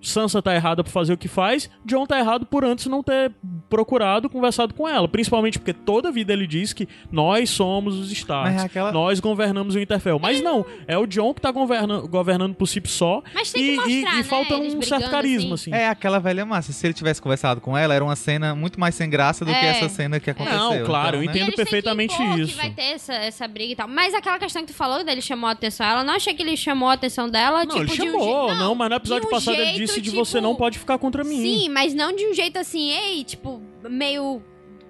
[0.00, 3.32] Sansa tá errada por fazer o que faz, John tá errado por antes não ter
[3.68, 5.08] procurado, conversado com ela.
[5.08, 9.20] Principalmente porque toda a vida ele diz que nós somos os Starks, é aquela- nós
[9.20, 10.18] governamos o Interfell.
[10.18, 13.66] Mas não, é o John que tá governa governando por si só Mas tem e,
[13.66, 15.72] que mostrar, e- e né, falta eles um certo carisma, assim.
[15.74, 16.72] É aquela velha massa.
[16.72, 19.56] Se ele tivesse conversado com ela, era uma cena muito mais sem graça do que
[19.56, 19.70] É.
[19.70, 20.58] essa cena que aconteceu.
[20.58, 21.40] Não, claro, eu Então, né?
[21.42, 21.56] entendo.
[21.56, 22.52] Perfeitamente que impor isso.
[22.52, 23.88] Que vai ter essa, essa briga e tal.
[23.88, 26.56] Mas aquela questão que tu falou dele chamou a atenção, ela não achei que ele
[26.56, 28.60] chamou a atenção dela, Não, tipo, ele de um chamou, jeito.
[28.60, 30.98] não, mas no episódio um passado ele jeito, disse de tipo, você não pode ficar
[30.98, 31.40] contra mim.
[31.40, 34.42] Sim, mas não de um jeito assim, ei, tipo, meio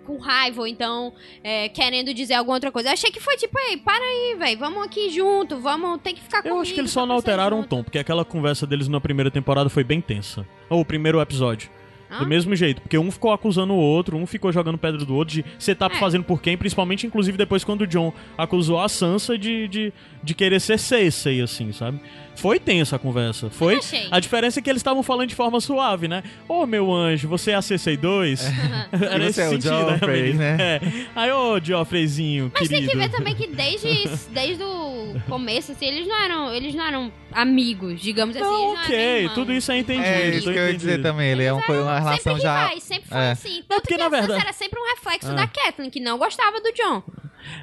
[0.07, 1.13] com raiva, ou então
[1.45, 2.89] é, querendo dizer alguma outra coisa.
[2.89, 6.23] Eu achei que foi tipo, ei, para aí, velho, vamos aqui junto, vamos, tem que
[6.23, 6.61] ficar Eu comigo.
[6.63, 9.31] acho que eles só tá não alteraram o tom, porque aquela conversa deles na primeira
[9.31, 10.47] temporada foi bem tensa.
[10.71, 11.69] Ou o primeiro episódio.
[12.11, 12.21] Hã?
[12.21, 15.35] Do mesmo jeito, porque um ficou acusando o outro, um ficou jogando pedra do outro,
[15.35, 15.97] de você tá É.
[15.97, 19.93] fazendo por quem, principalmente, inclusive, depois quando o John acusou a Sansa de, de,
[20.23, 22.01] de querer ser Cersei, assim, sabe?
[22.39, 23.51] Foi tensa a conversa.
[23.51, 23.75] Foi.
[23.75, 24.07] Eu achei.
[24.11, 26.23] A diferença é que eles estavam falando de forma suave, né?
[26.49, 28.41] Ô, meu anjo, você é a C62?
[28.93, 30.37] Era E você é o sentido, Joffrey, realmente.
[30.39, 30.57] né?
[30.61, 30.81] É.
[31.17, 32.87] Aí, ô, Joffreyzinho, Mas querido.
[32.93, 36.87] tem que ver também que desde, desde o começo, assim, eles não eram, eles não
[36.87, 38.45] eram amigos, digamos assim.
[38.45, 40.07] Não, eles não ok, tudo isso é entendido.
[40.07, 41.31] É isso que eu ia dizer também.
[41.31, 42.63] Ele é uma, coisa- uma relação sempre já.
[42.65, 43.31] rivais, sempre foi é.
[43.33, 43.63] assim.
[43.69, 45.35] Tanto porque, que na verdade- era sempre um reflexo Ah.
[45.35, 47.03] da Catelyn, que não gostava do John.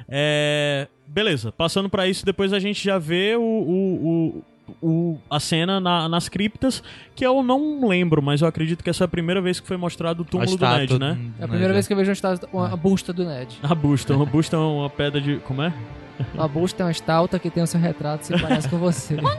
[0.08, 4.06] É, beleza, passando pra isso, depois a gente já vê o, o,
[4.38, 4.44] o-
[4.82, 6.82] o- a cena na- nas criptas,
[7.14, 9.76] que eu não lembro, mas eu acredito que essa é a primeira vez que foi
[9.76, 11.18] mostrado o a túmulo do Ned, né?
[11.40, 13.58] É a primeira vez que eu vejo uma, estátua- uma a busta do Ned.
[13.62, 15.36] A busta, uma busta é uma pedra de...
[15.38, 15.72] como é?
[16.34, 19.16] Uma busta é uma estátua que tem o seu retrato se parece com você.
[19.16, 19.30] Não,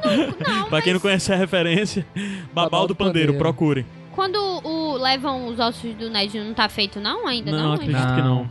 [0.70, 2.06] Pra quem não mas conhece a referência,
[2.54, 3.38] Babal do do Pandeiro, Pandeiro.
[3.38, 3.86] procure.
[4.14, 7.74] quando o, levam os ossos do Ned não tá feito não ainda, Não, não?
[7.74, 8.16] acredito ainda?
[8.16, 8.48] que Não.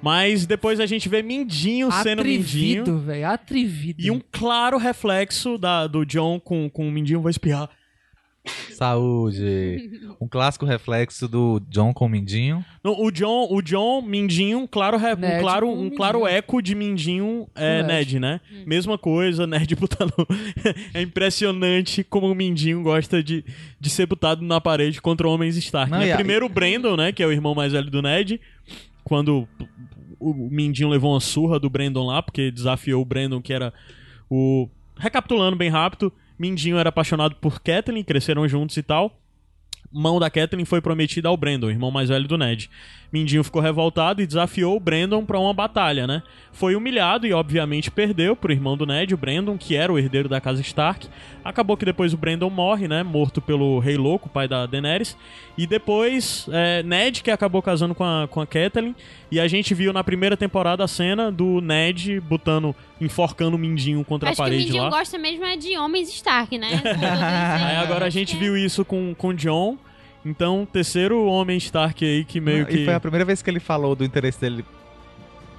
[0.00, 2.82] Mas depois a gente vê Mindinho sendo Mindinho.
[2.82, 3.26] Atrevido, velho.
[3.26, 4.00] Atrevido.
[4.02, 7.68] E um claro reflexo da, do John com, com o Mindinho, vou espirrar.
[8.72, 9.90] Saúde.
[10.20, 12.64] Um clássico reflexo do John com o Mindinho.
[12.82, 15.96] Não, o John, o John Mindinho, um claro, re- um claro, um Mindinho.
[15.96, 18.18] claro eco de Mindinho é, Ned, Ned.
[18.18, 18.40] né?
[18.66, 20.12] Mesma coisa, Ned botando.
[20.92, 23.44] é impressionante como o Mindinho gosta de,
[23.78, 25.88] de ser botado na parede contra homens Stark.
[25.90, 26.08] Não, né?
[26.08, 27.12] e a- Primeiro o Brandon, né?
[27.12, 28.40] Que é o irmão mais velho do Ned.
[29.08, 29.48] Quando
[30.20, 33.72] o Mindinho levou uma surra do Brandon lá, porque desafiou o Brandon, que era
[34.28, 34.68] o.
[34.98, 39.18] Recapitulando bem rápido, Mindinho era apaixonado por Catelyn, cresceram juntos e tal.
[39.90, 42.68] Mão da Catelyn foi prometida ao Brandon, irmão mais velho do Ned.
[43.10, 46.22] Mindinho ficou revoltado e desafiou o Brandon pra uma batalha, né?
[46.52, 50.28] Foi humilhado e obviamente perdeu pro irmão do Ned, o Brandon, que era o herdeiro
[50.28, 51.08] da casa Stark.
[51.48, 53.02] Acabou que depois o Brandon morre, né?
[53.02, 55.16] Morto pelo Rei Louco, pai da Daenerys.
[55.56, 58.94] E depois é, Ned, que acabou casando com a, com a Catelyn.
[59.32, 64.04] E a gente viu na primeira temporada a cena do Ned botando, enforcando o Mindinho
[64.04, 64.90] contra Acho a que o parede Mindinho lá.
[64.90, 66.82] gosta mesmo é de homens Stark, né?
[67.64, 69.78] Aí agora a gente viu isso com com John.
[70.26, 72.76] Então, terceiro homem Stark aí que meio que.
[72.76, 74.64] E foi a primeira vez que ele falou do interesse dele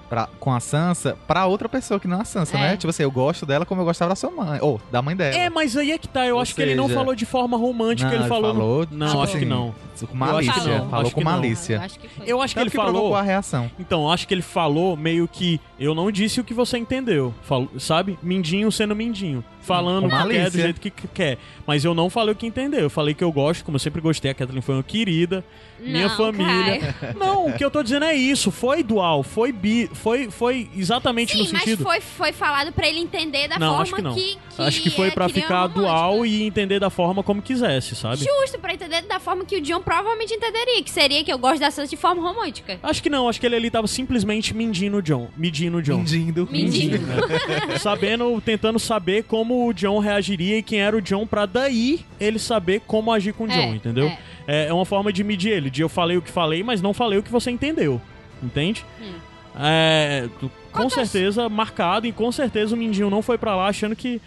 [0.09, 2.61] pra- com a Sansa pra outra pessoa que não a Sansa, É.
[2.61, 2.77] né?
[2.77, 4.59] Tipo assim, eu gosto dela como eu gostava da sua mãe.
[4.61, 5.35] Ou da mãe dela.
[5.35, 6.25] É, mas aí é que tá.
[6.25, 8.87] Eu Ou acho que ele não seja, falou de forma romântica, não, ele ele falou.
[8.91, 9.73] Não, tipo acho que assim, não.
[9.99, 10.53] Com que malícia.
[10.79, 11.31] não, Falou acho com que não.
[11.33, 11.75] malícia.
[11.75, 12.25] Eu acho que foi.
[12.25, 12.91] Eu acho que Tanto ele falou.
[12.93, 13.69] provocou a reação.
[13.77, 17.67] Então, acho que ele falou meio que eu não disse o que você entendeu, Fal-
[17.77, 18.17] sabe?
[18.23, 21.37] Mindinho sendo mindinho, falando o que quer do jeito que que quer.
[21.65, 22.81] Mas eu não falei o que entendeu.
[22.81, 25.43] Eu falei que eu gosto, como eu sempre gostei, a Kathleen foi uma querida,
[25.79, 26.93] minha Não, família.
[26.93, 27.15] Caio.
[27.19, 31.37] Não, o que eu tô dizendo é isso, foi dual, foi bi, foi foi exatamente
[31.37, 31.83] no Sim, mas sentido.
[31.83, 34.13] foi, foi falado pra ele entender da Não, forma acho que não.
[34.13, 37.41] que, que Acho que foi é, pra queria ficar dual e entender da forma como
[37.41, 38.17] quisesse, sabe?
[38.17, 41.59] Justo, pra entender da forma que o John provavelmente entenderia, que seria que eu gosto
[41.59, 42.79] da Sansa de forma romântica.
[42.83, 45.29] Acho que não, acho que ele ali tava simplesmente medindo o John.
[45.37, 45.97] Medindo o John.
[45.97, 46.47] Mendindo.
[46.51, 46.97] Mendigo.
[47.79, 52.39] Sabendo, tentando saber como o John reagiria e quem era o John pra daí ele
[52.39, 54.07] saber como agir com o John, É, entendeu?
[54.07, 54.17] é.
[54.47, 54.65] É.
[54.67, 57.19] é uma forma de medir ele, de eu falei o que falei, mas não falei
[57.19, 58.01] o que você entendeu.
[58.41, 58.85] Entende?
[59.01, 59.13] Hum.
[59.61, 63.95] É, com Quantas- certeza marcado e com certeza o Mindinho não foi pra lá achando
[63.95, 64.21] que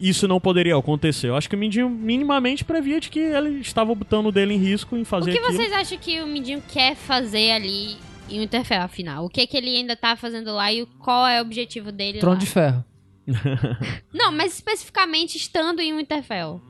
[0.00, 1.28] isso não poderia acontecer.
[1.28, 4.58] Eu acho que o Mindinho minimamente previa de que ele estava botando o dele em
[4.58, 5.52] risco em O fazer que aquilo.
[5.52, 7.96] vocês acham que o Mindinho quer fazer ali
[8.30, 9.24] em Winterfell, afinal?
[9.26, 12.18] O que, que ele ainda tá fazendo lá e o- qual é o objetivo dele
[12.20, 12.40] Trono lá?
[12.40, 12.84] de ferro.
[14.12, 16.60] Não, mas especificamente estando em Winterfell.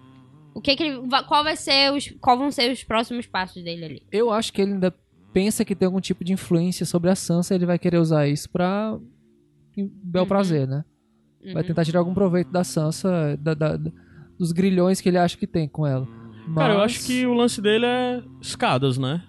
[0.55, 3.85] O que que ele, qual vai ser os, qual vão ser os próximos passos dele
[3.85, 4.03] ali?
[4.11, 4.95] Eu acho que ele ainda
[5.33, 8.27] pensa que tem algum tipo de influência sobre a Sansa e ele vai querer usar
[8.27, 8.99] isso pra
[10.03, 10.29] bel Uhum.
[10.29, 10.83] prazer, né?
[11.53, 11.63] Vai Uhum.
[11.69, 13.93] tentar tirar algum proveito da Sansa, da- da- da-
[14.39, 16.07] dos grilhões que ele acha que tem com ela.
[16.55, 19.23] Cara, eu Mas- acho que o lance dele é escadas, né?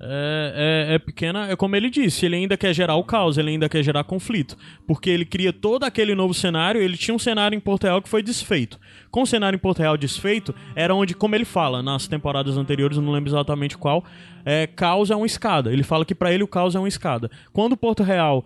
[0.00, 3.50] É, é, é pequena, é como ele disse, ele ainda quer gerar o caos, ele
[3.50, 4.56] ainda quer gerar conflito.
[4.86, 8.08] Porque ele cria todo aquele novo cenário, ele tinha um cenário em Porto Real que
[8.08, 8.78] foi desfeito.
[9.10, 12.96] Com o cenário em Porto Real desfeito, era onde, como ele fala nas temporadas anteriores,
[12.96, 14.04] eu não lembro exatamente qual,
[14.44, 15.72] é, caos é uma escada.
[15.72, 17.30] Ele fala que pra ele o caos é uma escada.
[17.52, 18.44] Quando Porto Real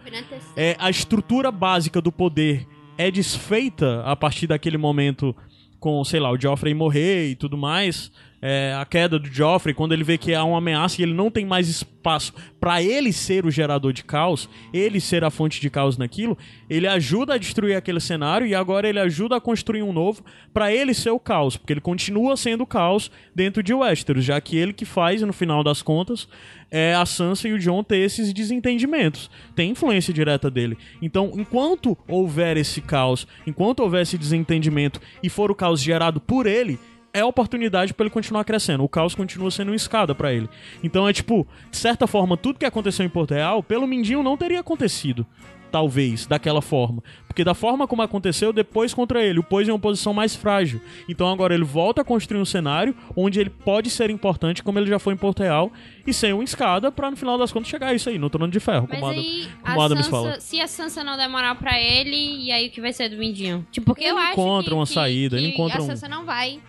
[0.56, 2.66] é, a estrutura básica do poder
[2.96, 5.36] é desfeita a partir daquele momento
[5.78, 8.12] com, sei lá, o Joffrey morrer e tudo mais,
[8.44, 11.30] é, a queda do Joffrey, quando ele vê que há uma ameaça e ele não
[11.30, 15.70] tem mais espaço pra ele ser o gerador de caos, ele ser a fonte de
[15.70, 16.36] caos naquilo,
[16.68, 20.72] ele ajuda a destruir aquele cenário e agora ele ajuda a construir um novo pra
[20.72, 24.56] ele ser o caos, porque ele continua sendo o caos dentro de Westeros, já que
[24.56, 26.28] ele que faz, no final das contas,
[26.68, 29.30] é a Sansa e o Jon ter esses desentendimentos.
[29.54, 30.76] Tem influência direta dele.
[31.00, 36.46] Então, enquanto houver esse caos, enquanto houver esse desentendimento e for o caos gerado por
[36.46, 36.78] ele,
[37.14, 38.82] é a oportunidade pra ele continuar crescendo.
[38.84, 40.48] O caos continua sendo uma escada pra ele.
[40.82, 44.36] Então é tipo, de certa forma, tudo que aconteceu em Porto Real, pelo Mindinho não
[44.36, 45.26] teria acontecido.
[45.70, 47.02] Talvez, daquela forma.
[47.26, 50.82] Porque da forma como aconteceu, depois contra ele, o pôs em uma posição mais frágil.
[51.08, 54.90] Então agora ele volta a construir um cenário onde ele pode ser importante, como ele
[54.90, 55.72] já foi em Porto Real,
[56.06, 58.52] e sem uma escada pra no final das contas chegar a isso aí, no trono
[58.52, 60.40] de ferro, Mas como, a Adam- aí, como a Adams Sansa, fala.
[60.40, 63.16] se a Sansa não der moral pra ele, e aí o que vai ser do
[63.16, 63.66] Mindinho?
[63.72, 66.06] Tipo, porque Ele eu acho encontra uma que- saída, ele que encontra a um- Sansa
[66.06, 66.60] não vai,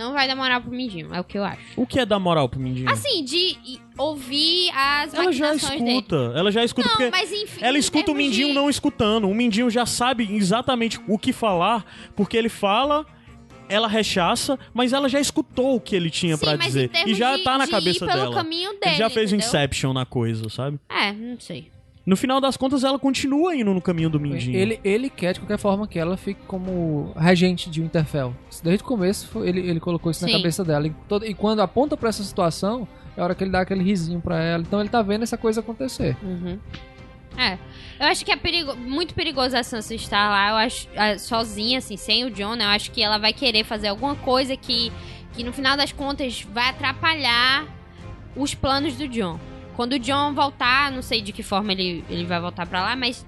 [0.00, 1.60] não vai dar moral pro Mindinho, é o que eu acho.
[1.76, 2.90] O que é dar moral pro Mindinho?
[2.90, 3.56] Assim, de
[3.98, 5.90] ouvir as ela já maquinações dele.
[5.98, 7.60] escuta, ela já escuta Não, porque mas enfim.
[7.62, 9.28] ela escuta o termos Mindinho de- não escutando.
[9.28, 11.84] O Mindinho já sabe exatamente o que falar,
[12.16, 13.04] porque ele fala,
[13.68, 16.90] ela rechaça, mas ela já escutou o que ele tinha em dizer.
[17.06, 18.34] E já de- tá na de cabeça ir pelo dela.
[18.34, 19.46] caminho dele, ele já fez o entendeu?
[19.48, 20.80] Inception na coisa, sabe?
[20.88, 21.70] É, não sei.
[22.06, 24.56] No final das contas, ela continua indo no caminho do Mindinho.
[24.56, 28.34] Ele, ele quer, de qualquer forma, que ela fique como regente de Winterfell.
[28.64, 30.32] Desde o começo, ele, ele colocou isso Sim.
[30.32, 30.86] na cabeça dela.
[30.86, 33.82] E, todo- e quando aponta pra essa situação, é a hora que ele dá aquele
[33.84, 34.62] risinho pra ela.
[34.62, 36.16] Então ele tá vendo essa coisa acontecer.
[36.22, 36.58] Uhum.
[37.36, 37.58] É.
[38.00, 41.78] Eu acho que é perigo- muito perigoso a Sansa estar lá, eu acho, ah, sozinha,
[41.78, 42.64] assim, sem o John, né?
[42.64, 44.90] Eu acho que ela vai querer fazer alguma coisa que,
[45.34, 47.66] que no final das contas vai atrapalhar
[48.34, 49.38] os planos do John.
[49.76, 52.96] Quando o John voltar, não sei de que forma ele, ele vai voltar pra lá,
[52.96, 53.24] mas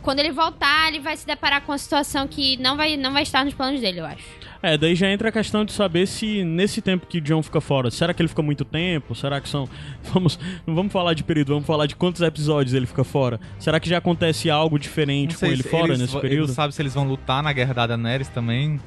[0.00, 3.22] quando ele voltar, ele vai se deparar com uma situação que não vai, não vai
[3.22, 4.24] estar nos planos dele, eu acho.
[4.62, 7.60] É, daí já entra a questão de saber se nesse tempo que o John fica
[7.60, 9.12] fora, será que ele fica muito tempo?
[9.14, 9.68] Será que são.
[10.12, 13.40] Vamos, não vamos falar de período, vamos falar de quantos episódios ele fica fora.
[13.58, 16.48] Será que já acontece algo diferente com ele fora eles nesse período?
[16.48, 18.78] Não sabe se eles vão lutar na guerra da Daenerys também.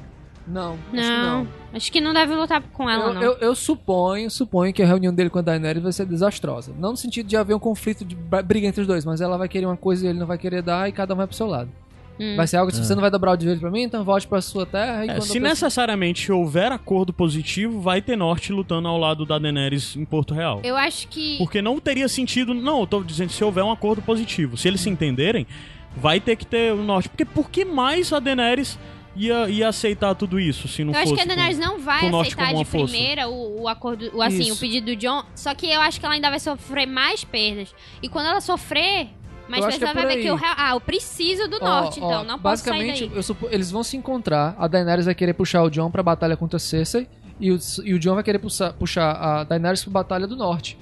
[0.46, 1.48] Não, acho que Não, não.
[1.74, 3.22] acho que não deve lutar com ela, Eu, não.
[3.22, 6.72] eu, eu suponho, suponho que a reunião dele com a Daenerys vai ser desastrosa.
[6.78, 9.48] Não no sentido de haver um conflito de briga entre os dois, mas ela vai
[9.48, 11.46] querer uma coisa e ele não vai querer dar e cada um vai pro seu
[11.46, 11.68] lado.
[12.18, 12.34] Hum.
[12.34, 14.26] Vai ser algo que se você não vai dobrar o direito pra mim, então volte
[14.26, 18.88] pra sua terra e É, quando se necessariamente houver acordo positivo, vai ter Norte lutando
[18.88, 20.60] ao lado da Daenerys em Porto Real.
[20.64, 21.36] Eu acho que.
[21.36, 22.54] Porque não teria sentido.
[22.54, 24.56] Não, eu tô dizendo se houver um acordo positivo.
[24.56, 25.46] Se eles se entenderem,
[25.94, 27.10] vai ter que ter o Norte.
[27.10, 28.78] Porque por que mais a Daenerys
[29.16, 31.04] ia, ia aceitar tudo isso se não Eu fosse.
[31.04, 32.86] acho que a com- Daenerys não vai aceitar como uma de força.
[32.92, 34.54] primeira o, o acordo, o, assim, Isso.
[34.54, 35.22] o pedido do John.
[35.34, 37.74] Só que eu acho que ela ainda vai sofrer mais perdas.
[38.02, 39.08] E quando ela sofrer,
[39.48, 42.00] Eu acho que é ela vai ver que eu, ah, eu preciso do Ó, norte,
[42.00, 43.16] ó, então não posso sair Basicamente, daí.
[43.16, 44.54] eu supo- eles vão se encontrar.
[44.58, 47.08] A Daenerys vai querer puxar o Jon pra batalha contra Cersei.
[47.38, 50.78] E o, e o Jon vai querer puxar, puxar a Daenerys pra batalha do norte.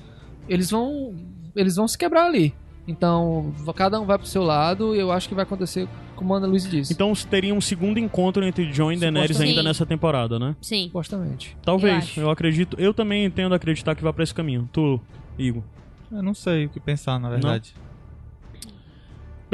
[0.49, 1.15] Eles vão.
[1.57, 2.55] Eles vão se quebrar ali.
[2.87, 6.39] Então, cada um vai pro seu lado e eu acho que vai acontecer como a
[6.39, 6.93] Ana Luiz disse.
[6.93, 10.57] Então teria um segundo encontro entre John e Daenerys ainda nessa temporada, né?
[10.61, 10.87] Sim.
[10.87, 11.57] Supostamente.
[11.63, 12.77] Talvez, eu, Eu acredito.
[12.79, 14.69] Eu também tendo a acreditar que vai pra esse caminho.
[14.73, 15.01] Tu,
[15.39, 15.63] Igor.
[16.11, 17.75] Eu não sei o que pensar, na verdade.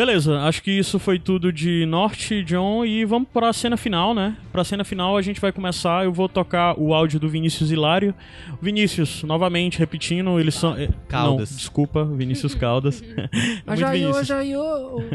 [0.01, 4.35] Beleza, acho que isso foi tudo de Norte, John, e vamos pra cena final, né?
[4.51, 8.15] Pra cena final a gente vai começar, eu vou tocar o áudio do Vinícius Hilário.
[8.63, 10.75] Vinícius, novamente, repetindo, eles são...
[10.75, 11.51] eh, Caldas.
[11.51, 13.03] Não, desculpa, Vinícius Caldas.
[13.67, 14.29] Muito Vinícius.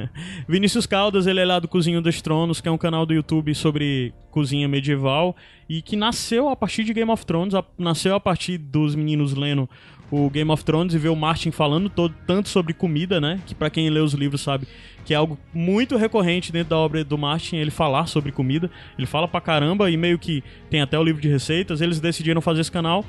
[0.47, 3.55] Vinícius Caldas, ele é lá do Cozinho dos Tronos, que é um canal do YouTube
[3.55, 5.35] sobre cozinha medieval
[5.67, 9.33] e que nasceu a partir de Game of Thrones, a- nasceu a partir dos meninos
[9.33, 9.67] lendo
[10.11, 13.39] o Game of Thrones e ver o Martin falando todo, tanto sobre comida, né?
[13.45, 14.67] Que pra quem lê os livros sabe
[15.05, 18.69] que é algo muito recorrente dentro da obra do Martin, ele falar sobre comida.
[18.97, 21.79] Ele fala pra caramba e meio que tem até o livro de receitas.
[21.79, 23.05] Eles decidiram fazer esse canal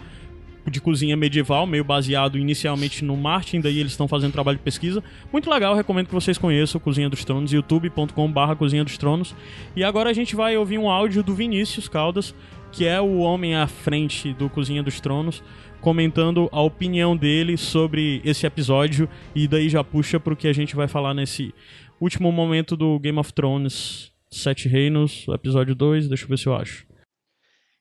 [0.71, 5.03] de cozinha medieval, meio baseado inicialmente no Martin, daí eles estão fazendo trabalho de pesquisa.
[5.33, 9.35] Muito legal, recomendo que vocês conheçam Cozinha dos Tronos, youtube.com/barra Cozinha dos Tronos.
[9.75, 12.35] E agora a gente vai ouvir um áudio do Vinícius Caldas,
[12.73, 15.43] que é o homem à frente do Cozinha dos Tronos,
[15.81, 20.75] comentando a opinião dele sobre esse episódio e daí já puxa pro que a gente
[20.75, 21.55] vai falar nesse
[22.01, 26.55] último momento do Game of Thrones, Sete Reinos, episódio 2, deixa eu ver se eu
[26.55, 26.87] acho.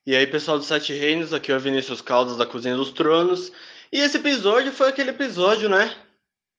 [0.06, 3.50] E aí, pessoal do Sete Reinos, aqui é o Vinícius Caldas da Cozinha dos Tronos.
[3.92, 5.92] E esse episódio foi aquele episódio, né?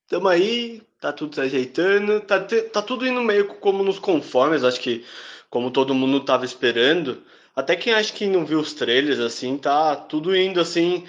[0.10, 4.80] Tamo aí, tá tudo se ajeitando, tá, tá tudo indo meio como nos conformes, acho
[4.80, 5.06] que
[5.50, 7.24] como todo mundo tava esperando.
[7.58, 11.08] Até quem acha que não viu os trailers, assim, tá tudo indo assim,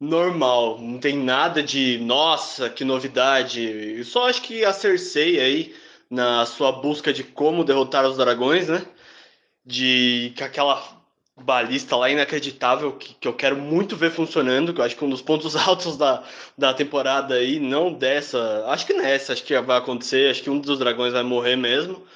[0.00, 0.78] normal.
[0.80, 3.60] Não tem nada de, nossa, que novidade.
[3.98, 5.74] Eu só acho que a Cersei aí,
[6.08, 8.86] na sua busca de como derrotar os dragões, né?
[9.66, 10.80] De que aquela
[11.36, 15.10] balista lá inacreditável que, que eu quero muito ver funcionando, que eu acho que um
[15.10, 16.22] dos pontos altos da,
[16.56, 20.60] da temporada aí, não dessa, acho que nessa, acho que vai acontecer, acho que um
[20.60, 22.06] dos dragões vai morrer mesmo.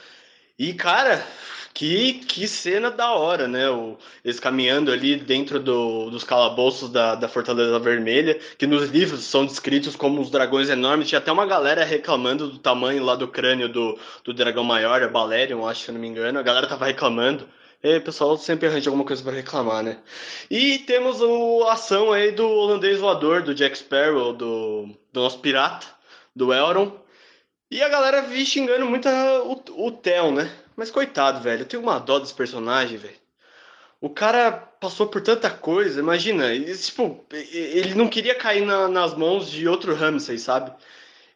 [0.56, 1.26] E, cara,
[1.74, 3.68] que, que cena da hora, né?
[3.70, 9.24] O, eles caminhando ali dentro do, dos calabouços da, da Fortaleza Vermelha, que nos livros
[9.24, 11.08] são descritos como uns dragões enormes.
[11.08, 15.08] Tinha até uma galera reclamando do tamanho lá do crânio do, do dragão maior, a
[15.08, 16.38] Balerion, acho, se eu não me engano.
[16.38, 17.48] A galera tava reclamando.
[17.82, 19.98] E o pessoal sempre arranja alguma coisa pra reclamar, né?
[20.48, 21.20] E temos
[21.66, 25.86] a ação aí do holandês voador, do Jack Sparrow, do, do nosso pirata,
[26.36, 26.92] do Elron.
[27.70, 30.48] E a galera vi xingando muito a- o, o Theo, né?
[30.76, 33.20] Mas coitado, velho, eu tenho uma dó desse personagem, velho.
[34.00, 39.50] O cara passou por tanta coisa, imagina, tipo, ele não queria cair na- nas mãos
[39.50, 40.72] de outro Ramsay, sabe?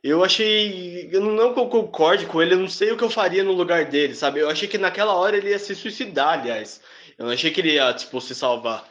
[0.02, 1.08] Eu achei.
[1.12, 4.14] Eu não, concorde com ele, eu não sei o que eu faria no lugar dele,
[4.14, 4.40] sabe?
[4.40, 6.80] Eu achei que naquela hora ele ia se suicidar, aliás.
[7.18, 8.88] Eu não achei que ele ia, tipo, se salvar.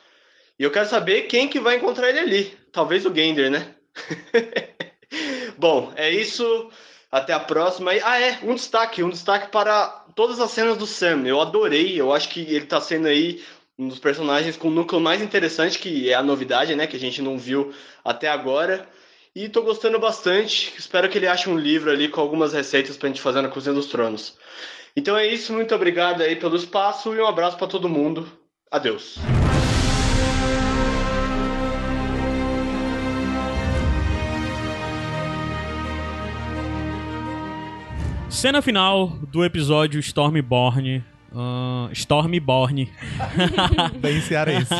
[0.59, 2.57] E eu quero saber quem que vai encontrar ele ali.
[2.71, 3.75] Talvez o Gender, né?
[5.57, 6.69] Bom, é isso.
[7.11, 7.91] Até a próxima.
[8.03, 11.27] Ah, é, um destaque, um destaque para todas as cenas do Sam.
[11.27, 13.43] Eu adorei, eu acho que ele tá sendo aí
[13.77, 16.87] um dos personagens com o núcleo mais interessante, que é a novidade, né?
[16.87, 17.73] Que a gente não viu
[18.03, 18.87] até agora.
[19.35, 20.73] E tô gostando bastante.
[20.77, 23.75] Espero que ele ache um livro ali com algumas receitas pra gente fazer na Cozinha
[23.75, 24.37] dos Tronos.
[24.95, 28.25] Então é isso, muito obrigado aí pelo espaço e um abraço pra todo mundo.
[28.71, 29.17] Adeus.
[38.35, 41.03] Cena final do episódio Stormborn.
[41.33, 42.89] ah, Stormborn.
[43.99, 44.73] Bem cearense.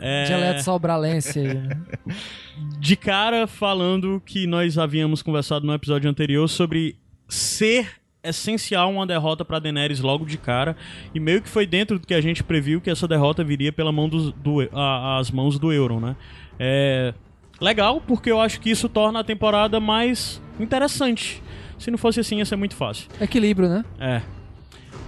[0.00, 1.80] É, Dialeto sobralense aí, né?
[2.78, 6.96] de cara falando que nós havíamos conversado no episódio anterior sobre
[7.28, 7.88] ser
[8.22, 10.76] essencial uma derrota para Daenerys logo de cara
[11.14, 13.92] e meio que foi dentro do que a gente previu que essa derrota viria pela
[13.92, 16.16] mão dos, do, a- as mãos do Euron, né?
[16.58, 17.14] É
[17.60, 21.42] legal porque eu acho que isso torna a temporada mais interessante.
[21.80, 23.08] Se não fosse assim ia ser muito fácil.
[23.20, 23.84] Equilíbrio, né?
[23.98, 24.20] É.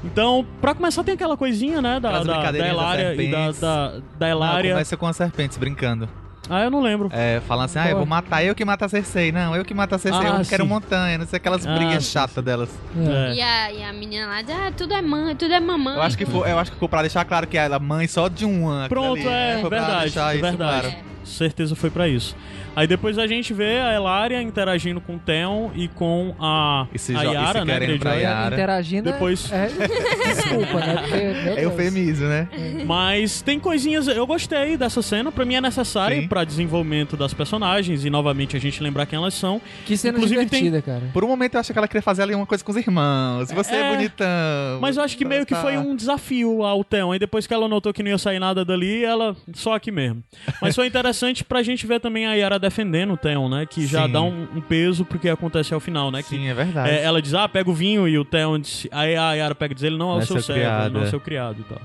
[0.05, 2.01] Então, pra começar, tem aquela coisinha, né?
[2.01, 3.61] Da, Aquelas da, da Elária e da, serpentes.
[3.61, 3.89] da,
[4.19, 4.73] da Não, Elária.
[4.73, 6.09] começa com as serpentes brincando.
[6.51, 7.09] Ah, eu não lembro.
[7.13, 9.31] É, falando assim, ah, eu vou matar eu que mato a Cersei.
[9.31, 10.69] Não, eu que mato a Cersei, Ah, eu não quero sim.
[10.69, 12.69] montanha, não sei aquelas Ah, brigas sim, chatas delas.
[12.97, 13.31] É.
[13.31, 13.35] É.
[13.37, 15.95] E, a, e a menina lá diz, ah, tudo é mãe, tudo é mamãe.
[15.95, 18.09] Eu acho que foi, eu acho que foi pra deixar claro que ela é mãe
[18.09, 18.87] só de uma.
[18.87, 19.59] aquilo Pronto, ali, é, né?
[19.61, 20.81] Foi pra verdade, deixar isso verdade.
[20.89, 20.97] claro.
[21.25, 22.35] Certeza foi pra isso.
[22.75, 26.99] Aí depois a gente vê a Elária interagindo com o Theon e com a, E
[26.99, 27.79] se a e Yara, se né?
[27.81, 28.21] Greyjoy.
[28.23, 28.55] Yara.
[28.55, 29.13] Interagindo.
[29.13, 29.69] Depois- É, é-
[30.35, 30.97] desculpa, né?
[31.01, 32.49] Porque, meu É eufemismo, né?
[32.87, 34.09] Mas tem coisinhas.
[34.09, 35.31] Eu gostei dessa cena.
[35.31, 36.29] Pra mim é necessária Sim.
[36.29, 39.61] pra desenvolvimento das personagens e novamente a gente lembrar quem elas são.
[39.85, 41.03] Que cena Inclusive, divertida, cara.
[41.13, 43.51] Por um momento eu achei que ela queria fazer ali uma coisa com os irmãos.
[43.53, 44.81] Você é, É, bonitão.
[44.81, 45.61] Mas eu acho que meio que Tá.
[45.61, 47.13] foi um desafio ao Theon.
[47.13, 50.23] Aí depois que ela notou que não ia sair nada dali, ela só aqui mesmo.
[50.61, 53.67] Mas foi interessante pra gente ver também a Yara defendendo o Theon, né?
[53.67, 54.13] Que já Sim.
[54.13, 56.23] dá um, um peso pro que acontece ao final, né?
[56.23, 56.89] Que Sim, é verdade.
[56.89, 59.73] É, ela diz, ah, pega o vinho, e o Theon diz, aí a Yara pega
[59.73, 61.07] e diz, ele não é o é seu seu servo, ele criado, não é o
[61.07, 61.11] é.
[61.11, 61.83] seu criado e tal.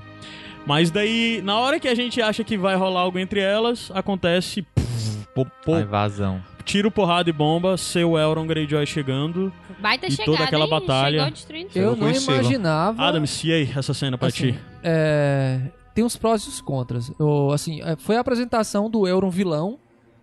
[0.66, 4.62] Mas daí, na hora que a gente acha que vai rolar algo entre elas, acontece,
[4.62, 6.42] pff, pô, pô, A invasão.
[6.64, 9.52] tiro, porrada e bomba, seu Elron Greyjoy chegando.
[9.78, 10.70] Baita E chegada, toda aquela hein?
[10.70, 11.32] batalha.
[11.74, 13.02] Eu não imaginava.
[13.02, 14.58] Adams, e aí, essa cena pra assim, ti?
[14.82, 15.60] é,
[15.94, 17.10] tem os prós e os contras.
[17.18, 19.78] Eu, assim, é, foi a apresentação do Euron vilão.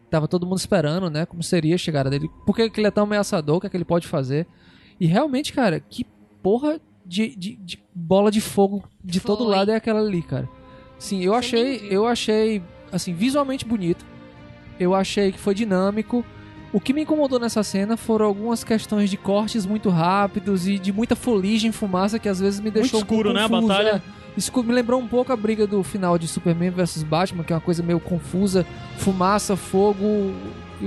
[0.09, 1.25] Tava todo mundo esperando, né?
[1.25, 2.29] Como seria a chegada dele.
[2.45, 3.57] Por que que ele é tão ameaçador?
[3.57, 4.47] O que é que ele pode fazer?
[4.99, 6.05] E realmente, cara, que
[6.41, 9.55] porra de, de, de bola de fogo de todo Foi.
[9.55, 10.47] lado é aquela ali, cara.
[10.97, 14.05] Sim, eu Você achei, eu achei, assim, visualmente bonito.
[14.79, 16.25] Eu achei que foi dinâmico.
[16.71, 20.91] O que me incomodou nessa cena foram algumas questões de cortes muito rápidos e de
[20.91, 24.03] muita fuligem, fumaça que às vezes me deixou um pouco escuro, né, a batalha?
[24.37, 27.55] Isso me lembrou um pouco a briga do final de Superman vs Batman, que é
[27.55, 28.65] uma coisa meio confusa,
[28.97, 30.33] fumaça, fogo,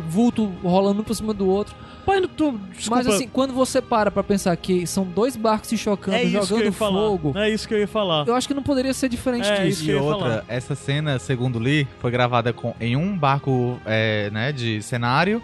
[0.09, 1.75] vulto rolando um por cima do outro.
[2.05, 2.59] Pai, tu,
[2.91, 6.31] Mas assim, quando você para pra pensar que são dois barcos se chocando, é isso
[6.33, 6.99] que eu jogando ia falar.
[7.01, 8.27] fogo, É isso que eu ia falar.
[8.27, 9.67] eu acho que não poderia ser diferente É, disso.
[9.69, 10.45] isso que E outra, falar.
[10.49, 15.43] essa cena, segundo Lee, foi gravada com, em um barco é, né, de cenário,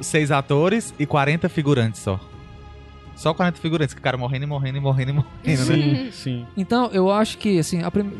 [0.00, 2.18] seis atores e 40 figurantes só.
[3.18, 5.54] Só 40 figurantes, que o cara morrendo e morrendo e morrendo e morrendo, né?
[5.56, 6.46] Sim, sim.
[6.56, 8.12] Então, eu acho que, assim, a prim-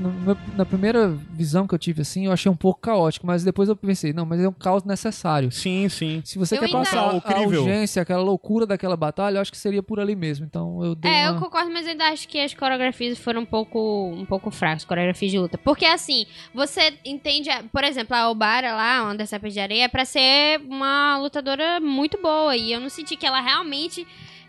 [0.56, 3.76] na primeira visão que eu tive, assim, eu achei um pouco caótico, mas depois eu
[3.76, 5.52] pensei, não, mas é um caos necessário.
[5.52, 6.20] Sim, sim.
[6.24, 7.62] Se você Eu quer passar O a crível.
[7.62, 10.44] urgência, aquela loucura daquela batalha, eu acho que seria por ali mesmo.
[10.44, 11.40] Então, eu dei É, eu uma...
[11.40, 15.30] concordo, mas eu ainda acho que as coreografias foram um pouco, um pouco fracas, coreografias
[15.30, 15.56] de luta.
[15.58, 19.88] Porque assim, você entende, a- por exemplo, a Obara lá, uma das de areia, é
[19.88, 22.56] pra ser uma lutadora muito boa.
[22.56, 24.04] E eu não senti que ela realmente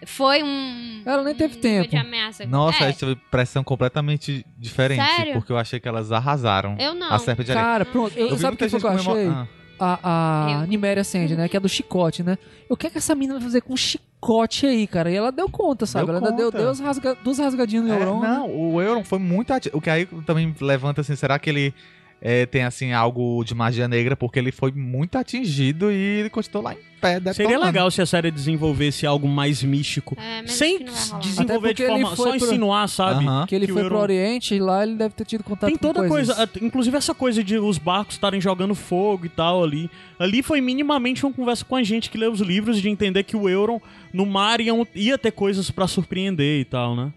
[0.05, 1.01] foi um.
[1.05, 1.81] Ela nem teve um tempo.
[1.83, 2.45] nível De ameaça.
[2.45, 5.03] Nossa, é, a gente teve pressão completamente diferente.
[5.03, 5.33] Sério?
[5.33, 6.75] Porque eu achei que elas arrasaram.
[6.79, 7.11] eu não.
[7.11, 7.65] A serpente de areia.
[7.65, 9.27] Cara, pronto, eu, Eu sabe o que que eu achei?
[9.27, 9.47] Ah.
[9.81, 10.67] A, a Eu.
[10.67, 11.47] Niméria Sandy, né?
[11.47, 12.37] Que é do chicote, né?
[12.69, 15.09] O que é que essa menina vai fazer com um chicote aí, cara?
[15.09, 16.05] E ela deu conta, sabe?
[16.05, 16.57] Deu ela ainda deu, conta.
[16.57, 18.19] deu as rasga- duas rasgadinhas no É, Euron.
[18.19, 18.27] né?
[18.27, 21.73] não, o Euron foi muito ati- O que aí também levanta assim, será que ele
[22.21, 24.15] é, tem assim algo de magia negra?
[24.15, 27.13] Porque ele foi muito atingido e ele continuou lá em pé.
[27.13, 27.65] Seria detonando.
[27.65, 30.17] legal se a série desenvolvesse algo mais místico.
[30.19, 30.85] É, sem
[31.21, 32.15] desenvolver de forma.
[32.15, 33.25] Só pro- insinuar, sabe?
[33.25, 33.45] Aham.
[33.47, 35.77] Que ele Que foi Euron- pro Oriente e lá ele deve ter tido contato Tem
[35.77, 36.35] com toda coisas.
[36.35, 39.89] coisa, inclusive essa coisa de os barcos estarem jogando fogo e tal ali.
[40.19, 43.37] Ali foi minimamente uma conversa com a gente que lê os livros de entender que
[43.37, 43.79] o Euron
[44.13, 47.13] no mar ia, ia ter coisas pra surpreender e tal, né?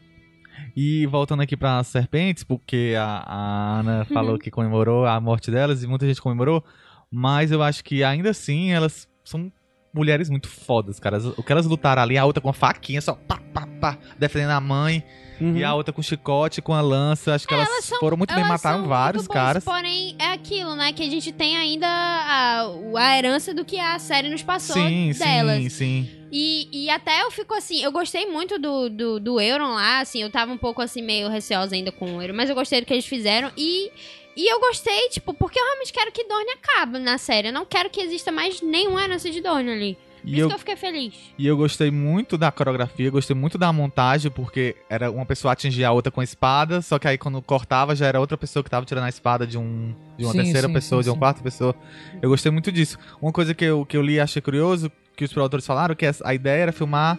[0.75, 5.83] E voltando aqui pra serpentes, porque a, a Ana falou que comemorou a morte delas
[5.83, 6.65] e muita gente comemorou,
[7.11, 9.53] mas eu acho que ainda assim elas são
[9.93, 11.19] mulheres muito fodas, cara.
[11.37, 14.53] O que elas lutaram ali, a outra com a faquinha, só pá, pá, pá, defendendo
[14.53, 15.05] a mãe,
[15.43, 15.57] Uhum.
[15.57, 17.35] e a outra com chicote, com a lança.
[17.35, 19.65] Acho que elas, elas são- foram muito bem, Elas mataram são vários muito boas, caras.
[19.65, 20.93] Porém, é aquilo, né?
[20.93, 22.67] Que a gente tem ainda a,
[22.97, 25.63] a herança do que a série nos passou Sim, delas.
[25.63, 26.09] sim, sim.
[26.31, 30.23] E, e até eu fico assim, eu gostei muito do, do, do Euron lá, assim,
[30.23, 32.87] eu tava um pouco assim, meio receosa ainda com o Euron, mas eu gostei do
[32.87, 33.91] que eles fizeram e.
[34.35, 37.49] E eu gostei, tipo, porque eu realmente quero que Dorne acabe na série.
[37.49, 39.99] Eu não quero que exista mais nenhuma herança de Dorne ali.
[40.23, 41.15] Por E isso eu, que eu fiquei feliz.
[41.37, 45.85] e eu gostei muito da coreografia, gostei muito da montagem, porque era uma pessoa atingir
[45.85, 48.71] a outra com a espada, só que aí quando cortava já era outra pessoa que
[48.71, 51.15] tava tirando a espada de, um, de uma Sim, terceira sim, pessoa, sim, de uma
[51.17, 51.19] sim.
[51.21, 51.75] quarta pessoa.
[52.23, 52.99] Eu gostei muito disso.
[53.21, 56.07] Uma coisa que eu, que eu li e achei curioso, que os produtores falaram, que
[56.23, 57.19] a ideia era filmar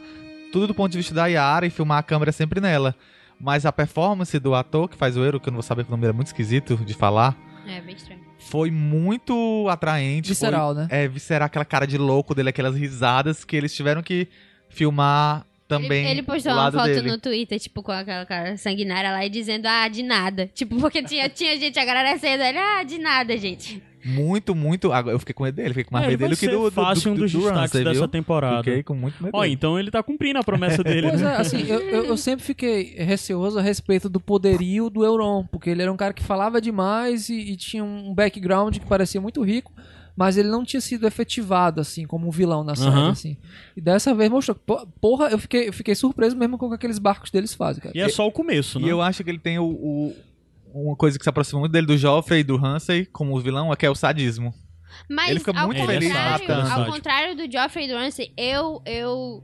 [0.52, 2.96] tudo do ponto de vista da Yara e filmar a câmera sempre nela.
[3.40, 5.90] Mas a performance do ator que faz o Euro, que eu não vou saber que
[5.90, 7.36] o nome dele é muito esquisito de falar,
[7.68, 8.23] É, bem estranho.
[8.50, 10.28] Foi muito atraente.
[10.36, 10.88] foi- Visceral, né?
[10.90, 14.28] é, viscerar aquela cara de louco dele, aquelas risadas que eles tiveram que
[14.70, 15.46] filmar
[15.82, 17.10] também Ele, ele postou do uma foto dele.
[17.12, 20.50] no Twitter, tipo, com aquela cara sanguinária lá e dizendo, ah, de nada.
[20.54, 23.82] Tipo, porque tinha, tinha gente agradecendo ele, ah, de nada, gente.
[24.06, 24.92] Muito, muito.
[24.92, 26.72] Agora eu fiquei com medo dele, fiquei com mais É, medo dele que do, do,
[26.72, 28.08] fácil do, um dos do destaques dessa viu?
[28.10, 28.62] temporada.
[28.62, 29.54] Fiquei com muito medo Ó, dele.
[29.54, 31.32] então ele tá cumprindo a promessa dele, Pois né?
[31.32, 35.70] é, assim, eu, eu, eu sempre fiquei receoso a respeito do poderio do Euron, porque
[35.70, 39.42] ele era um cara que falava demais e, e tinha um background que parecia muito
[39.42, 39.72] rico,
[40.16, 43.10] mas ele não tinha sido efetivado, assim, como um vilão na série, Aham.
[43.12, 43.38] assim.
[43.76, 44.56] E dessa vez mostrou.
[45.02, 47.98] Porra, eu fiquei, eu fiquei surpreso mesmo com o que aqueles barcos deles fazem, cara.
[47.98, 48.88] E é só o começo, né?
[48.88, 50.16] E eu acho que ele tem o, o-
[50.74, 53.76] uma coisa que se aproxima muito dele do Joffrey e do Ramsay como vilão, é
[53.76, 54.54] que é o sadismo.
[55.10, 56.72] Mas Ele fica ao muito feliz contrário, matando.
[56.72, 59.44] ao contrário do Geoffrey Ramsay, eu eu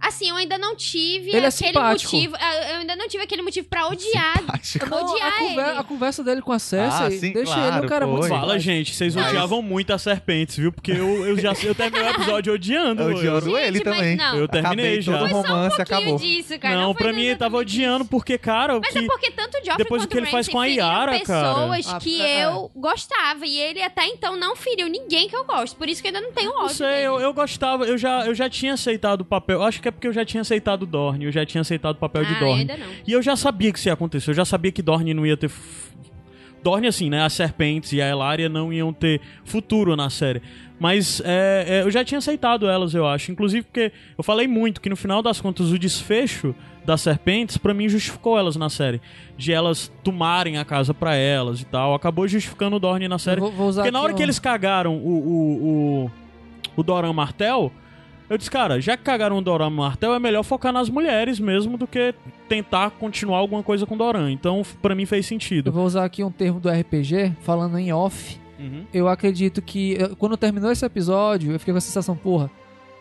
[0.00, 2.12] assim, eu ainda não tive Ele é aquele simpático.
[2.16, 4.38] motivo, eu ainda não tive aquele motivo pra odiar.
[4.38, 4.84] Simpático.
[4.84, 5.78] Eu vou Não, odiar a, conver- ele.
[5.78, 8.28] a conversa dele com a Cersei Ah, sim, deixa ele claro, um cara muito foi.
[8.28, 8.60] Fala, simpático.
[8.64, 10.72] gente, vocês Mas- odiavam muito as serpentes, viu?
[10.72, 13.02] Porque eu, eu já eu terminei o episódio odiando.
[13.04, 14.16] Odiando ele Gente, mas também.
[14.16, 14.36] não.
[14.36, 15.12] Eu terminei Acabei já.
[15.12, 16.18] todo o Foi só um romance acabou.
[16.18, 16.76] disso, cara.
[16.76, 18.98] Não, foi pra mim ele tava odiando porque, cara, Mas que...
[18.98, 21.20] é porque tanto o Geoffrey depois quanto do que ele o faz com a Yara,
[21.20, 21.48] cara.
[21.54, 25.44] pessoas Ah, que é, eu gostava e ele até então não feriu ninguém que eu
[25.44, 25.76] gosto.
[25.76, 28.26] Por isso que eu ainda não tenho ódio Não sei, eu, eu gostava, eu já,
[28.26, 29.62] eu já tinha aceitado o papel.
[29.62, 31.98] Acho que é porque eu já tinha aceitado o Dorne, eu já tinha aceitado o
[31.98, 32.60] papel de ah, Dorne.
[32.60, 32.86] ainda não.
[33.06, 35.36] E eu já sabia que isso ia acontecer, eu já sabia que Dorne não ia
[35.36, 35.46] ter.
[35.46, 35.88] f-
[36.62, 37.22] Dorne, assim, né?
[37.22, 40.42] As serpentes e a Elaria não iam ter futuro na série.
[40.78, 43.30] Mas é, é, eu já tinha aceitado elas, eu acho.
[43.30, 46.54] Inclusive porque eu falei muito que no final das contas o desfecho
[46.84, 49.00] das serpentes, pra mim, justificou elas na série.
[49.36, 51.94] De elas tomarem a casa pra elas e tal.
[51.94, 53.40] Acabou justificando o Dorne na série.
[53.40, 56.10] Vou, vou Porque na hora que um- eles cagaram o, o, o,
[56.76, 57.72] o Doran Martel,
[58.28, 61.76] eu disse, cara, já que cagaram o Doran Martel, é melhor focar nas mulheres mesmo
[61.78, 62.14] do que
[62.48, 64.30] tentar continuar alguma coisa com o Doran.
[64.30, 65.72] Então, pra mim fez Eu sentido.
[65.72, 68.38] vou usar aqui um termo do RPG, falando em off.
[68.58, 68.84] Uhum.
[68.92, 72.50] Eu acredito que, eu- quando terminou esse episódio, eu fiquei com a sensação, porra,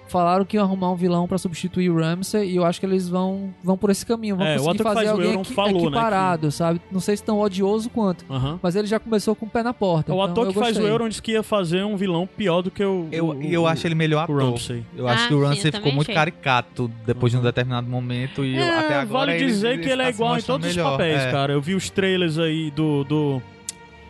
[0.07, 3.07] falaram que iam arrumar um vilão pra substituir o Ramsay e eu acho que eles
[3.09, 4.35] vão, vão por esse caminho.
[4.38, 6.51] Vão É, o conseguir ator que fazer faz o alguém Euron equi- falou, né, equiparado,
[6.51, 6.81] sabe?
[6.91, 8.25] Não sei se tão odioso quanto,
[8.61, 10.11] mas ele já começou com o pé na porta.
[10.13, 10.81] O então ator eu que faz o.
[10.81, 13.07] Euron disse que ia fazer um vilão pior do que o.
[13.11, 14.51] Eu, o, e eu acho ele melhor o ator.
[14.51, 14.84] Ramsay.
[14.95, 16.15] Eu acho Ah, que o também ficou muito achei.
[16.15, 19.89] caricato depois de um determinado momento e eu- É, até agora vale ele- dizer que
[19.89, 20.85] ele é tá se igual em todos melhor.
[20.85, 21.31] os papéis, É.
[21.31, 21.53] cara.
[21.53, 23.41] Eu vi os trailers aí do, do,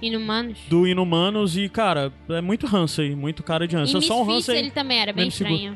[0.02, 0.58] Inumanos.
[0.70, 4.00] do Inumanos e, cara, é muito Hansen, muito cara de Hansen.
[4.02, 4.56] Só um Hansen.
[4.58, 5.74] ele também era bem seguro.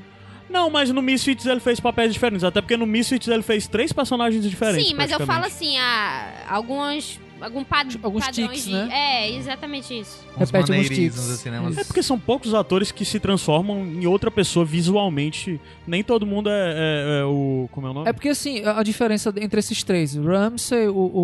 [0.51, 2.43] Não, mas no Misfits ele fez papéis diferentes.
[2.43, 4.87] Até porque no Misfits ele fez três personagens diferentes.
[4.87, 7.19] Sim, mas eu falo assim, ah, algumas.
[7.39, 8.71] Algum pad Tipo, alguns padrões tics, de.
[8.71, 8.89] né?
[8.91, 10.23] É, exatamente isso.
[10.37, 11.17] Uns Repete alguns tics.
[11.31, 11.59] assim, né?
[11.75, 15.59] É porque são poucos atores que se transformam em outra pessoa visualmente.
[15.87, 17.67] Nem todo mundo é, é- é o.
[17.71, 18.07] Como é o nome?
[18.09, 21.23] É porque assim, a diferença entre esses três, o Ramsey, o, o,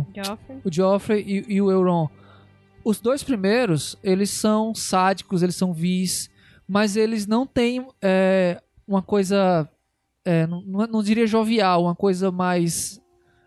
[0.00, 0.58] o, Joffrey.
[0.64, 2.08] o Joffrey e, e o Euron.
[2.82, 6.30] Os dois primeiros, eles são sádicos, eles são vis,
[6.68, 9.68] mas eles não têm é, uma coisa,
[10.24, 13.00] é, não, não- não diria jovial, uma coisa mais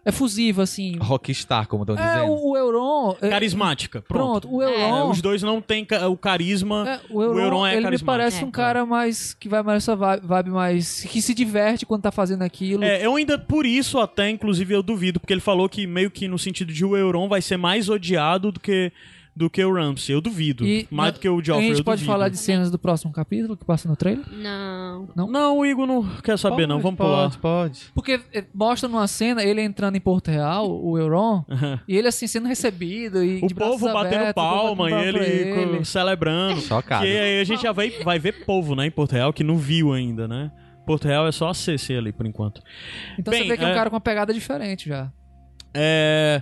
[0.05, 0.97] efusiva, assim.
[1.01, 2.31] Rockstar, como estão É, dizendo.
[2.31, 3.17] o, o Euron...
[3.21, 4.01] é, Carismática.
[4.01, 4.47] Pronto.
[4.47, 5.09] Pronto, o É, Euron...
[5.11, 6.85] os dois não têm ca- o carisma.
[6.87, 8.45] É, o Euron, Euron é ele me parece É.
[8.45, 12.11] um cara mais que vai mais essa vibe, vibe mais que se diverte quando tá
[12.11, 12.85] fazendo aquilo.
[12.85, 16.25] É, eu ainda, por isso até, inclusive, eu duvido, porque ele falou que meio que
[16.25, 18.93] no sentido de o Euron vai ser mais odiado do que,
[19.37, 20.15] do que o Ramsey.
[20.15, 20.65] Eu duvido.
[20.65, 22.11] E mais do que o Joffrey, a gente eu pode duvido.
[22.11, 24.25] falar de cenas do próximo capítulo que passa no trailer?
[24.31, 25.07] Não.
[25.15, 26.81] Não, o Igor não quer saber, não.
[26.81, 27.61] Pode, Vamos pode, pular.
[27.63, 31.45] Pode, Porque eh, mostra numa cena ele entrando em Porto Real, o Euron,
[31.87, 35.17] e ele assim sendo recebido e O povo batendo abertos, o povo palma e batendo
[35.19, 35.85] palma ele, ele.
[35.85, 36.61] celebrando.
[36.61, 37.03] Chocado.
[37.05, 39.57] Que aí a gente já vai, vai ver povo, né, em Porto Real, que não
[39.57, 40.51] viu ainda, né?
[40.85, 42.61] Porto Real é só a CC ali, por enquanto.
[43.19, 45.11] Então Bem, você vê que é um é- cara com uma pegada diferente já.
[45.73, 46.41] É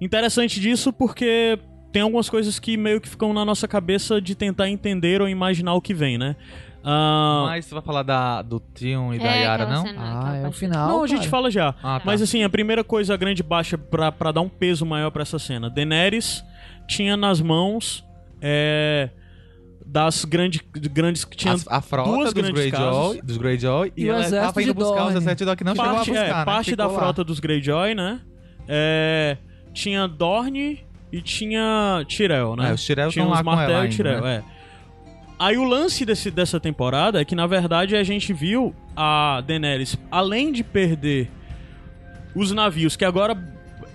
[0.00, 1.58] interessante disso porque
[1.96, 5.72] tem algumas coisas que meio que ficam na nossa cabeça de tentar entender ou imaginar
[5.72, 6.36] o que vem, né?
[6.84, 9.86] Ah, Mas você vai falar da, do Tion e da é, Yara, aquela não?
[9.86, 10.88] cena, Ah, é o parte- final.
[10.90, 11.70] não, a gente fala já.
[11.82, 12.02] Ah, tá.
[12.04, 15.22] Mas assim, a primeira coisa, a grande baixa pra, pra dar um peso maior pra
[15.22, 15.70] essa cena.
[15.70, 16.44] Daenerys
[16.86, 18.04] tinha nas mãos
[18.42, 19.08] é,
[19.86, 20.60] das grande,
[20.92, 24.12] grandes que tinha a, a frota duas dos grandes Greyjoy, dos Greyjoy e, E o
[24.12, 25.14] ela tava indo buscar os Dorne.
[25.14, 26.44] 17 Dog, não chegou a parte, buscar, é, né?
[26.44, 27.02] parte da Ficou lá.
[27.04, 28.20] frota dos Greyjoy, né?
[28.68, 29.38] É,
[29.72, 30.85] tinha Dorne
[31.16, 32.70] e tinha Tyrell, né?
[32.70, 34.36] É, os Tyrell tinha os Martel e Tyrell, né?
[34.36, 34.56] é.
[35.38, 39.98] Aí o lance desse, dessa temporada é que, na verdade, a gente viu a Daenerys,
[40.10, 41.30] além de perder
[42.34, 43.36] os navios, que agora,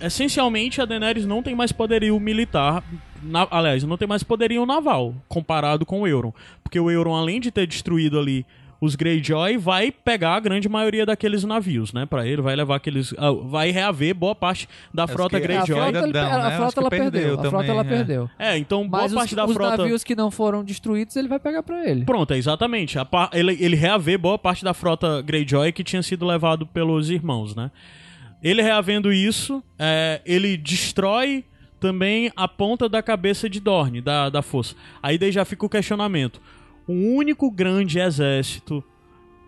[0.00, 2.82] essencialmente, a Daenerys não tem mais poderio militar.
[3.24, 6.32] na- aliás, não tem mais poderio naval, comparado com o Euron.
[6.62, 8.44] Porque o Euron, além de ter destruído ali
[8.84, 12.04] os Greyjoy, vai pegar a grande maioria daqueles navios, né?
[12.04, 13.14] Pra ele, vai levar aqueles...
[13.16, 15.76] ah, vai reaver boa parte da frota que- É, a Greyjoy.
[15.76, 16.56] frota, ele- Grandão, a né?
[16.56, 17.34] Frota ela perdeu perdeu.
[17.34, 17.84] A frota também, ela é.
[17.84, 18.30] perdeu.
[18.36, 19.76] É, então boa Mas os, parte da os frota...
[19.76, 22.04] navios que não foram destruídos, ele vai pegar pra ele.
[22.04, 22.98] Pronto, é exatamente.
[22.98, 27.08] A pa- ele, ele reaver boa parte da frota Greyjoy que tinha sido levado pelos
[27.08, 27.70] irmãos, né?
[28.42, 31.44] Ele reavendo isso, é, ele destrói
[31.78, 34.74] também a ponta da cabeça de Dorne, da, da força.
[35.00, 36.40] Aí daí já fica o questionamento.
[36.92, 38.82] O único grande exército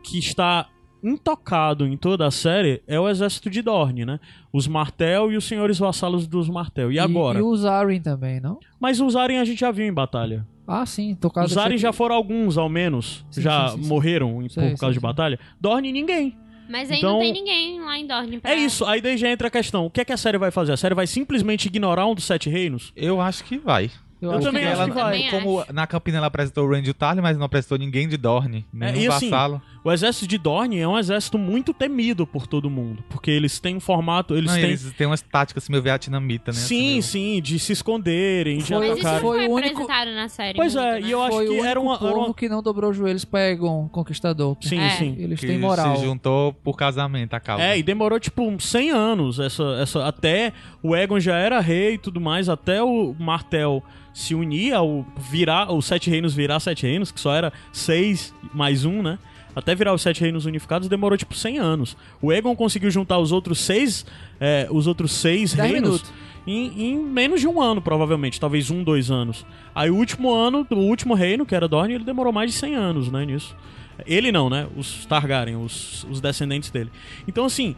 [0.02, 0.66] que está
[1.02, 4.18] intocado em toda a série é o exército de Dorne, né?
[4.52, 6.90] Os Martel e os senhores vassalos dos Martel.
[6.90, 7.38] E agora?
[7.38, 8.58] E, os Arryn também, não?
[8.80, 10.46] Mas os Arryn a gente já viu em batalha.
[10.66, 11.46] Ah, sim, tocado.
[11.46, 13.24] Os Arryn já foram alguns, ao menos.
[13.30, 13.88] Sim, já sim, sim, sim.
[13.88, 15.00] morreram em- por causa sim, de sim.
[15.00, 15.38] batalha.
[15.60, 16.34] Dorne ninguém.
[16.70, 18.50] Mas aí Então- não tem ninguém lá em Dorne pra...
[18.50, 18.86] É isso.
[18.86, 19.84] Aí daí já entra a questão.
[19.84, 20.72] O que é que a série vai fazer?
[20.72, 22.90] A série vai simplesmente ignorar um dos sete reinos?
[22.96, 23.90] Eu acho que vai.
[24.24, 25.30] Eu, Eu acho também que acho ela, que vai.
[25.30, 28.66] Como na Campina ela apresentou o Randy Tarly, mas não apresentou ninguém de Dorne.
[28.72, 29.62] Nenhum e assim, vassalo.
[29.84, 33.04] O exército de Dorne é um exército muito temido por todo mundo.
[33.10, 34.34] Porque eles têm um formato.
[34.34, 34.64] Eles Não, têm.
[34.70, 36.56] eles têm umas táticas assim, meio vietnamita, né?
[36.58, 40.56] Sim, assim, sim, de se esconderem, de Foi- não Foi foi o único- na série
[40.56, 41.06] Pois muito, é, né?
[41.06, 42.96] e eu acho Foi que o único era era povo uma- que não dobrou os
[42.96, 44.56] joelhos pra Egon Conquistador.
[44.62, 44.88] Sim, É.
[44.90, 45.16] sim.
[45.18, 45.96] Eles que têm moral.
[45.96, 47.62] se juntou por casamento a causa.
[47.62, 51.94] É, e demorou tipo uns 100 anos essa, essa até o Egon já era rei
[51.94, 53.82] e tudo mais, até o Martel
[54.14, 58.86] se unir ao virar os sete reinos virar sete reinos, que só era seis mais
[58.86, 59.18] um, né?
[59.54, 61.96] Até virar os sete reinos unificados demorou tipo 100 anos.
[62.20, 64.04] O Egon conseguiu juntar os outros seis,
[64.40, 66.04] é, os outros seis reinos
[66.46, 69.46] em, em menos de um ano, provavelmente, talvez um, dois anos.
[69.74, 72.74] Aí o último ano, o último reino, que era Dorne, ele demorou mais de 100
[72.74, 73.56] anos, né, nisso.
[74.06, 74.66] Ele não, né?
[74.76, 76.90] Os Targaryen, os, os descendentes dele.
[77.28, 77.76] Então, assim,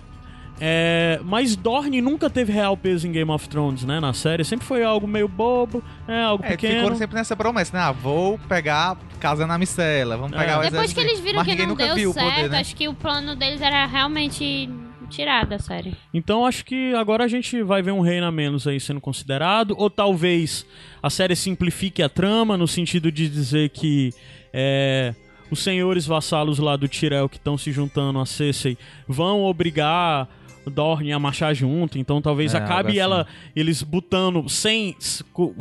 [0.61, 4.01] é, mas Dorne nunca teve real peso em Game of Thrones, né?
[4.01, 4.45] Na série.
[4.45, 6.23] Sempre foi algo meio bobo, né?
[6.25, 6.81] Algo É, pequeno.
[6.83, 7.83] ficou sempre nessa promessa, né?
[7.83, 10.39] Ah, vou pegar casa na micela, vamos É.
[10.41, 11.01] pegar o Depois exército.
[11.01, 12.61] que eles viram Mas que ninguém não nunca deu viu o certo, poder, né?
[12.61, 14.69] acho que o plano deles era realmente
[15.09, 15.95] tirar da série.
[16.13, 19.75] Então acho que agora a gente vai ver um reino a menos aí sendo considerado.
[19.79, 20.67] Ou talvez
[21.03, 24.13] a série simplifique a trama no sentido de dizer que
[24.53, 25.15] é,
[25.51, 28.77] os senhores vassalos lá do Tyrell que estão se juntando a Cersei
[29.07, 30.29] vão obrigar
[30.71, 31.99] Dorne a marchar junto.
[31.99, 32.99] Então talvez É, acabe algo assim.
[32.99, 34.97] ela eles botando sem,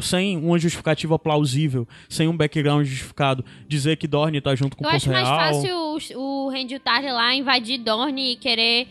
[0.01, 4.89] sem uma justificativa plausível, sem um background justificado, dizer que Dorne tá junto com Eu
[4.89, 5.39] o acho Porto mais Real.
[5.99, 8.87] fácil o, o Randy Tarly lá invadir Dorne e querer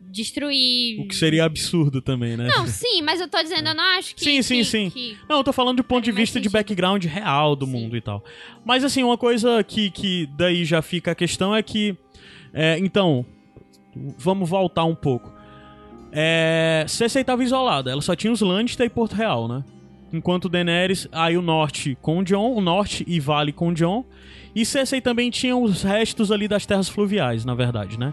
[0.00, 1.00] destruir.
[1.00, 2.48] O que seria absurdo também, né?
[2.48, 4.24] Não, sim, mas eu tô dizendo, eu não acho que.
[4.24, 4.90] Sim, sim, que- sim.
[4.90, 6.52] que- Não, eu tô falando do ponto de mais vista de sentido.
[6.58, 7.72] background real do Sim.
[7.72, 8.24] mundo e tal.
[8.64, 11.96] Mas assim, uma coisa que, que daí já fica a questão é que.
[12.52, 13.24] é, então,
[14.18, 15.32] vamos voltar um pouco.
[16.12, 19.62] É, Cersei tava isolada, ela só tinha os Lannister e Porto Real, né?
[20.12, 24.04] Enquanto Daenerys, aí o norte com o Jon, o norte e Vale com o Jon.
[24.54, 28.12] E Cersei também tinha os restos ali das terras fluviais, na verdade, né?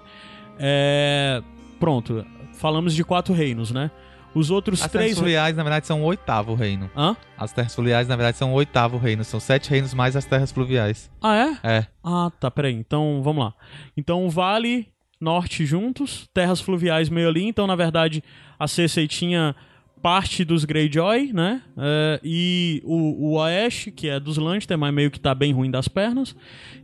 [0.60, 1.42] É,
[1.80, 3.90] pronto, falamos de quatro reinos, né?
[4.36, 5.18] Os outros As terras três.
[5.18, 6.92] fluviais, na verdade, são o oitavo reino.
[6.96, 7.16] Hã?
[7.36, 9.24] As terras fluviais, na verdade, são o oitavo reino.
[9.24, 11.10] São sete reinos mais as terras fluviais.
[11.20, 11.78] Ah, é?
[11.78, 11.88] É.
[12.04, 12.74] Ah, tá, peraí.
[12.76, 13.54] Então, vamos lá.
[13.96, 17.44] Então, Vale, Norte juntos, terras fluviais meio ali.
[17.44, 18.24] Então, na verdade,
[18.60, 19.56] a Cersei tinha
[20.02, 21.62] parte dos Greyjoy, né?
[21.76, 25.72] É, e o, o Oeste, que é dos Lannister, mas meio que tá bem ruim
[25.72, 26.36] das pernas.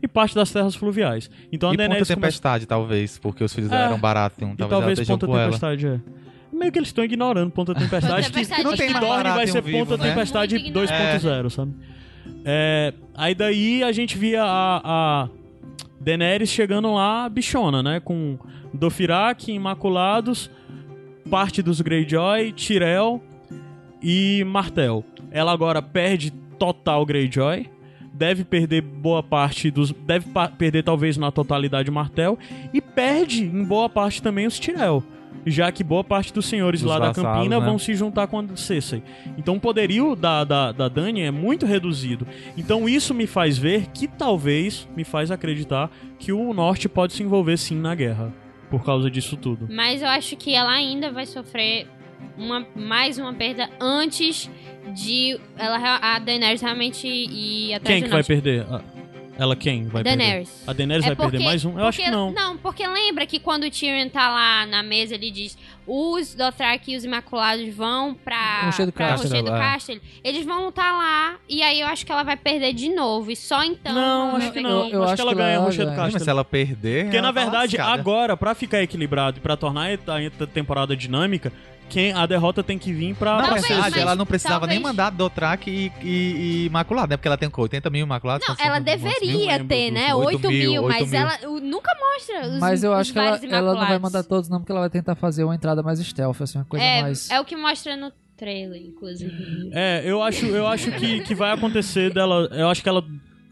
[0.02, 1.30] E parte das terras fluviais.
[1.52, 2.16] Então, a e Ponta Daenerys começa...
[2.22, 3.76] Tempestade, talvez, porque os filhos É.
[3.76, 4.42] dela eram baratos.
[4.42, 5.46] Um, E talvez, talvez ela Ponta com ela.
[5.46, 6.00] Tempestade, é.
[6.52, 8.26] Meio que eles estão ignorando Ponta Tempestade.
[8.28, 10.10] que, Tempestade que não tem que Dorne vai ser um vivo, Ponta né?
[10.10, 11.26] Tempestade Muito ignorante.
[11.26, 11.72] 2.0, sabe?
[12.46, 14.82] É, aí daí a gente via a,
[15.24, 15.30] a
[16.04, 18.00] Daenerys chegando lá bichona, né?
[18.00, 18.38] Com
[18.74, 20.52] Dothraki, Imaculados,
[21.30, 23.22] parte dos Greyjoy, Tyrell
[24.02, 25.04] e Martel.
[25.32, 27.70] Ela agora perde total Greyjoy.
[28.14, 29.92] Deve perder boa parte dos.
[29.92, 30.28] Deve
[30.58, 32.38] perder, talvez, na totalidade Martel.
[32.74, 35.04] E perde em boa parte também os Tyrell.
[35.46, 37.66] Já que boa parte dos senhores Dos lá da Campina né?
[37.66, 39.04] vão se juntar com a Cersei.
[39.38, 42.26] Então o poderio da, da, da Dany é muito reduzido.
[42.58, 47.24] Então isso me faz ver que talvez me faz acreditar que o Norte pode se
[47.24, 48.34] envolver sim na guerra.
[48.70, 49.68] Por causa disso tudo.
[49.70, 51.88] Mas eu acho que ela ainda vai sofrer
[52.38, 54.50] uma, mais uma perda antes
[54.96, 58.66] de ela, a Daenerys realmente ir atrás Quem do que vai perder?
[59.38, 60.18] Ela quem vai perder?
[60.18, 60.64] Daenerys.
[60.68, 61.80] A Daenerys vai perder mais um?
[61.80, 62.32] Eu acho que porque- não.
[62.32, 65.58] Não, porque lembra que quando o Tyrion tá lá na mesa, ele diz
[65.88, 69.60] os Dothraki e os Imaculados vão pra, Rochedo pra Casterly, Rochedo é.
[69.60, 70.02] Casterly.
[70.24, 73.32] Eles vão lutar lá, e aí eu acho que ela vai perder de novo.
[73.32, 73.94] E só então...
[73.94, 74.70] Não, acho que não.
[74.70, 75.92] Eu- eu acho, acho que ela que ganha Rochedo.
[75.92, 77.06] Sim, mas se ela perder.
[77.06, 78.00] Porque ela na tá verdade, lascada.
[78.02, 81.52] agora, pra ficar equilibrado e pra tornar a temporada dinâmica,
[81.94, 83.38] quem, a derrota tem que vir pra.
[83.38, 87.18] Na pra verdade, ela não precisava nem talvez- mandar Dothraki e, e, e Imaculado, né?
[87.18, 88.48] Porque ela tem 80 mil Imaculados.
[88.48, 89.14] Não, ela 100 quantos mil?
[89.38, 90.16] deveria ter, né?
[90.16, 91.20] 8 8 mil, mil, 8 mas mil.
[91.20, 94.50] ela o- nunca mostra os Mas eu acho que ela, ela não vai mandar todos,
[94.50, 97.30] não, porque ela vai tentar fazer uma entrada mais stealth, assim, uma coisa É, mais.
[97.30, 99.70] é o que mostra no trailer, inclusive.
[99.74, 102.48] É, eu acho, eu acho que, que vai acontecer dela.
[102.52, 103.04] Eu acho que ela,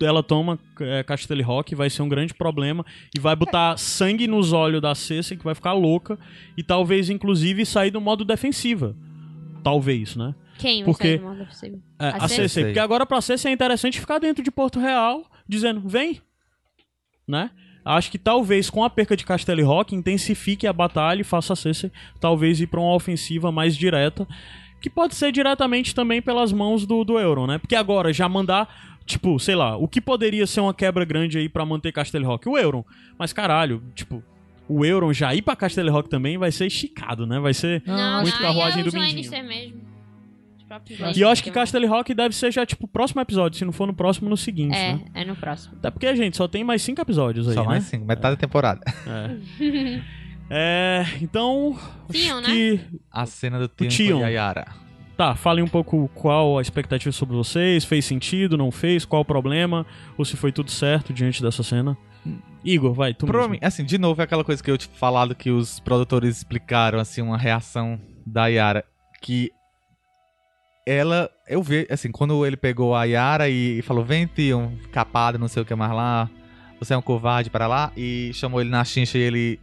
[0.03, 2.85] ela toma é, Castelli Rock, vai ser um grande problema.
[3.15, 6.17] E vai botar sangue nos olhos da Cersei, que vai ficar louca.
[6.57, 8.95] E talvez, inclusive, sair do modo defensiva.
[9.63, 10.33] Talvez, né?
[10.57, 11.79] Quem vai Porque- sair do modo possível?
[11.99, 12.37] É, A a Cersei?
[12.37, 12.63] Cersei.
[12.65, 16.21] Porque agora pra Cersei é interessante ficar dentro de Porto Real, dizendo, vem.
[17.27, 17.49] Né?
[17.83, 21.55] Acho que talvez com a perca de Castelli Rock intensifique a batalha e faça a
[21.55, 24.27] Cersei talvez ir pra uma ofensiva mais direta.
[24.81, 27.59] Que pode ser diretamente também pelas mãos do, do Euron, né?
[27.59, 31.49] Porque agora já mandar, tipo, sei lá, o que poderia ser uma quebra grande aí
[31.49, 32.47] pra manter Castelli Rock?
[32.47, 32.83] O Euron.
[33.17, 34.23] Mas caralho, tipo,
[34.67, 37.39] o Euron já ir pra Castelli Rock também vai ser esticado, né?
[37.39, 37.83] Vai ser.
[37.85, 39.31] Não, muito não, carruagem é do Mindinho.
[39.45, 39.91] Mesmo.
[41.13, 43.57] E eu acho que Castelli Rock deve ser já, tipo, o próximo episódio.
[43.59, 45.05] Se não for no próximo, no seguinte, É, né?
[45.13, 45.75] é no próximo.
[45.77, 47.67] Até porque, gente, só tem mais cinco episódios aí, Só né?
[47.67, 48.81] mais cinco, metade da temporada.
[49.05, 50.01] É.
[50.53, 51.79] É, então.
[52.11, 52.79] Tion, acho que.
[53.09, 54.19] A cena do Tion Tion.
[54.19, 54.67] e a Yara.
[55.22, 57.85] Tá, falem um pouco qual a expectativa sobre vocês.
[57.85, 59.06] Fez sentido, não fez?
[59.06, 59.85] Qual o problema?
[60.18, 61.95] Ou se foi tudo certo diante dessa cena?
[62.65, 63.52] Igor, vai, tu Pra mesmo.
[63.52, 66.98] mim, assim, de novo, é aquela coisa que eu tinha falado que os produtores explicaram,
[66.98, 68.84] assim, uma reação da Yara.
[69.22, 69.52] Que
[70.88, 75.38] ela, eu vi, assim, quando ele pegou a Yara e, e falou, vem, Tion, capado,
[75.38, 76.31] não sei o que mais lá,
[76.80, 79.60] você é um covarde para lá, e chamou ele na chincha e ele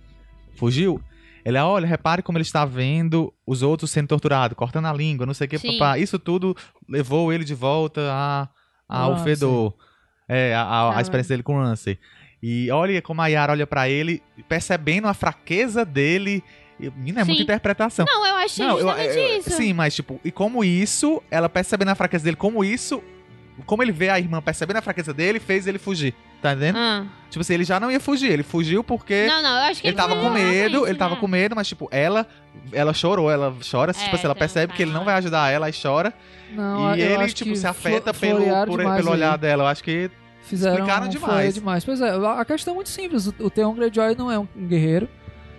[0.55, 1.03] fugiu.
[1.45, 5.35] Ele, olha, repare como ele está vendo os outros sendo torturados, cortando a língua, não
[5.35, 5.99] sei o que, papá.
[5.99, 6.57] Isso tudo
[6.89, 8.49] levou ele de volta a,
[8.89, 9.25] ao Ramsay.
[9.37, 9.75] fedor.
[10.29, 11.01] É, a, a, a Ah.
[11.01, 11.99] experiência dele com o Ramsay.
[12.43, 16.43] E olha como a Yara olha pra ele, percebendo a fraqueza dele.
[16.79, 18.07] Menina, é muita interpretação.
[18.07, 19.51] Não, eu achei Não, eu- eu- isso.
[19.51, 23.03] Sim, mas tipo, e como isso, ela percebendo a fraqueza dele, como isso,
[23.67, 26.15] como ele vê a irmã percebendo a fraqueza dele, fez ele fugir.
[26.41, 26.77] Tá entendendo?
[26.79, 27.05] Ah.
[27.31, 29.89] Tipo assim, ele já não ia fugir, ele fugiu porque Não, não, eu acho que
[29.89, 32.27] ele tava com medo, ele tava com medo, mas tipo, ela
[32.73, 35.07] ela chorou, ela chora, É, tipo assim, ela tem um percebe que ele não time
[35.07, 36.15] vai ajudar ela e chora.
[36.53, 39.07] Não, e ele, tipo, se afeta pelo, por- pelo aí.
[39.09, 39.65] olhar dela.
[39.65, 40.11] Eu acho que
[40.43, 41.55] Fizeram explicaram demais.
[41.55, 41.85] demais.
[41.85, 43.27] Pois é, a questão é muito simples.
[43.27, 45.09] O, o Theon Greyjoy não é um guerreiro.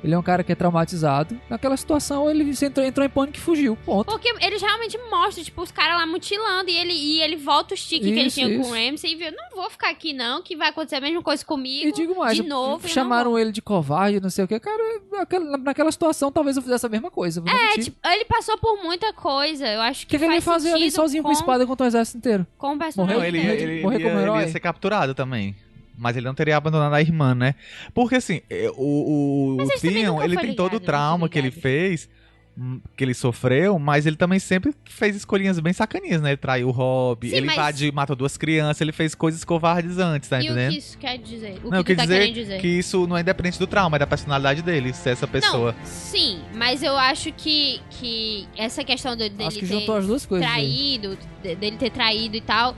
[0.03, 1.39] Ele é um cara que é traumatizado.
[1.49, 3.75] Naquela situação, ele entrou, entrou em pânico e fugiu.
[3.85, 4.09] Ponto.
[4.09, 7.77] Porque eles realmente mostram, tipo, os caras lá mutilando e ele, e ele volta o
[7.77, 8.69] stick que ele Isso, tinha com isso.
[8.69, 11.43] o Ramsey e viu, não vou ficar aqui não, que vai acontecer a mesma coisa
[11.45, 11.87] comigo.
[11.87, 12.87] E digo mais, de novo.
[12.87, 13.39] chamaram não vou.
[13.39, 14.59] ele de covarde, não sei o que.
[14.59, 17.41] Cara, naquela, naquela situação, talvez eu fizesse a mesma coisa.
[17.41, 19.67] vou É, tipo, ele passou por muita coisa.
[19.67, 21.65] Eu acho o que, que, que ele ia faz fazer ali sozinho com, com espada
[21.67, 22.47] contra o exército inteiro?
[22.57, 24.41] Com o personagem ele, Morreu- ele, ele, morrer ia, como ele herói?
[24.43, 25.55] ia ser capturado também.
[25.99, 27.55] Mas ele não teria abandonado a irmã, né?
[27.93, 31.49] Porque assim, eh, o, o, o Theon, ele tem todo o ligado, trauma que ele
[31.49, 31.61] ligado.
[31.61, 32.09] fez,
[32.57, 36.29] hum, que ele sofreu, mas ele também sempre fez escolhinhas bem sacaninhas, né?
[36.31, 39.97] Ele traiu o Rob, Sim, ele mas- invadiu, matou duas crianças, ele fez coisas covardes
[39.97, 40.71] antes, tá E o entendendo?
[40.71, 41.59] que isso quer dizer?
[41.63, 42.61] O não, que quer tu tá dizer, querendo dizer?
[42.61, 45.73] que isso não é independente do trauma, é da personalidade dele, ser essa pessoa.
[45.77, 49.95] Não, sim, mas eu acho que, que essa questão do- dele Acho que ter juntou
[49.97, 50.47] as duas coisas.
[50.47, 50.97] aí.
[50.99, 52.75] traído, de- dele ter traído e tal,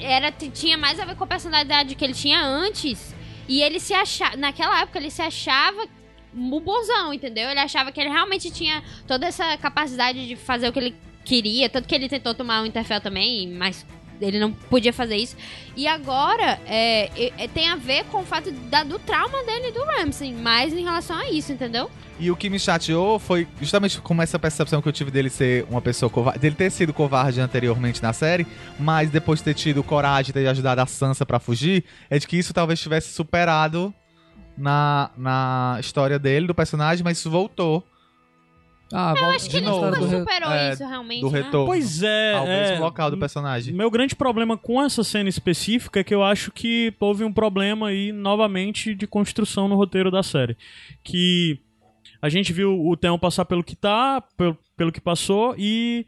[0.00, 3.14] era, tinha mais a ver com a personalidade que ele tinha antes.
[3.48, 4.36] E ele se achava.
[4.36, 5.86] Naquela época, ele se achava
[6.34, 7.48] um bonzão, entendeu?
[7.48, 10.94] Ele achava que ele realmente tinha toda essa capacidade de fazer o que ele
[11.24, 11.68] queria.
[11.68, 13.86] Tanto que ele tentou tomar o Interfell também, mas
[14.20, 15.36] ele não podia fazer isso.
[15.76, 19.82] E agora é, é- tem a ver com o fato da- do trauma dele do
[19.84, 21.90] Ramsay, mais em relação a isso, entendeu?
[22.20, 25.64] E o que me chateou foi justamente como essa percepção que eu tive dele ser
[25.70, 28.44] uma pessoa covarde, dele ter sido covarde anteriormente na série,
[28.78, 32.26] mas depois de ter tido coragem de ter ajudado a Sansa pra fugir, é de
[32.26, 33.94] que isso talvez tivesse superado
[34.56, 37.84] na, na história dele, do personagem, mas isso voltou
[38.92, 41.20] Ah, eu Acho que ele nunca superou é, isso realmente.
[41.20, 41.42] do né?
[41.42, 42.34] retorno Pois é.
[42.34, 43.74] ao é, mesmo local do personagem.
[43.74, 47.88] Meu grande problema com essa cena específica é que eu acho que houve um problema
[47.88, 50.56] aí, novamente, de construção no roteiro da série.
[51.04, 51.60] Que
[52.20, 56.06] a gente viu o Theon passar pelo que tá, pelo, pelo que passou, e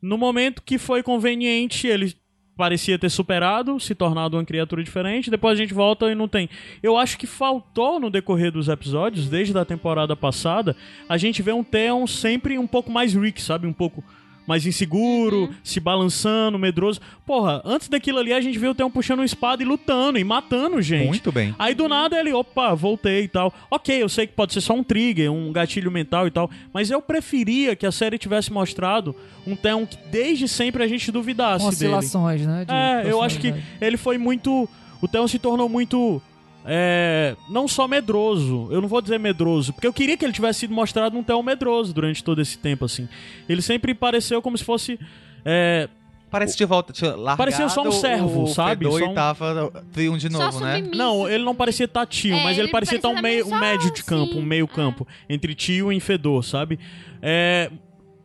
[0.00, 2.14] no momento que foi conveniente, ele
[2.58, 6.50] parecia ter superado, se tornado uma criatura diferente, depois a gente volta e não tem.
[6.82, 10.76] Eu acho que faltou no decorrer dos episódios, desde a temporada passada,
[11.08, 13.68] a gente vê um Theon sempre um pouco mais Rick, sabe?
[13.68, 14.02] Um pouco
[14.48, 17.00] mais inseguro, se balançando, medroso.
[17.26, 20.24] Porra, antes daquilo ali a gente viu o Theon puxando uma espada e lutando e
[20.24, 21.08] matando gente.
[21.08, 21.54] Muito bem.
[21.58, 23.52] Aí do nada ele, opa, voltei e tal.
[23.70, 26.90] Ok, eu sei que pode ser só um trigger, um gatilho mental e tal, mas
[26.90, 29.14] eu preferia que a série tivesse mostrado
[29.46, 31.94] um Theon que desde sempre a gente duvidasse Com dele.
[31.94, 32.64] oscilações, né?
[32.64, 34.66] de É, eu acho que ele foi muito.
[35.02, 36.22] O Theon se tornou muito.
[36.70, 40.60] É, não só medroso, eu não vou dizer medroso, porque eu queria que ele tivesse
[40.60, 43.08] sido mostrado um Theon medroso durante todo esse tempo, assim.
[43.48, 45.00] Ele sempre pareceu como se fosse.
[45.44, 45.88] É,
[46.30, 48.84] Parece que de volta, tinha largado Parecia só um servo, o sabe?
[48.84, 50.82] Fedor Só um- tava Theon de Só novo, né?
[50.94, 53.58] Não, ele não parecia estar tio, É, mas ele, ele parecia estar um, meio, um
[53.58, 54.68] médio de campo, sim, um meio é.
[54.68, 56.78] campo, entre tio e fedor, sabe?
[57.22, 57.70] É.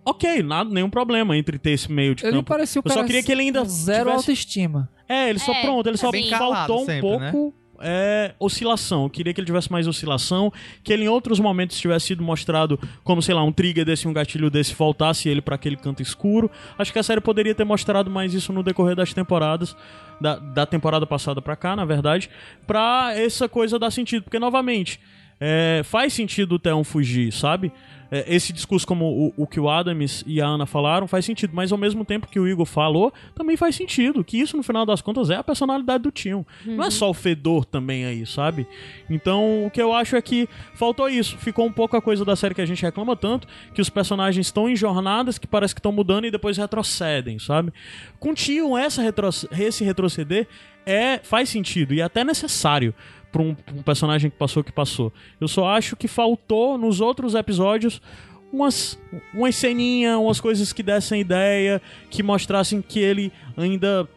[0.03, 2.49] Ok, nada, nenhum problema entre ter esse meio de Ele campo.
[2.49, 4.90] parecia o Eu só cara queria que ele ainda zero tivesse- autoestima.
[5.07, 7.32] É, ele só É, pronto, ele só bem faltou um sempre, né?
[7.84, 9.04] É, oscilação.
[9.04, 10.52] Eu queria que ele tivesse mais oscilação,
[10.84, 14.14] que ele em outros momentos tivesse sido mostrado como, sei lá, um trigger desse, um
[14.14, 16.50] gatilho desse, voltasse ele pra aquele canto escuro.
[16.78, 19.76] Acho que a série poderia ter mostrado mais isso no decorrer das temporadas,
[20.20, 22.30] da, da temporada passada pra cá, na verdade,
[22.66, 24.24] pra essa coisa dar sentido.
[24.24, 25.00] Porque, novamente,
[25.40, 27.72] é, faz sentido o Theon fugir, sabe?
[28.14, 31.52] É, esse discurso, como o, o que o Adams e a Ana falaram, faz sentido.
[31.52, 34.23] Mas ao mesmo tempo que o Igor falou, também faz sentido.
[34.23, 36.45] Que isso, no final das contas, é a personalidade do Tion.
[36.64, 38.68] Não é só o fedor também aí, sabe?
[39.10, 41.40] Então, o que eu acho é que faltou isso.
[41.40, 44.45] Ficou um pouco a coisa da série que a gente reclama tanto, que os personagens
[44.45, 47.73] estão em jornadas que parece que estão mudando e depois retrocedem, sabe?
[48.19, 50.48] Com o Tion, essa retro esse retroceder
[50.85, 52.94] é, faz sentido e até necessário
[53.34, 55.12] pra um, um personagem que passou que passou.
[55.42, 58.00] Eu só acho que faltou nos outros episódios
[58.52, 58.98] umas,
[59.34, 61.82] umas ceninhas, umas coisas que dessem ideia,
[62.12, 64.08] que mostrassem que ele ainda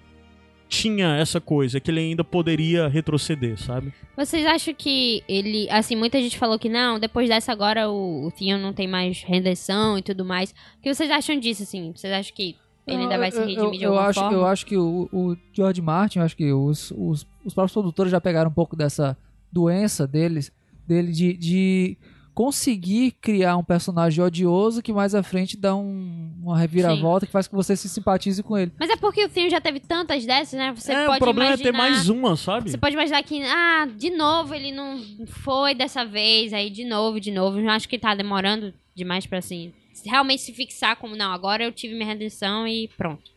[0.69, 3.95] tinha essa coisa, que ele ainda poderia retroceder, sabe?
[4.17, 5.69] Vocês acham que ele.
[5.71, 9.23] Assim, muita gente falou que não, depois dessa agora o, o Theon não tem mais
[9.23, 10.51] redenção e tudo mais.
[10.79, 11.93] O que vocês acham disso, assim?
[11.95, 12.57] Vocês acham que
[12.87, 14.37] ele ainda vai se Eu- redimir eu, de eu alguma acho, forma?
[14.37, 18.11] Eu acho que o, o George Martin, eu acho que os, os, os próprios produtores
[18.13, 19.17] já pegaram um pouco dessa
[19.53, 20.53] doença deles,
[20.87, 21.97] dele de, de
[22.35, 27.49] conseguir criar um personagem odioso que mais à frente dá um- uma reviravolta que faz
[27.49, 28.71] com que você se simpatize com ele.
[28.79, 30.71] Mas é porque o Theon já teve tantas dessas, né?
[30.77, 31.69] Você é, pode o problema imaginar...
[31.69, 32.71] é ter mais uma, sabe?
[32.71, 37.19] Você pode imaginar que, ah, de novo ele não foi dessa vez, aí de novo,
[37.19, 37.59] de novo.
[37.59, 39.73] Eu acho que tá demorando demais pra, assim,
[40.09, 43.31] realmente se fixar como, não, agora eu tive minha redenção e pronto.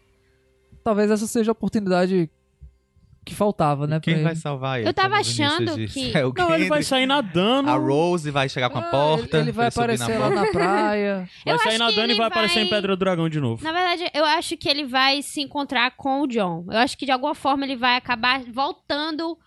[0.84, 2.30] Talvez essa seja a oportunidade
[3.26, 4.00] que faltava, né?
[4.00, 4.40] Quem vai ele.
[4.40, 4.90] salvar ele?
[4.90, 7.70] Eu tava achando que- É Não, ele vai sair nadando.
[7.70, 9.38] A Rose vai chegar com a Ah, porta.
[9.38, 11.30] Ele, ele vai subir na aparecer lá na praia.
[11.46, 13.64] Vai Eu sair nadando e ele vai aparecer em vai- Pedra do Dragão de novo.
[13.64, 16.66] Na verdade, eu acho que ele vai se encontrar com o John.
[16.72, 19.38] Eu acho que de alguma forma ele vai acabar voltando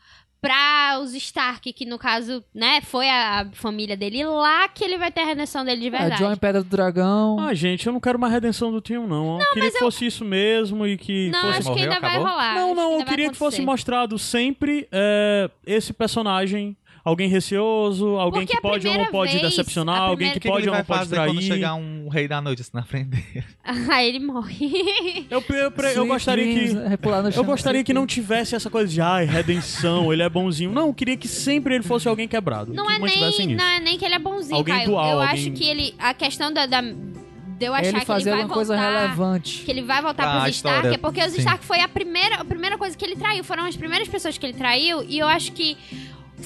[0.43, 5.13] pra os Stark, que no caso, né, foi a, família dele, lá que ele vai
[5.13, 6.17] ter a redenção dele de É, verdade.
[6.21, 7.39] John em Pedra do Dragão.
[7.39, 9.41] Ah, gente, eu não quero mais redenção do Tim, não.
[9.41, 12.11] Eu queria que fosse isso mesmo e que não, fosse acho que morreu, ainda vai
[12.11, 12.29] acabou?
[12.29, 12.55] rolar.
[12.57, 16.77] Não, acho não, eu vai queria que fosse mostrado sempre é, esse personagem.
[17.05, 20.49] Alguém receoso, alguém Porque que pode ou não pode vez- decepcionar, alguém que que, que
[20.49, 21.31] pode ou não pode trair.
[21.33, 23.45] quando chegar um rei da noite assim na frente dele?
[23.91, 25.27] Aí ele morre.
[25.29, 26.73] Eu, eu, eu, Sweet gostaria que.
[26.73, 30.71] no Eu gostaria que não tivesse essa coisa de ai, redenção, ele é bonzinho.
[30.71, 32.73] Não, eu queria que sempre ele fosse alguém quebrado.
[32.73, 33.49] Não que é, nem, isso.
[33.49, 34.89] não é nem que ele é bonzinho, Alguém Caio.
[34.91, 35.95] dual, eu alguém- acho que ele.
[35.99, 36.67] A questão da.
[36.67, 39.01] da de eu achar Ele que ele vai alguma coisa voltar.
[39.03, 39.63] relevante.
[39.65, 41.39] Que ele vai voltar Ah, a pros Stark, história, é porque os sim.
[41.39, 43.45] Stark foi a primeira, a primeira coisa que ele traiu.
[43.45, 45.05] Foram as primeiras pessoas que ele traiu.
[45.05, 45.77] E eu acho que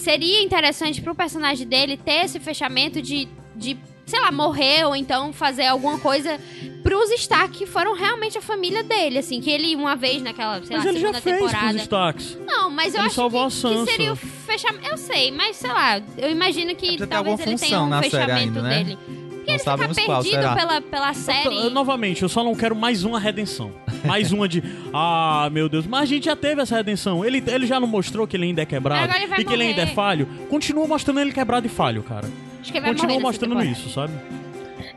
[0.00, 5.32] seria interessante pro personagem dele ter esse fechamento de, de sei lá, morrer ou então
[5.32, 6.38] fazer alguma coisa
[6.82, 9.40] pros Stark, que foram realmente a família dele, assim.
[9.40, 11.66] Que ele, uma vez naquela, sei Mas lá, ele já segunda fez temporada.
[11.66, 12.38] pros destaques.
[12.46, 13.84] Não, mas eu Ele acho salvou que, a Sansa.
[13.84, 14.86] que seria o fechamento.
[14.88, 18.62] Eu sei, mas sei lá, eu imagino que ter talvez ele tenha um fechamento ainda,
[18.62, 18.84] né?
[18.84, 18.98] dele.
[19.46, 20.54] Porque Não ele fica sabemos qual perdido será.
[20.56, 21.56] pela, pela série.
[21.56, 23.70] Eu- novamente, eu só não quero mais uma redenção.
[24.04, 24.62] Mais uma de,
[24.92, 27.24] ah, meu Deus, mas a gente já teve essa redenção.
[27.24, 29.52] Ele, ele já não mostrou que ele ainda é quebrado Agora ele vai e que
[29.52, 29.94] ele ainda é morrer.
[29.94, 30.26] falho.
[30.50, 32.28] Continua mostrando ele quebrado e falho, cara.
[32.60, 34.12] Acho que ele vai Continua morrer mostrando isso, sabe?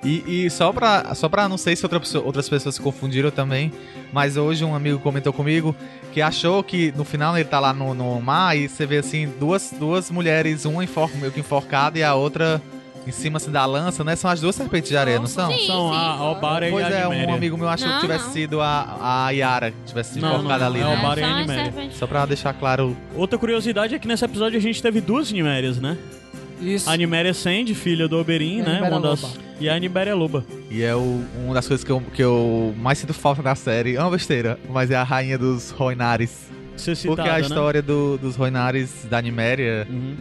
[0.04, 3.30] E, e só, pra, só pra, não sei se outra pessoa- outras pessoas se confundiram
[3.32, 3.72] também,
[4.14, 5.76] mas hoje um amigo comentou comigo
[6.14, 9.28] que achou que no final ele tá lá no, no mar e você vê assim,
[9.40, 12.62] duas, duas mulheres, uma enfor, meio que enforcada e a outra
[13.08, 14.16] em cima assim, da lança, né?
[14.16, 15.50] São as duas serpentes de areia, não são?
[15.52, 15.96] Sim, São sim.
[15.98, 18.34] a, Obara e Pois a é, um amigo meu achou Não, que tivesse não.
[18.34, 20.90] sido a, a Yara que tivesse sido Não, enforcada não, ali, é né?
[20.96, 21.64] o Obara e a São as Nymeria.
[21.66, 21.98] serpentes.
[21.98, 22.96] Só pra deixar claro.
[23.16, 25.98] Outra curiosidade é que nesse episódio a gente teve duas Nimérias, né?
[26.62, 26.90] Isso.
[26.90, 28.82] A Niméria Sand, filha do Oberyn, a né?
[28.90, 29.38] Uma das...
[29.62, 30.46] E a Nibéria Loba.
[30.70, 33.96] E é o, uma das coisas que eu, que eu mais sinto falta da série.
[33.96, 36.48] É uma besteira, mas é a rainha dos Roinares.
[36.78, 37.42] Citada, Porque a né?
[37.42, 40.16] história do- dos Roinares da Niméria, Uhum.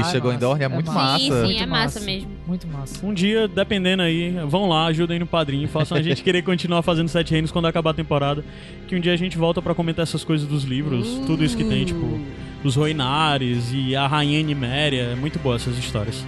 [0.00, 0.38] Que Ah, chegou em.
[0.38, 1.00] Dorne, é É muito massa.
[1.12, 1.18] massa.
[1.18, 2.00] Sim, sim, Muito é massa, massa.
[2.00, 2.30] mesmo.
[2.46, 3.06] Muito massa.
[3.06, 7.08] Um dia, dependendo aí, vão lá, ajudem no padrinho, façam a gente querer continuar fazendo
[7.08, 8.44] Sete Reinos quando acabar a temporada.
[8.86, 11.64] Que um dia a gente volta pra comentar essas coisas dos livros, tudo isso que
[11.64, 12.18] tem, tipo,
[12.64, 15.02] os Roinares e a Rainha Niméria.
[15.12, 16.24] É muito boa essas histórias.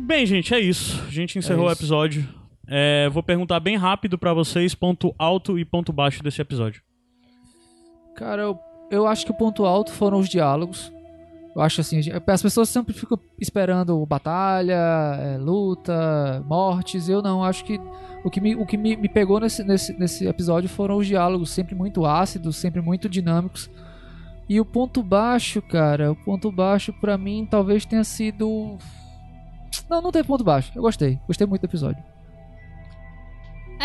[0.00, 1.02] Bem, gente, é isso.
[1.06, 1.80] A gente encerrou o isso.
[1.80, 2.28] episódio.
[2.66, 6.80] É, vou perguntar bem rápido pra vocês ponto alto e ponto baixo desse episódio.
[8.16, 8.58] Cara, eu,
[8.90, 10.92] eu acho que o ponto alto foram os diálogos.
[11.54, 14.74] Eu acho assim, as pessoas sempre ficam esperando batalha,
[15.18, 17.08] é, luta, mortes.
[17.08, 17.78] Eu não, acho que
[18.24, 21.50] o que me, o que me, me pegou nesse, nesse, nesse episódio foram os diálogos,
[21.50, 23.70] sempre muito ácidos, sempre muito dinâmicos.
[24.48, 28.78] E o ponto baixo, cara, o ponto baixo pra mim talvez tenha sido.
[29.88, 30.72] Não, não teve ponto baixo.
[30.74, 31.18] Eu gostei.
[31.26, 32.02] Gostei muito do episódio.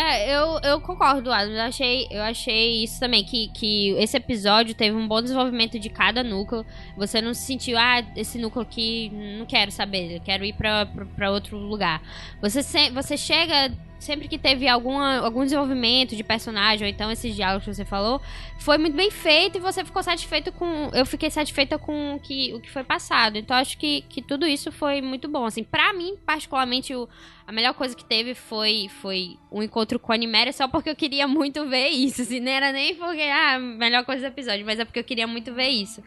[0.00, 1.54] É, eu, eu concordo, Adam.
[1.54, 5.90] Eu achei, eu achei isso também, que, que esse episódio teve um bom desenvolvimento de
[5.90, 6.64] cada núcleo.
[6.96, 11.58] Você não se sentiu, ah, esse núcleo aqui, não quero saber, quero ir pra outro
[11.58, 12.00] lugar.
[12.40, 17.34] Você, se, você chega, sempre que teve alguma, algum desenvolvimento de personagem, ou então esses
[17.34, 18.20] diálogos que você falou,
[18.58, 20.90] foi muito bem feito e você ficou satisfeito com.
[20.92, 23.36] Eu fiquei satisfeita com o que, o que foi passado.
[23.36, 25.44] Então acho que, que tudo isso foi muito bom.
[25.44, 27.08] Assim, pra mim, particularmente, o,
[27.46, 30.96] a melhor coisa que teve foi, foi um encontro com a Niméria, só porque eu
[30.96, 32.22] queria muito ver isso.
[32.22, 35.04] Assim, não era nem porque, ah, a melhor coisa do episódio, mas é porque eu
[35.04, 36.02] queria muito ver isso.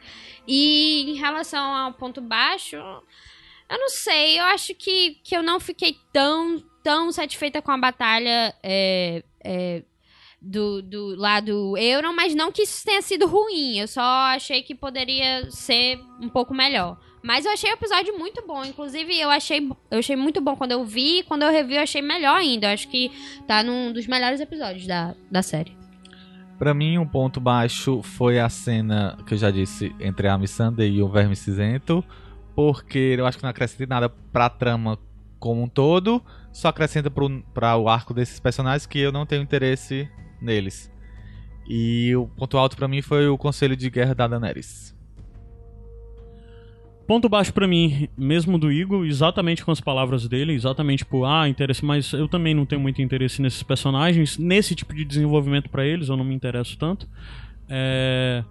[0.48, 2.76] E em relação ao ponto baixo,
[3.72, 7.78] eu não sei, eu acho que, que eu não fiquei tão, tão satisfeita com a
[7.78, 9.84] batalha é, é,
[10.42, 13.78] do, do lado Euron, mas não que isso tenha sido ruim.
[13.78, 16.98] Eu só achei que poderia ser um pouco melhor.
[17.24, 18.66] Mas eu achei o episódio muito bom.
[18.66, 21.24] Inclusive, eu achei, eu achei muito bom quando eu vi.
[21.28, 22.68] Quando eu revi, eu achei melhor ainda.
[22.68, 23.12] Eu acho que
[23.48, 25.78] tá num dos melhores episódios da, da série.
[26.58, 30.92] Pra mim, um ponto baixo foi a cena que eu já disse entre a Missandei
[30.92, 32.04] e o Verme Cinzento,
[32.56, 34.98] porque eu acho que não acrescenta nada pra trama
[35.40, 39.42] como um todo, só acrescenta pro, pra o arco desses personagens que eu não tenho
[39.42, 40.10] interesse
[40.42, 40.92] neles.
[41.68, 44.96] E o ponto alto pra mim foi o Conselho de Guerra da Daenerys.
[47.08, 51.48] Ponto baixo pra mim, mesmo do Igor, exatamente com as palavras dele, exatamente por, ah,
[51.48, 55.86] interesse, mas eu também não tenho muito interesse nesses personagens, nesse tipo de desenvolvimento pra
[55.86, 57.10] eles, eu não me interesso tanto.
[57.68, 58.44] É...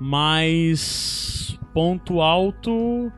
[0.00, 3.10] Mas ponto alto,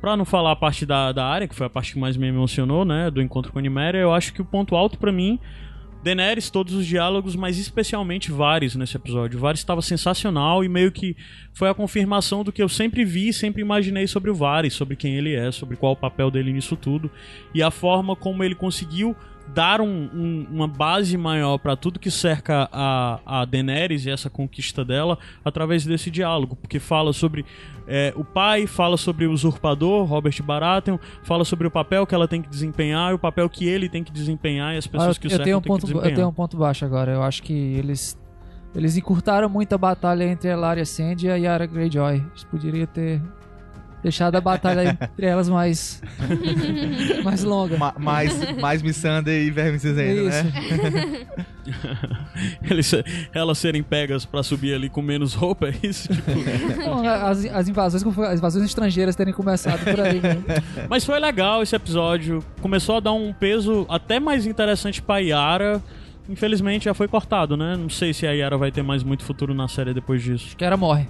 [0.00, 2.26] pra não falar a parte da, da área, que foi a parte que mais me
[2.26, 5.38] emocionou, né, do encontro com a Niméria, eu acho que o ponto alto pra mim
[6.02, 9.38] Daenerys, todos os diálogos, mas especialmente Varys nesse episódio.
[9.38, 11.16] Varys estava sensacional e meio que
[11.52, 14.94] foi a confirmação do que eu sempre vi e sempre imaginei sobre o Varys, sobre
[14.94, 17.10] quem ele é, sobre qual o papel dele nisso tudo.
[17.52, 19.16] E a forma como ele conseguiu
[19.54, 24.28] dar um- um- uma base maior pra tudo que cerca a, a Daenerys e essa
[24.30, 27.44] conquista dela através desse diálogo, porque fala sobre
[27.86, 32.28] é, o pai, fala sobre o usurpador, Robert Baratheon, fala sobre o papel que ela
[32.28, 35.16] tem que desempenhar e o papel que ele tem que desempenhar e as Ah, pessoas
[35.16, 37.12] eu, que o eu cercam tenho um ponto, eu tenho um ponto baixo agora.
[37.12, 38.18] Eu acho que eles
[38.74, 42.16] eles encurtaram muito a batalha entre a Elaria Sand e a Yara Greyjoy.
[42.16, 43.22] Eles poderiam ter
[44.02, 46.02] deixado a batalha entre elas mais
[47.24, 47.76] mais longa.
[47.76, 50.44] Ma- mais, mais Missandei e Verme Cinzento, Isso.
[50.44, 51.26] né?
[52.70, 52.92] Eles,
[53.34, 56.08] elas serem pegas pra subir ali com menos roupa, é isso?
[56.14, 60.20] Tipo, Não, as, as invasões as invasões estrangeiras terem começado por aí.
[60.20, 60.38] né?
[60.88, 62.42] Mas foi legal esse episódio.
[62.60, 65.82] Começou a dar um peso até mais interessante pra Yara.
[66.28, 67.74] Infelizmente já foi cortado, né?
[67.76, 70.56] Não sei se a Yara vai ter mais muito futuro na série depois disso.
[70.56, 71.06] Que era morre.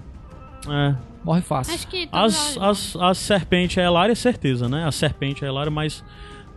[0.70, 0.94] É.
[1.24, 1.74] Morre fácil.
[1.74, 4.86] Acho que As, as, a serpente, a Elaria, certeza, né?
[4.86, 6.02] A serpente, a Elaria, mas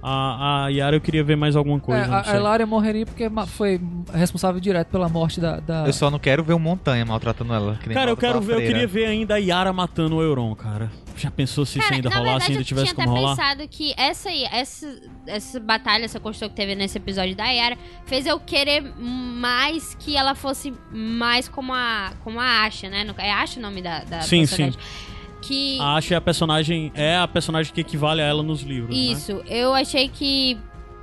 [0.01, 2.01] a, a Yara eu queria ver mais alguma coisa.
[2.01, 3.79] É, a, a morreria porque foi
[4.13, 5.59] responsável direto pela morte da.
[5.59, 7.75] da- Eu só não quero ver o Montanha maltratando ela.
[7.75, 10.53] que nem Cara, eu quero ver, eu queria ver ainda a Yara matando o Euron,
[10.55, 10.91] cara.
[11.17, 13.19] Já pensou se isso Cara, ainda na rolasse, verdade, ainda eu tivesse tinha como até
[13.21, 13.35] rolar?
[13.35, 17.77] pensado que essa, aí- essa, essa batalha, essa construção que teve nesse episódio da Yara,
[18.05, 23.05] fez eu querer mais que ela fosse mais como a, como a Asha, né?
[23.17, 24.79] É Asha o nome da, da Sim, personagem?
[25.41, 25.79] Que...
[25.79, 29.01] A Asha é a personagem, é a personagem que equivale a ela nos livros, né?
[29.01, 30.57] Isso, eu achei que.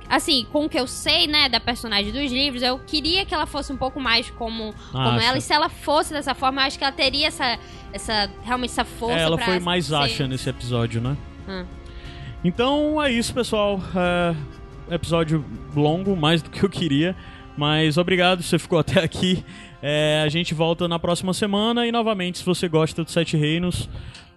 [0.09, 3.45] Assim, com o que eu sei, né, da personagem dos livros, eu queria que ela
[3.45, 5.23] fosse um pouco mais como, como Asha.
[5.27, 5.37] ela.
[5.37, 7.59] E se ela fosse dessa forma, eu acho que ela teria essa.
[7.93, 9.19] essa realmente essa força.
[9.19, 11.15] É, ela foi mais ser- Asha nesse episódio, né?
[11.47, 11.63] Ah.
[12.43, 13.79] Então é isso, pessoal.
[13.95, 15.45] É, episódio
[15.75, 17.15] longo, mais do que eu queria.
[17.55, 19.43] Mas obrigado, você ficou até aqui.
[19.81, 21.85] É, a gente volta na próxima semana.
[21.85, 23.89] E novamente, se você gosta do Sete Reinos,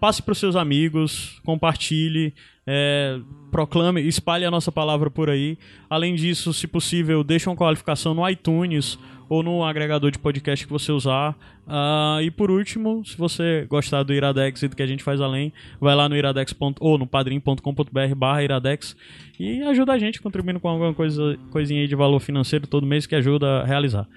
[0.02, 2.34] passe para os seus amigos, compartilhe,
[2.66, 3.20] é,
[3.52, 5.56] proclame, espalhe a nossa palavra por aí.
[5.88, 8.98] Além disso, se possível, deixe uma qualificação no iTunes
[9.28, 11.38] ou no agregador de podcast que você usar.
[11.68, 15.20] Ah, e por último, se você gostar do Iradex e do que a gente faz
[15.20, 16.52] além, vai lá no iradex.
[16.80, 18.96] ou no padrim.com.br barra iradex
[19.38, 23.06] e ajuda a gente contribuindo com alguma coisa, coisinha aí de valor financeiro todo mês
[23.06, 24.08] que ajuda a realizar.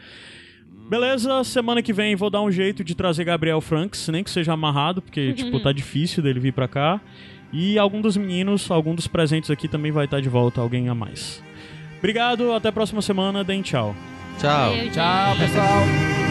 [0.89, 4.53] Beleza, semana que vem vou dar um jeito de trazer Gabriel Franks, nem que seja
[4.53, 7.01] amarrado, porque, tipo, tá difícil dele vir pra cá.
[7.51, 10.95] E algum dos meninos, algum dos presentes aqui também vai estar de volta, alguém a
[10.95, 11.41] mais.
[11.99, 13.95] Obrigado, até a próxima semana, deem tchau.
[14.39, 14.69] Tchau.
[14.71, 14.91] Valeu.
[14.91, 16.24] Tchau, pessoal.